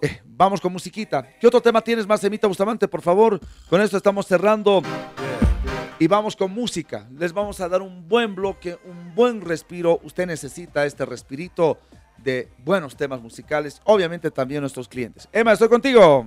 Eh, 0.00 0.20
vamos 0.24 0.60
con 0.60 0.72
musiquita. 0.72 1.22
¿Qué 1.38 1.46
otro 1.46 1.60
tema 1.60 1.80
tienes 1.80 2.06
más, 2.06 2.24
Emita 2.24 2.46
Bustamante, 2.46 2.88
por 2.88 3.02
favor? 3.02 3.38
Con 3.68 3.80
esto 3.80 3.96
estamos 3.96 4.26
cerrando 4.26 4.82
y 5.98 6.08
vamos 6.08 6.34
con 6.34 6.52
música. 6.52 7.06
Les 7.16 7.32
vamos 7.32 7.60
a 7.60 7.68
dar 7.68 7.82
un 7.82 8.08
buen 8.08 8.34
bloque, 8.34 8.78
un 8.84 9.14
buen 9.14 9.40
respiro. 9.40 10.00
Usted 10.02 10.26
necesita 10.26 10.84
este 10.84 11.06
respirito 11.06 11.78
de 12.18 12.48
buenos 12.58 12.96
temas 12.96 13.20
musicales. 13.20 13.80
Obviamente 13.84 14.30
también 14.30 14.60
nuestros 14.60 14.88
clientes. 14.88 15.28
Emma, 15.32 15.52
estoy 15.52 15.68
contigo. 15.68 16.26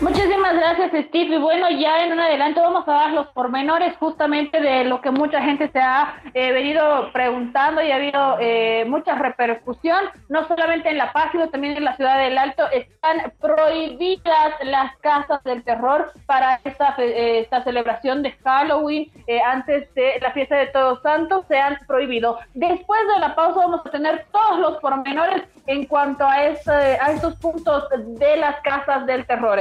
Muchísimas 0.00 0.54
gracias, 0.54 1.06
Steve. 1.06 1.36
Y 1.36 1.38
bueno, 1.38 1.70
ya 1.70 2.04
en 2.04 2.12
un 2.12 2.20
adelanto 2.20 2.60
vamos 2.60 2.86
a 2.88 2.92
dar 2.92 3.10
los 3.12 3.28
pormenores 3.28 3.96
justamente 3.96 4.60
de 4.60 4.84
lo 4.84 5.00
que 5.00 5.10
mucha 5.10 5.40
gente 5.40 5.70
se 5.70 5.78
ha 5.78 6.20
eh, 6.34 6.52
venido 6.52 7.10
preguntando 7.12 7.82
y 7.82 7.90
ha 7.90 7.96
habido 7.96 8.36
eh, 8.40 8.84
mucha 8.86 9.14
repercusión, 9.14 10.04
no 10.28 10.46
solamente 10.48 10.90
en 10.90 10.98
La 10.98 11.12
Paz, 11.12 11.30
sino 11.32 11.48
también 11.48 11.76
en 11.76 11.84
la 11.84 11.96
ciudad 11.96 12.18
del 12.18 12.36
Alto. 12.36 12.68
Están 12.70 13.32
prohibidas 13.40 14.54
las 14.64 14.96
casas 14.98 15.42
del 15.44 15.62
terror 15.62 16.12
para 16.26 16.60
esta, 16.64 16.94
eh, 16.98 17.40
esta 17.40 17.62
celebración 17.62 18.22
de 18.22 18.32
Halloween 18.44 19.10
antes 19.46 19.92
de 19.94 20.18
la 20.20 20.32
fiesta 20.32 20.56
de 20.56 20.66
Todos 20.66 21.02
Santos. 21.02 21.46
Se 21.48 21.58
han 21.58 21.78
prohibido. 21.86 22.38
Después 22.54 23.00
de 23.14 23.20
la 23.20 23.34
pausa 23.34 23.60
vamos 23.60 23.80
a 23.86 23.90
tener 23.90 24.26
todos 24.32 24.58
los 24.58 24.76
pormenores 24.78 25.42
en 25.66 25.86
cuanto 25.86 26.26
a, 26.26 26.44
ese, 26.44 26.70
a 26.70 27.12
estos 27.12 27.36
puntos 27.36 27.84
de 28.18 28.36
las 28.36 28.60
casas 28.60 29.06
del 29.06 29.24
terror 29.26 29.54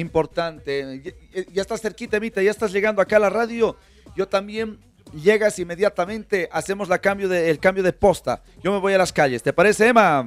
importante. 0.00 1.14
Ya, 1.52 1.62
estás 1.62 1.80
cerquita, 1.80 2.20
Mita, 2.20 2.42
ya 2.42 2.50
estás 2.50 2.72
llegando 2.72 3.00
acá 3.00 3.16
a 3.16 3.20
la 3.20 3.30
radio. 3.30 3.76
Yo 4.16 4.28
también 4.28 4.78
llegas 5.12 5.58
inmediatamente, 5.58 6.48
hacemos 6.52 6.88
la 6.88 6.98
cambio 6.98 7.28
de, 7.28 7.50
el 7.50 7.58
cambio 7.58 7.82
de 7.82 7.92
posta. 7.92 8.42
Yo 8.62 8.72
me 8.72 8.78
voy 8.78 8.92
a 8.94 8.98
las 8.98 9.12
calles. 9.12 9.42
¿Te 9.42 9.52
parece, 9.52 9.88
Emma? 9.88 10.26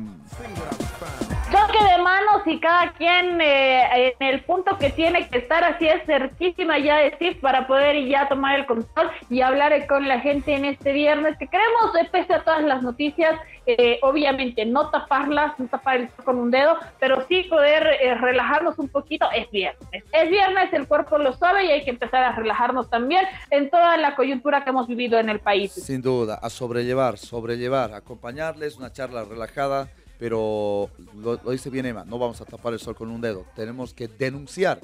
Y 2.45 2.59
cada 2.59 2.91
quien 2.93 3.41
eh, 3.41 4.13
en 4.19 4.27
el 4.27 4.41
punto 4.43 4.77
que 4.77 4.89
tiene 4.89 5.27
que 5.27 5.39
estar, 5.39 5.63
así 5.63 5.87
es 5.87 6.05
cerquísima 6.05 6.77
ya 6.77 6.97
de 6.97 7.17
para 7.41 7.67
poder 7.67 8.05
ya 8.07 8.27
tomar 8.29 8.59
el 8.59 8.65
control 8.65 9.09
y 9.29 9.41
hablar 9.41 9.85
con 9.87 10.07
la 10.07 10.19
gente 10.19 10.53
en 10.53 10.65
este 10.65 10.93
viernes 10.93 11.37
que 11.37 11.47
queremos, 11.47 11.95
eh, 11.99 12.07
pese 12.11 12.33
a 12.33 12.43
todas 12.43 12.63
las 12.63 12.81
noticias, 12.83 13.39
eh, 13.65 13.99
obviamente 14.01 14.65
no 14.65 14.89
taparlas, 14.89 15.59
no 15.59 15.67
tapar 15.67 15.97
el 15.97 16.09
con 16.23 16.37
un 16.37 16.51
dedo, 16.51 16.77
pero 16.99 17.25
sí 17.27 17.43
poder 17.43 17.83
relajarnos 18.21 18.79
un 18.79 18.87
poquito. 18.87 19.27
Es 19.35 19.49
viernes, 19.51 20.03
es 20.11 20.29
viernes, 20.29 20.71
el 20.73 20.87
cuerpo 20.87 21.17
lo 21.17 21.33
sabe 21.33 21.65
y 21.65 21.71
hay 21.71 21.83
que 21.83 21.89
empezar 21.89 22.23
a 22.23 22.31
relajarnos 22.31 22.89
también 22.89 23.25
en 23.49 23.69
toda 23.69 23.97
la 23.97 24.15
coyuntura 24.15 24.63
que 24.63 24.69
hemos 24.69 24.87
vivido 24.87 25.19
en 25.19 25.29
el 25.29 25.39
país. 25.39 25.73
Sin 25.73 26.01
duda, 26.01 26.35
a 26.35 26.49
sobrellevar, 26.49 27.17
sobrellevar, 27.17 27.93
acompañarles 27.93 28.77
una 28.77 28.93
charla 28.93 29.25
relajada 29.25 29.89
pero 30.19 30.89
lo, 31.15 31.37
dice 31.37 31.69
bien 31.69 31.85
Emma, 31.85 32.03
no 32.05 32.17
vamos 32.19 32.41
a 32.41 32.45
tapar 32.45 32.73
el 32.73 32.79
sol 32.79 32.95
con 32.95 33.09
un 33.09 33.21
dedo, 33.21 33.45
tenemos 33.55 33.93
que 33.93 34.07
denunciar 34.07 34.79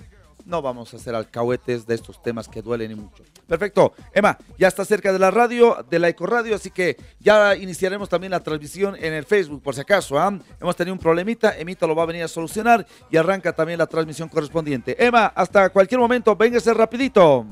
no 0.46 0.62
vamos 0.62 0.94
a 0.94 0.98
hacer 0.98 1.16
alcahuetes 1.16 1.88
de 1.88 1.96
estos 1.96 2.22
temas 2.22 2.48
que 2.48 2.62
duelen 2.62 2.92
y 2.92 2.96
mucho. 2.96 3.24
Perfecto. 3.48 3.94
Emma, 4.14 4.38
ya 4.58 4.68
está 4.68 4.86
cerca 4.86 5.14
de 5.14 5.20
la 5.20 5.32
radio, 5.32 5.86
de 5.90 6.00
la 6.00 6.10
Ecoradio, 6.10 6.56
así 6.56 6.72
que 6.72 6.98
ya 7.20 7.56
iniciaremos 7.56 8.10
también 8.10 8.32
la 8.32 8.42
transmisión 8.42 8.96
en 8.96 9.14
el 9.14 9.26
Facebook, 9.26 9.62
por 9.62 9.76
si 9.76 9.82
acaso. 9.82 10.20
¿ah? 10.20 10.38
Hemos 10.60 10.76
tenido 10.76 10.94
un 10.94 10.99
problemita, 10.99 11.57
Emita 11.57 11.88
lo 11.88 11.95
va 11.95 12.03
a 12.03 12.07
venir 12.07 12.24
a 12.24 12.28
solucionar 12.28 12.86
y 13.10 13.18
arranca 13.18 13.53
también 13.53 13.80
la 13.80 13.88
transmisión 13.88 14.30
correspondiente. 14.30 14.95
Emma, 15.03 15.28
hasta 15.28 15.70
cualquier 15.70 15.99
momento, 15.99 16.36
véngase 16.36 16.74
rapidito. 16.74 17.45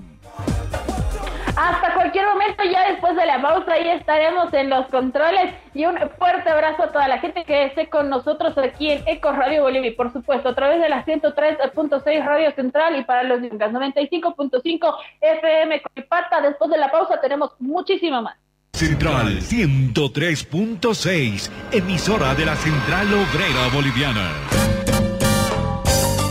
Hasta 1.55 1.93
cualquier 1.93 2.25
momento, 2.25 2.63
ya 2.63 2.89
después 2.89 3.15
de 3.15 3.25
la 3.25 3.41
pausa, 3.41 3.71
ahí 3.73 3.89
estaremos 3.89 4.53
en 4.53 4.69
los 4.69 4.87
controles. 4.87 5.53
Y 5.73 5.85
un 5.85 5.97
fuerte 6.17 6.49
abrazo 6.49 6.83
a 6.83 6.91
toda 6.91 7.07
la 7.07 7.19
gente 7.19 7.43
que 7.43 7.65
esté 7.65 7.89
con 7.89 8.09
nosotros 8.09 8.57
aquí 8.57 8.91
en 8.91 9.03
Eco 9.07 9.31
Radio 9.31 9.63
Bolivia. 9.63 9.91
Y 9.91 9.95
por 9.95 10.13
supuesto, 10.13 10.49
a 10.49 10.55
través 10.55 10.81
de 10.81 10.89
la 10.89 11.05
103.6 11.05 12.25
Radio 12.25 12.51
Central 12.51 12.97
y 12.97 13.03
para 13.03 13.23
los 13.23 13.41
95.5 13.41 14.95
FM 15.21 15.81
con 15.81 16.03
pata. 16.07 16.41
Después 16.41 16.71
de 16.71 16.77
la 16.77 16.91
pausa, 16.91 17.19
tenemos 17.21 17.51
muchísimo 17.59 18.21
más. 18.21 18.37
Central 18.73 19.41
103.6, 19.41 21.49
emisora 21.71 22.33
de 22.33 22.45
la 22.45 22.55
Central 22.55 23.07
Obrera 23.13 23.67
Boliviana. 23.73 24.31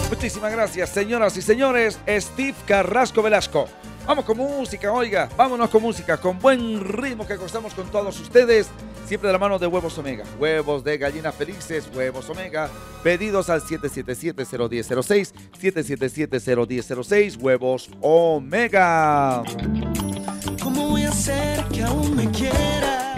Muchísimas 0.09 0.53
gracias, 0.53 0.89
señoras 0.91 1.37
y 1.37 1.43
señores. 1.43 2.01
Steve 2.09 2.57
Carrasco 2.67 3.23
Velasco. 3.23 3.69
Vamos 4.11 4.25
con 4.25 4.39
música, 4.39 4.93
oiga, 4.93 5.29
vámonos 5.37 5.71
con 5.71 5.83
música, 5.83 6.17
con 6.17 6.37
buen 6.41 6.81
ritmo 6.81 7.25
que 7.25 7.37
gozamos 7.37 7.73
con 7.75 7.89
todos 7.93 8.19
ustedes. 8.19 8.69
Siempre 9.07 9.29
de 9.29 9.33
la 9.35 9.39
mano 9.39 9.57
de 9.57 9.69
Huevos 9.69 9.97
Omega. 9.99 10.25
Huevos 10.37 10.83
de 10.83 10.99
gallinas 10.99 11.33
felices, 11.33 11.89
Huevos 11.95 12.29
Omega. 12.29 12.69
Pedidos 13.05 13.49
al 13.51 13.61
777-01006, 13.61 15.33
777-01006, 15.57 17.41
Huevos 17.41 17.89
Omega. 18.01 19.45
¿Cómo 20.61 20.89
voy 20.89 21.05
a 21.05 21.11
hacer 21.11 21.63
que 21.67 21.85
aún 21.85 22.17
me 22.17 22.29
quiera? 22.33 22.70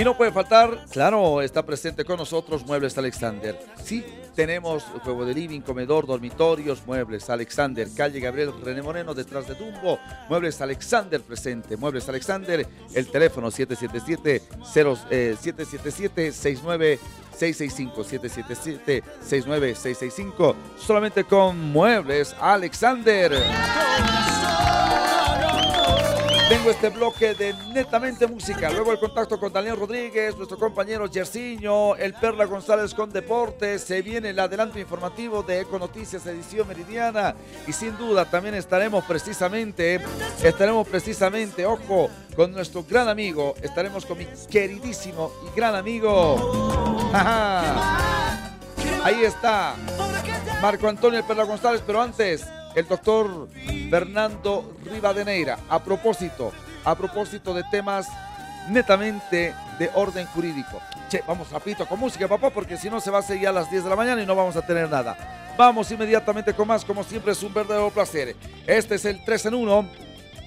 Y 0.02 0.04
no 0.04 0.16
puede 0.16 0.32
faltar, 0.32 0.84
claro, 0.90 1.40
está 1.42 1.64
presente 1.64 2.04
con 2.04 2.16
nosotros 2.16 2.66
Muebles 2.66 2.98
Alexander. 2.98 3.56
Sí, 3.84 4.04
tenemos 4.34 4.82
juego 5.04 5.24
de 5.24 5.32
living, 5.32 5.60
comedor, 5.60 6.08
dormitorios, 6.08 6.84
Muebles 6.84 7.30
Alexander, 7.30 7.86
calle 7.96 8.18
Gabriel 8.18 8.50
René 8.64 8.82
Moreno, 8.82 9.14
detrás 9.14 9.46
de 9.46 9.54
Dumbo. 9.54 10.00
Muebles 10.28 10.60
Alexander 10.60 11.20
presente. 11.20 11.76
Muebles 11.76 12.08
Alexander, 12.08 12.66
el 12.92 13.06
teléfono 13.12 13.48
777 13.52 14.42
777 14.64 16.32
69 16.32 16.98
665 17.36 18.02
777 18.02 19.04
69 19.20 19.74
665 19.76 20.56
solamente 20.84 21.22
con 21.22 21.70
Muebles 21.70 22.34
Alexander. 22.40 23.40
Tengo 26.52 26.70
este 26.70 26.90
bloque 26.90 27.32
de 27.32 27.54
netamente 27.72 28.26
música. 28.26 28.68
Luego 28.68 28.92
el 28.92 28.98
contacto 28.98 29.40
con 29.40 29.50
Daniel 29.50 29.74
Rodríguez, 29.74 30.36
nuestro 30.36 30.58
compañero 30.58 31.06
Yersiño, 31.06 31.96
el 31.96 32.12
Perla 32.12 32.44
González 32.44 32.92
con 32.92 33.10
Deportes. 33.10 33.80
Se 33.80 34.02
viene 34.02 34.28
el 34.28 34.38
adelanto 34.38 34.78
informativo 34.78 35.42
de 35.42 35.60
Eco 35.60 35.78
Noticias 35.78 36.26
edición 36.26 36.68
meridiana. 36.68 37.34
Y 37.66 37.72
sin 37.72 37.96
duda 37.96 38.26
también 38.26 38.54
estaremos 38.54 39.02
precisamente, 39.04 39.98
estaremos 40.42 40.86
precisamente, 40.86 41.64
ojo, 41.64 42.10
con 42.36 42.52
nuestro 42.52 42.84
gran 42.86 43.08
amigo. 43.08 43.54
Estaremos 43.62 44.04
con 44.04 44.18
mi 44.18 44.26
queridísimo 44.50 45.32
y 45.46 45.56
gran 45.56 45.74
amigo. 45.74 47.00
Ahí 49.02 49.24
está. 49.24 49.74
Marco 50.60 50.86
Antonio 50.86 51.18
el 51.18 51.24
Perla 51.24 51.44
González, 51.44 51.82
pero 51.86 52.02
antes 52.02 52.46
el 52.74 52.86
doctor 52.86 53.48
Fernando 53.90 54.76
Rivadeneira. 54.84 55.58
A 55.68 55.82
propósito, 55.82 56.52
a 56.84 56.94
propósito 56.94 57.54
de 57.54 57.62
temas 57.70 58.08
netamente 58.68 59.54
de 59.78 59.90
orden 59.94 60.26
jurídico. 60.26 60.80
Che, 61.08 61.22
vamos 61.26 61.50
rapidito 61.50 61.86
con 61.86 61.98
música, 61.98 62.28
papá, 62.28 62.50
porque 62.50 62.76
si 62.76 62.88
no 62.88 63.00
se 63.00 63.10
va 63.10 63.18
a 63.18 63.22
seguir 63.22 63.48
a 63.48 63.52
las 63.52 63.70
10 63.70 63.84
de 63.84 63.90
la 63.90 63.96
mañana 63.96 64.22
y 64.22 64.26
no 64.26 64.34
vamos 64.34 64.56
a 64.56 64.62
tener 64.62 64.88
nada. 64.88 65.16
Vamos 65.56 65.90
inmediatamente 65.90 66.54
con 66.54 66.68
más, 66.68 66.84
como 66.84 67.04
siempre 67.04 67.32
es 67.32 67.42
un 67.42 67.52
verdadero 67.52 67.90
placer. 67.90 68.34
Este 68.66 68.94
es 68.94 69.04
el 69.04 69.22
3 69.24 69.46
en 69.46 69.54
1 69.54 69.88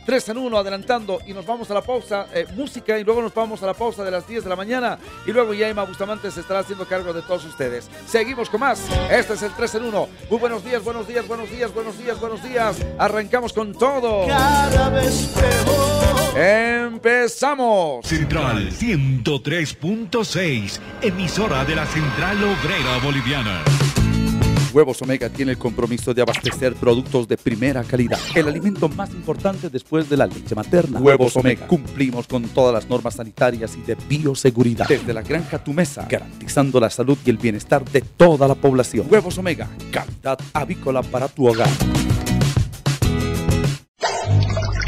3 0.06 0.30
en 0.30 0.38
1 0.38 0.58
adelantando 0.58 1.20
y 1.26 1.34
nos 1.34 1.46
vamos 1.46 1.70
a 1.72 1.74
la 1.74 1.82
pausa, 1.82 2.28
eh, 2.34 2.46
música 2.56 2.98
y 3.00 3.04
luego 3.04 3.22
nos 3.22 3.34
vamos 3.34 3.62
a 3.64 3.66
la 3.66 3.74
pausa 3.74 4.04
de 4.04 4.12
las 4.12 4.28
10 4.28 4.44
de 4.44 4.50
la 4.50 4.56
mañana 4.56 5.00
y 5.26 5.32
luego 5.32 5.54
ya 5.54 5.68
Emma 5.68 5.84
Bustamante 5.84 6.30
se 6.32 6.42
estará 6.42 6.60
haciendo 6.60 6.86
cargo 6.86 7.14
de 7.14 7.22
todos 7.22 7.46
ustedes. 7.46 7.90
Seguimos 8.08 8.50
con 8.50 8.62
más. 8.62 8.82
Este 9.10 9.34
es 9.34 9.42
el 9.42 9.52
3 9.52 9.76
en 9.76 9.86
1. 9.86 10.10
Muy 10.30 10.40
buenos 10.40 10.64
días, 10.64 10.84
buenos 10.84 11.08
días, 11.08 11.28
buenos 11.28 11.50
días, 11.50 11.74
buenos 11.74 11.98
días, 11.98 12.20
buenos 12.20 12.44
días. 12.44 12.78
Arrancamos 12.98 13.54
con 13.54 13.74
todo. 13.74 14.28
Cada 14.28 14.90
vez 14.90 15.30
peor. 15.34 16.38
Empezamos. 16.38 18.06
Central 18.06 18.70
103.6, 18.72 20.80
emisora 21.02 21.66
de 21.66 21.76
la 21.76 21.86
Central 21.86 22.38
Obrera 22.44 22.98
Boliviana. 23.04 23.64
Huevos 24.76 25.02
Omega 25.02 25.30
tiene 25.30 25.54
el 25.54 25.58
compromiso 25.58 26.14
de 26.14 26.22
abastecer 26.22 26.76
productos 26.76 27.30
de 27.30 27.38
primera 27.38 27.82
calidad. 27.86 28.20
El 28.36 28.50
alimento 28.50 28.90
más 28.90 29.10
importante 29.12 29.70
después 29.70 30.10
de 30.10 30.18
la 30.18 30.28
leche 30.28 30.54
materna. 30.54 31.00
Huevos 31.00 31.38
Omega. 31.38 31.66
Cumplimos 31.66 32.28
con 32.28 32.44
todas 32.50 32.74
las 32.74 32.90
normas 32.90 33.16
sanitarias 33.16 33.78
y 33.78 33.82
de 33.84 33.96
bioseguridad. 33.96 34.86
Desde 34.86 35.14
la 35.14 35.22
granja 35.22 35.56
a 35.56 35.64
tu 35.64 35.72
mesa, 35.72 36.06
garantizando 36.10 36.82
la 36.82 36.90
salud 36.90 37.18
y 37.26 37.30
el 37.30 37.38
bienestar 37.38 37.86
de 37.90 38.02
toda 38.02 38.50
la 38.50 38.56
población. 38.56 39.08
Huevos 39.10 39.38
Omega. 39.38 39.70
Calidad 39.92 40.40
avícola 40.52 41.02
para 41.04 41.30
tu 41.30 41.48
hogar. 41.48 41.70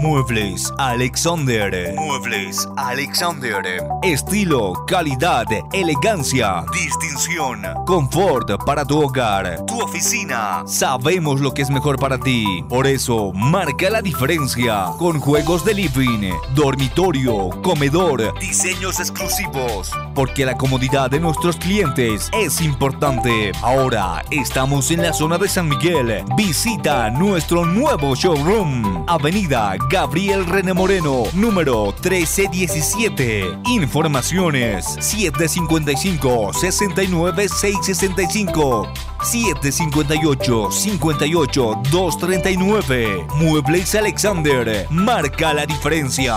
Muebles 0.00 0.72
Alexander. 0.78 1.92
Muebles 1.96 2.68
Alexander. 2.76 3.82
Estilo, 4.04 4.84
calidad, 4.86 5.46
elegancia, 5.72 6.64
distinción, 6.72 7.62
confort 7.84 8.64
para 8.64 8.84
tu 8.84 9.02
hogar, 9.02 9.66
tu 9.66 9.82
oficina. 9.82 10.62
Sabemos 10.66 11.40
lo 11.40 11.52
que 11.52 11.62
es 11.62 11.70
mejor 11.70 11.98
para 11.98 12.16
ti. 12.16 12.64
Por 12.68 12.86
eso, 12.86 13.32
marca 13.34 13.90
la 13.90 14.00
diferencia 14.00 14.86
con 14.98 15.18
juegos 15.18 15.64
de 15.64 15.74
living, 15.74 16.30
dormitorio, 16.54 17.50
comedor, 17.64 18.38
diseños 18.38 19.00
exclusivos. 19.00 19.90
Porque 20.14 20.46
la 20.46 20.56
comodidad 20.56 21.10
de 21.10 21.18
nuestros 21.18 21.56
clientes 21.56 22.30
es 22.32 22.60
importante. 22.60 23.50
Ahora 23.62 24.24
estamos 24.30 24.92
en 24.92 25.02
la 25.02 25.12
zona 25.12 25.38
de 25.38 25.48
San 25.48 25.68
Miguel. 25.68 26.22
Visita 26.36 27.10
nuestro 27.10 27.64
nuevo 27.64 28.14
showroom. 28.14 29.04
Avenida 29.08 29.76
Gabriel 29.90 30.44
René 30.44 30.74
Moreno, 30.74 31.24
número 31.32 31.94
1317. 32.02 33.58
Informaciones 33.68 34.84
755 35.00 36.52
69 36.52 37.48
665 37.48 38.86
758 39.22 40.70
58 40.70 41.80
239. 41.90 43.26
Muebles 43.36 43.94
Alexander. 43.94 44.86
Marca 44.90 45.54
la 45.54 45.64
diferencia. 45.64 46.36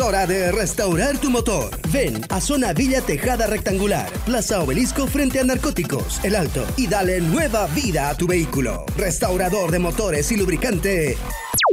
hora 0.00 0.26
de 0.26 0.50
restaurar 0.52 1.18
tu 1.18 1.30
motor. 1.30 1.70
Ven 1.90 2.20
a 2.30 2.40
Zona 2.40 2.72
Villa 2.72 3.00
Tejada 3.00 3.46
Rectangular, 3.46 4.10
Plaza 4.24 4.62
Obelisco 4.62 5.06
frente 5.06 5.40
a 5.40 5.44
Narcóticos, 5.44 6.24
El 6.24 6.34
Alto, 6.34 6.64
y 6.76 6.86
dale 6.86 7.20
nueva 7.20 7.66
vida 7.68 8.08
a 8.08 8.16
tu 8.16 8.26
vehículo. 8.26 8.84
Restaurador 8.96 9.70
de 9.70 9.78
motores 9.78 10.30
y 10.32 10.36
lubricante. 10.36 11.16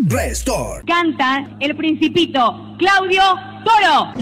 Restore. 0.08 0.84
Canta 0.86 1.50
el 1.60 1.76
principito 1.76 2.76
Claudio 2.78 3.22
Toro. 3.64 4.14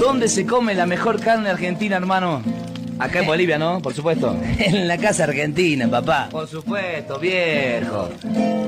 ¿Dónde 0.00 0.28
se 0.28 0.46
come 0.46 0.74
la 0.74 0.86
mejor 0.86 1.20
carne 1.20 1.50
argentina, 1.50 1.96
hermano? 1.96 2.42
Acá 2.98 3.20
en 3.20 3.26
Bolivia, 3.26 3.58
¿no? 3.58 3.80
Por 3.80 3.94
supuesto. 3.94 4.36
En 4.58 4.88
la 4.88 4.96
casa 4.98 5.24
argentina, 5.24 5.88
papá. 5.88 6.28
Por 6.30 6.48
supuesto, 6.48 7.18
viejo. 7.18 8.08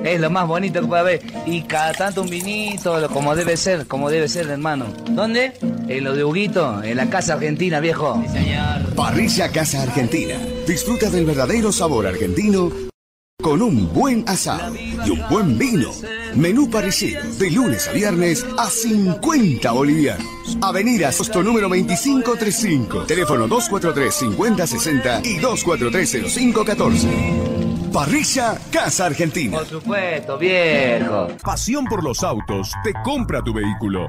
Es 0.05 0.21
lo 0.21 0.31
más 0.31 0.47
bonito 0.47 0.81
que 0.81 0.87
puede 0.87 1.01
haber. 1.01 1.23
Y 1.47 1.63
cada 1.63 1.93
tanto 1.93 2.23
un 2.23 2.31
vinito, 2.31 2.99
lo- 3.01 3.09
como 3.09 3.35
debe 3.35 3.57
ser, 3.57 3.87
como 3.87 4.11
debe 4.11 4.29
ser, 4.29 4.49
hermano. 4.49 4.87
¿Dónde? 5.11 5.53
En 5.89 6.05
lo 6.05 6.15
de 6.15 6.25
Huguito, 6.25 6.83
en 6.83 6.97
la 6.97 7.09
casa 7.11 7.35
argentina, 7.35 7.81
viejo. 7.81 8.23
Sí, 8.27 8.33
señor. 8.39 8.95
Parrilla 8.95 9.51
Casa 9.51 9.83
Argentina. 9.83 10.35
Disfruta 10.67 11.09
del 11.11 11.25
verdadero 11.25 11.73
sabor 11.73 12.07
argentino 12.07 12.71
con 13.41 13.63
un 13.63 13.93
buen 13.93 14.29
asado 14.29 14.75
y 14.75 15.11
un 15.11 15.23
buen 15.31 15.57
vino. 15.57 15.93
Menú 16.35 16.69
parecido 16.69 17.23
de 17.39 17.53
lunes 17.53 17.87
a 17.87 17.93
viernes 17.93 18.45
a 18.59 18.69
50 18.69 19.71
bolivianos. 19.71 20.27
Avenida 20.61 21.13
Sosto 21.13 21.41
número 21.41 21.69
2535. 21.69 23.05
Teléfono 23.05 23.47
243-5060 23.47 25.25
y 25.25 25.39
243-0514. 25.39 27.93
Parrilla 27.93 28.59
Casa 28.73 29.07
Argentina. 29.07 29.59
Por 29.59 29.69
supuesto, 29.69 30.37
viejo. 30.37 31.29
Pasión 31.41 31.85
por 31.85 32.03
los 32.03 32.25
autos 32.25 32.73
te 32.83 32.93
compra 33.05 33.41
tu 33.41 33.55
vehículo. 33.55 34.09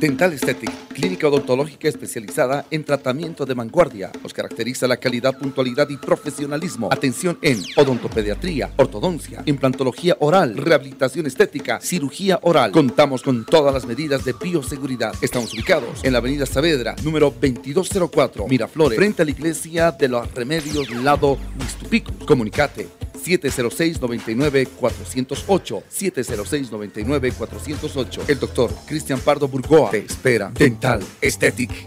Dental 0.00 0.32
Aesthetic, 0.32 0.70
clínica 0.94 1.28
odontológica 1.28 1.86
especializada 1.86 2.64
en 2.70 2.84
tratamiento 2.84 3.44
de 3.44 3.52
vanguardia. 3.52 4.10
Nos 4.22 4.32
caracteriza 4.32 4.88
la 4.88 4.96
calidad, 4.96 5.36
puntualidad 5.36 5.90
y 5.90 5.98
profesionalismo. 5.98 6.88
Atención 6.90 7.38
en 7.42 7.62
odontopediatría, 7.76 8.72
ortodoncia, 8.78 9.42
implantología 9.44 10.16
oral, 10.20 10.56
rehabilitación 10.56 11.26
estética, 11.26 11.80
cirugía 11.82 12.38
oral. 12.40 12.72
Contamos 12.72 13.22
con 13.22 13.44
todas 13.44 13.74
las 13.74 13.84
medidas 13.84 14.24
de 14.24 14.32
bioseguridad. 14.32 15.12
Estamos 15.20 15.52
ubicados 15.52 16.02
en 16.02 16.12
la 16.12 16.18
avenida 16.18 16.46
Saavedra, 16.46 16.96
número 17.04 17.26
2204, 17.26 18.48
Miraflores, 18.48 18.96
frente 18.96 19.20
a 19.20 19.26
la 19.26 19.32
iglesia 19.32 19.92
de 19.92 20.08
los 20.08 20.34
Remedios, 20.34 20.88
lado 20.90 21.36
Mixtupico. 21.58 22.10
Comunicate 22.24 22.99
706-99-408. 23.24 25.82
706-99-408. 25.90 28.28
El 28.28 28.38
doctor 28.38 28.70
Cristian 28.86 29.18
Pardo 29.20 29.48
Burgoa 29.48 29.90
te 29.90 30.04
espera. 30.04 30.50
Dental 30.54 31.02
Aesthetic. 31.22 31.86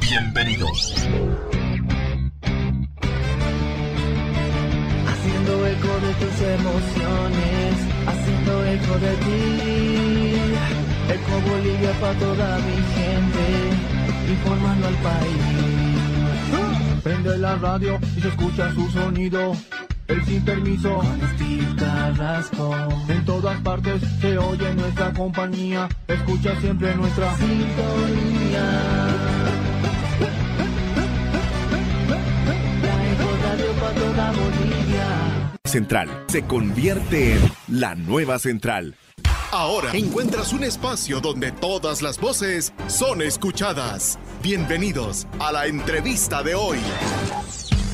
Bienvenidos. 0.00 0.94
Haciendo 5.06 5.66
eco 5.66 6.00
de 6.00 6.14
tus 6.14 6.40
emociones, 6.40 7.74
haciendo 8.06 8.64
eco 8.66 8.98
de 8.98 9.16
ti. 9.24 9.36
Eco 11.08 11.40
Bolivia 11.48 11.92
para 12.00 12.18
toda 12.18 12.58
mi 12.58 12.74
gente, 12.94 13.44
informando 14.32 14.88
al 14.88 14.96
país. 14.96 15.75
Prende 17.06 17.38
la 17.38 17.54
radio 17.54 18.00
y 18.16 18.20
se 18.20 18.26
escucha 18.26 18.74
su 18.74 18.90
sonido. 18.90 19.52
El 20.08 20.24
sin 20.24 20.44
permiso, 20.44 21.00
Steve 21.36 21.76
Carrasco. 21.78 22.74
En 23.08 23.24
todas 23.24 23.60
partes 23.60 24.02
se 24.20 24.36
oye 24.36 24.74
nuestra 24.74 25.12
compañía. 25.12 25.88
Escucha 26.08 26.60
siempre 26.60 26.96
nuestra 26.96 27.32
sintonía. 27.36 28.60
La 32.82 33.12
Eco 33.12 33.30
Radio 33.40 33.72
para 33.80 33.94
toda 33.94 34.32
Bolivia. 34.32 35.52
Central 35.64 36.08
se 36.26 36.42
convierte 36.42 37.34
en 37.34 37.40
la 37.68 37.94
nueva 37.94 38.40
central. 38.40 38.96
Ahora 39.52 39.90
encuentras 39.92 40.52
un 40.52 40.64
espacio 40.64 41.20
donde 41.20 41.52
todas 41.52 42.02
las 42.02 42.18
voces 42.18 42.72
son 42.88 43.22
escuchadas. 43.22 44.18
Bienvenidos 44.42 45.26
a 45.38 45.52
la 45.52 45.66
entrevista 45.66 46.42
de 46.42 46.54
hoy. 46.54 46.78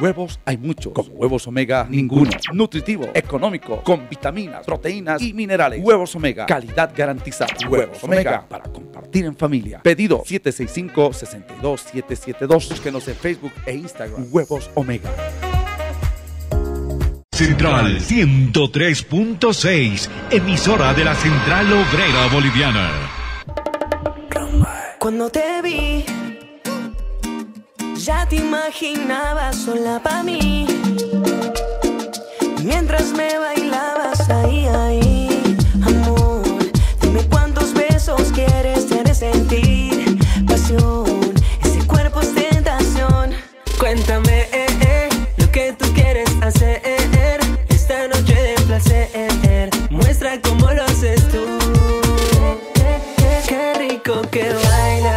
Huevos 0.00 0.40
hay 0.44 0.56
muchos. 0.58 0.92
Como 0.92 1.08
huevos 1.10 1.46
omega, 1.46 1.86
ninguno. 1.88 2.28
Nutritivo, 2.52 3.06
económico, 3.14 3.80
con 3.82 4.08
vitaminas, 4.08 4.66
proteínas 4.66 5.22
y 5.22 5.32
minerales. 5.32 5.80
Huevos 5.82 6.14
omega, 6.16 6.46
calidad 6.46 6.92
garantizada. 6.94 7.54
Huevos 7.68 8.02
omega, 8.02 8.44
para 8.48 8.64
compartir 8.64 9.24
en 9.24 9.36
familia. 9.36 9.80
Pedido 9.82 10.24
765-62772. 10.24 12.70
Búsquenos 12.70 13.06
en 13.08 13.14
Facebook 13.14 13.52
e 13.64 13.74
Instagram. 13.74 14.26
Huevos 14.30 14.68
omega. 14.74 15.10
Central 17.34 17.98
103.6, 17.98 20.08
emisora 20.30 20.94
de 20.94 21.04
la 21.04 21.16
Central 21.16 21.66
Obrera 21.72 22.28
Boliviana. 22.32 22.88
Cuando 25.00 25.28
te 25.30 25.60
vi, 25.60 26.04
ya 27.96 28.24
te 28.28 28.36
imaginaba 28.36 29.52
sola 29.52 30.00
para 30.00 30.22
mí. 30.22 30.64
Mientras 32.62 33.10
me 33.10 33.36
bailabas 33.36 34.30
ahí, 34.30 34.66
ahí, 34.66 35.03
placer, 49.54 49.70
muestra 49.90 50.40
cómo 50.40 50.70
lo 50.72 50.82
haces 50.84 51.26
tú. 51.28 51.44
Qué 53.48 53.74
rico 53.74 54.22
que 54.30 54.52
baila, 54.52 55.13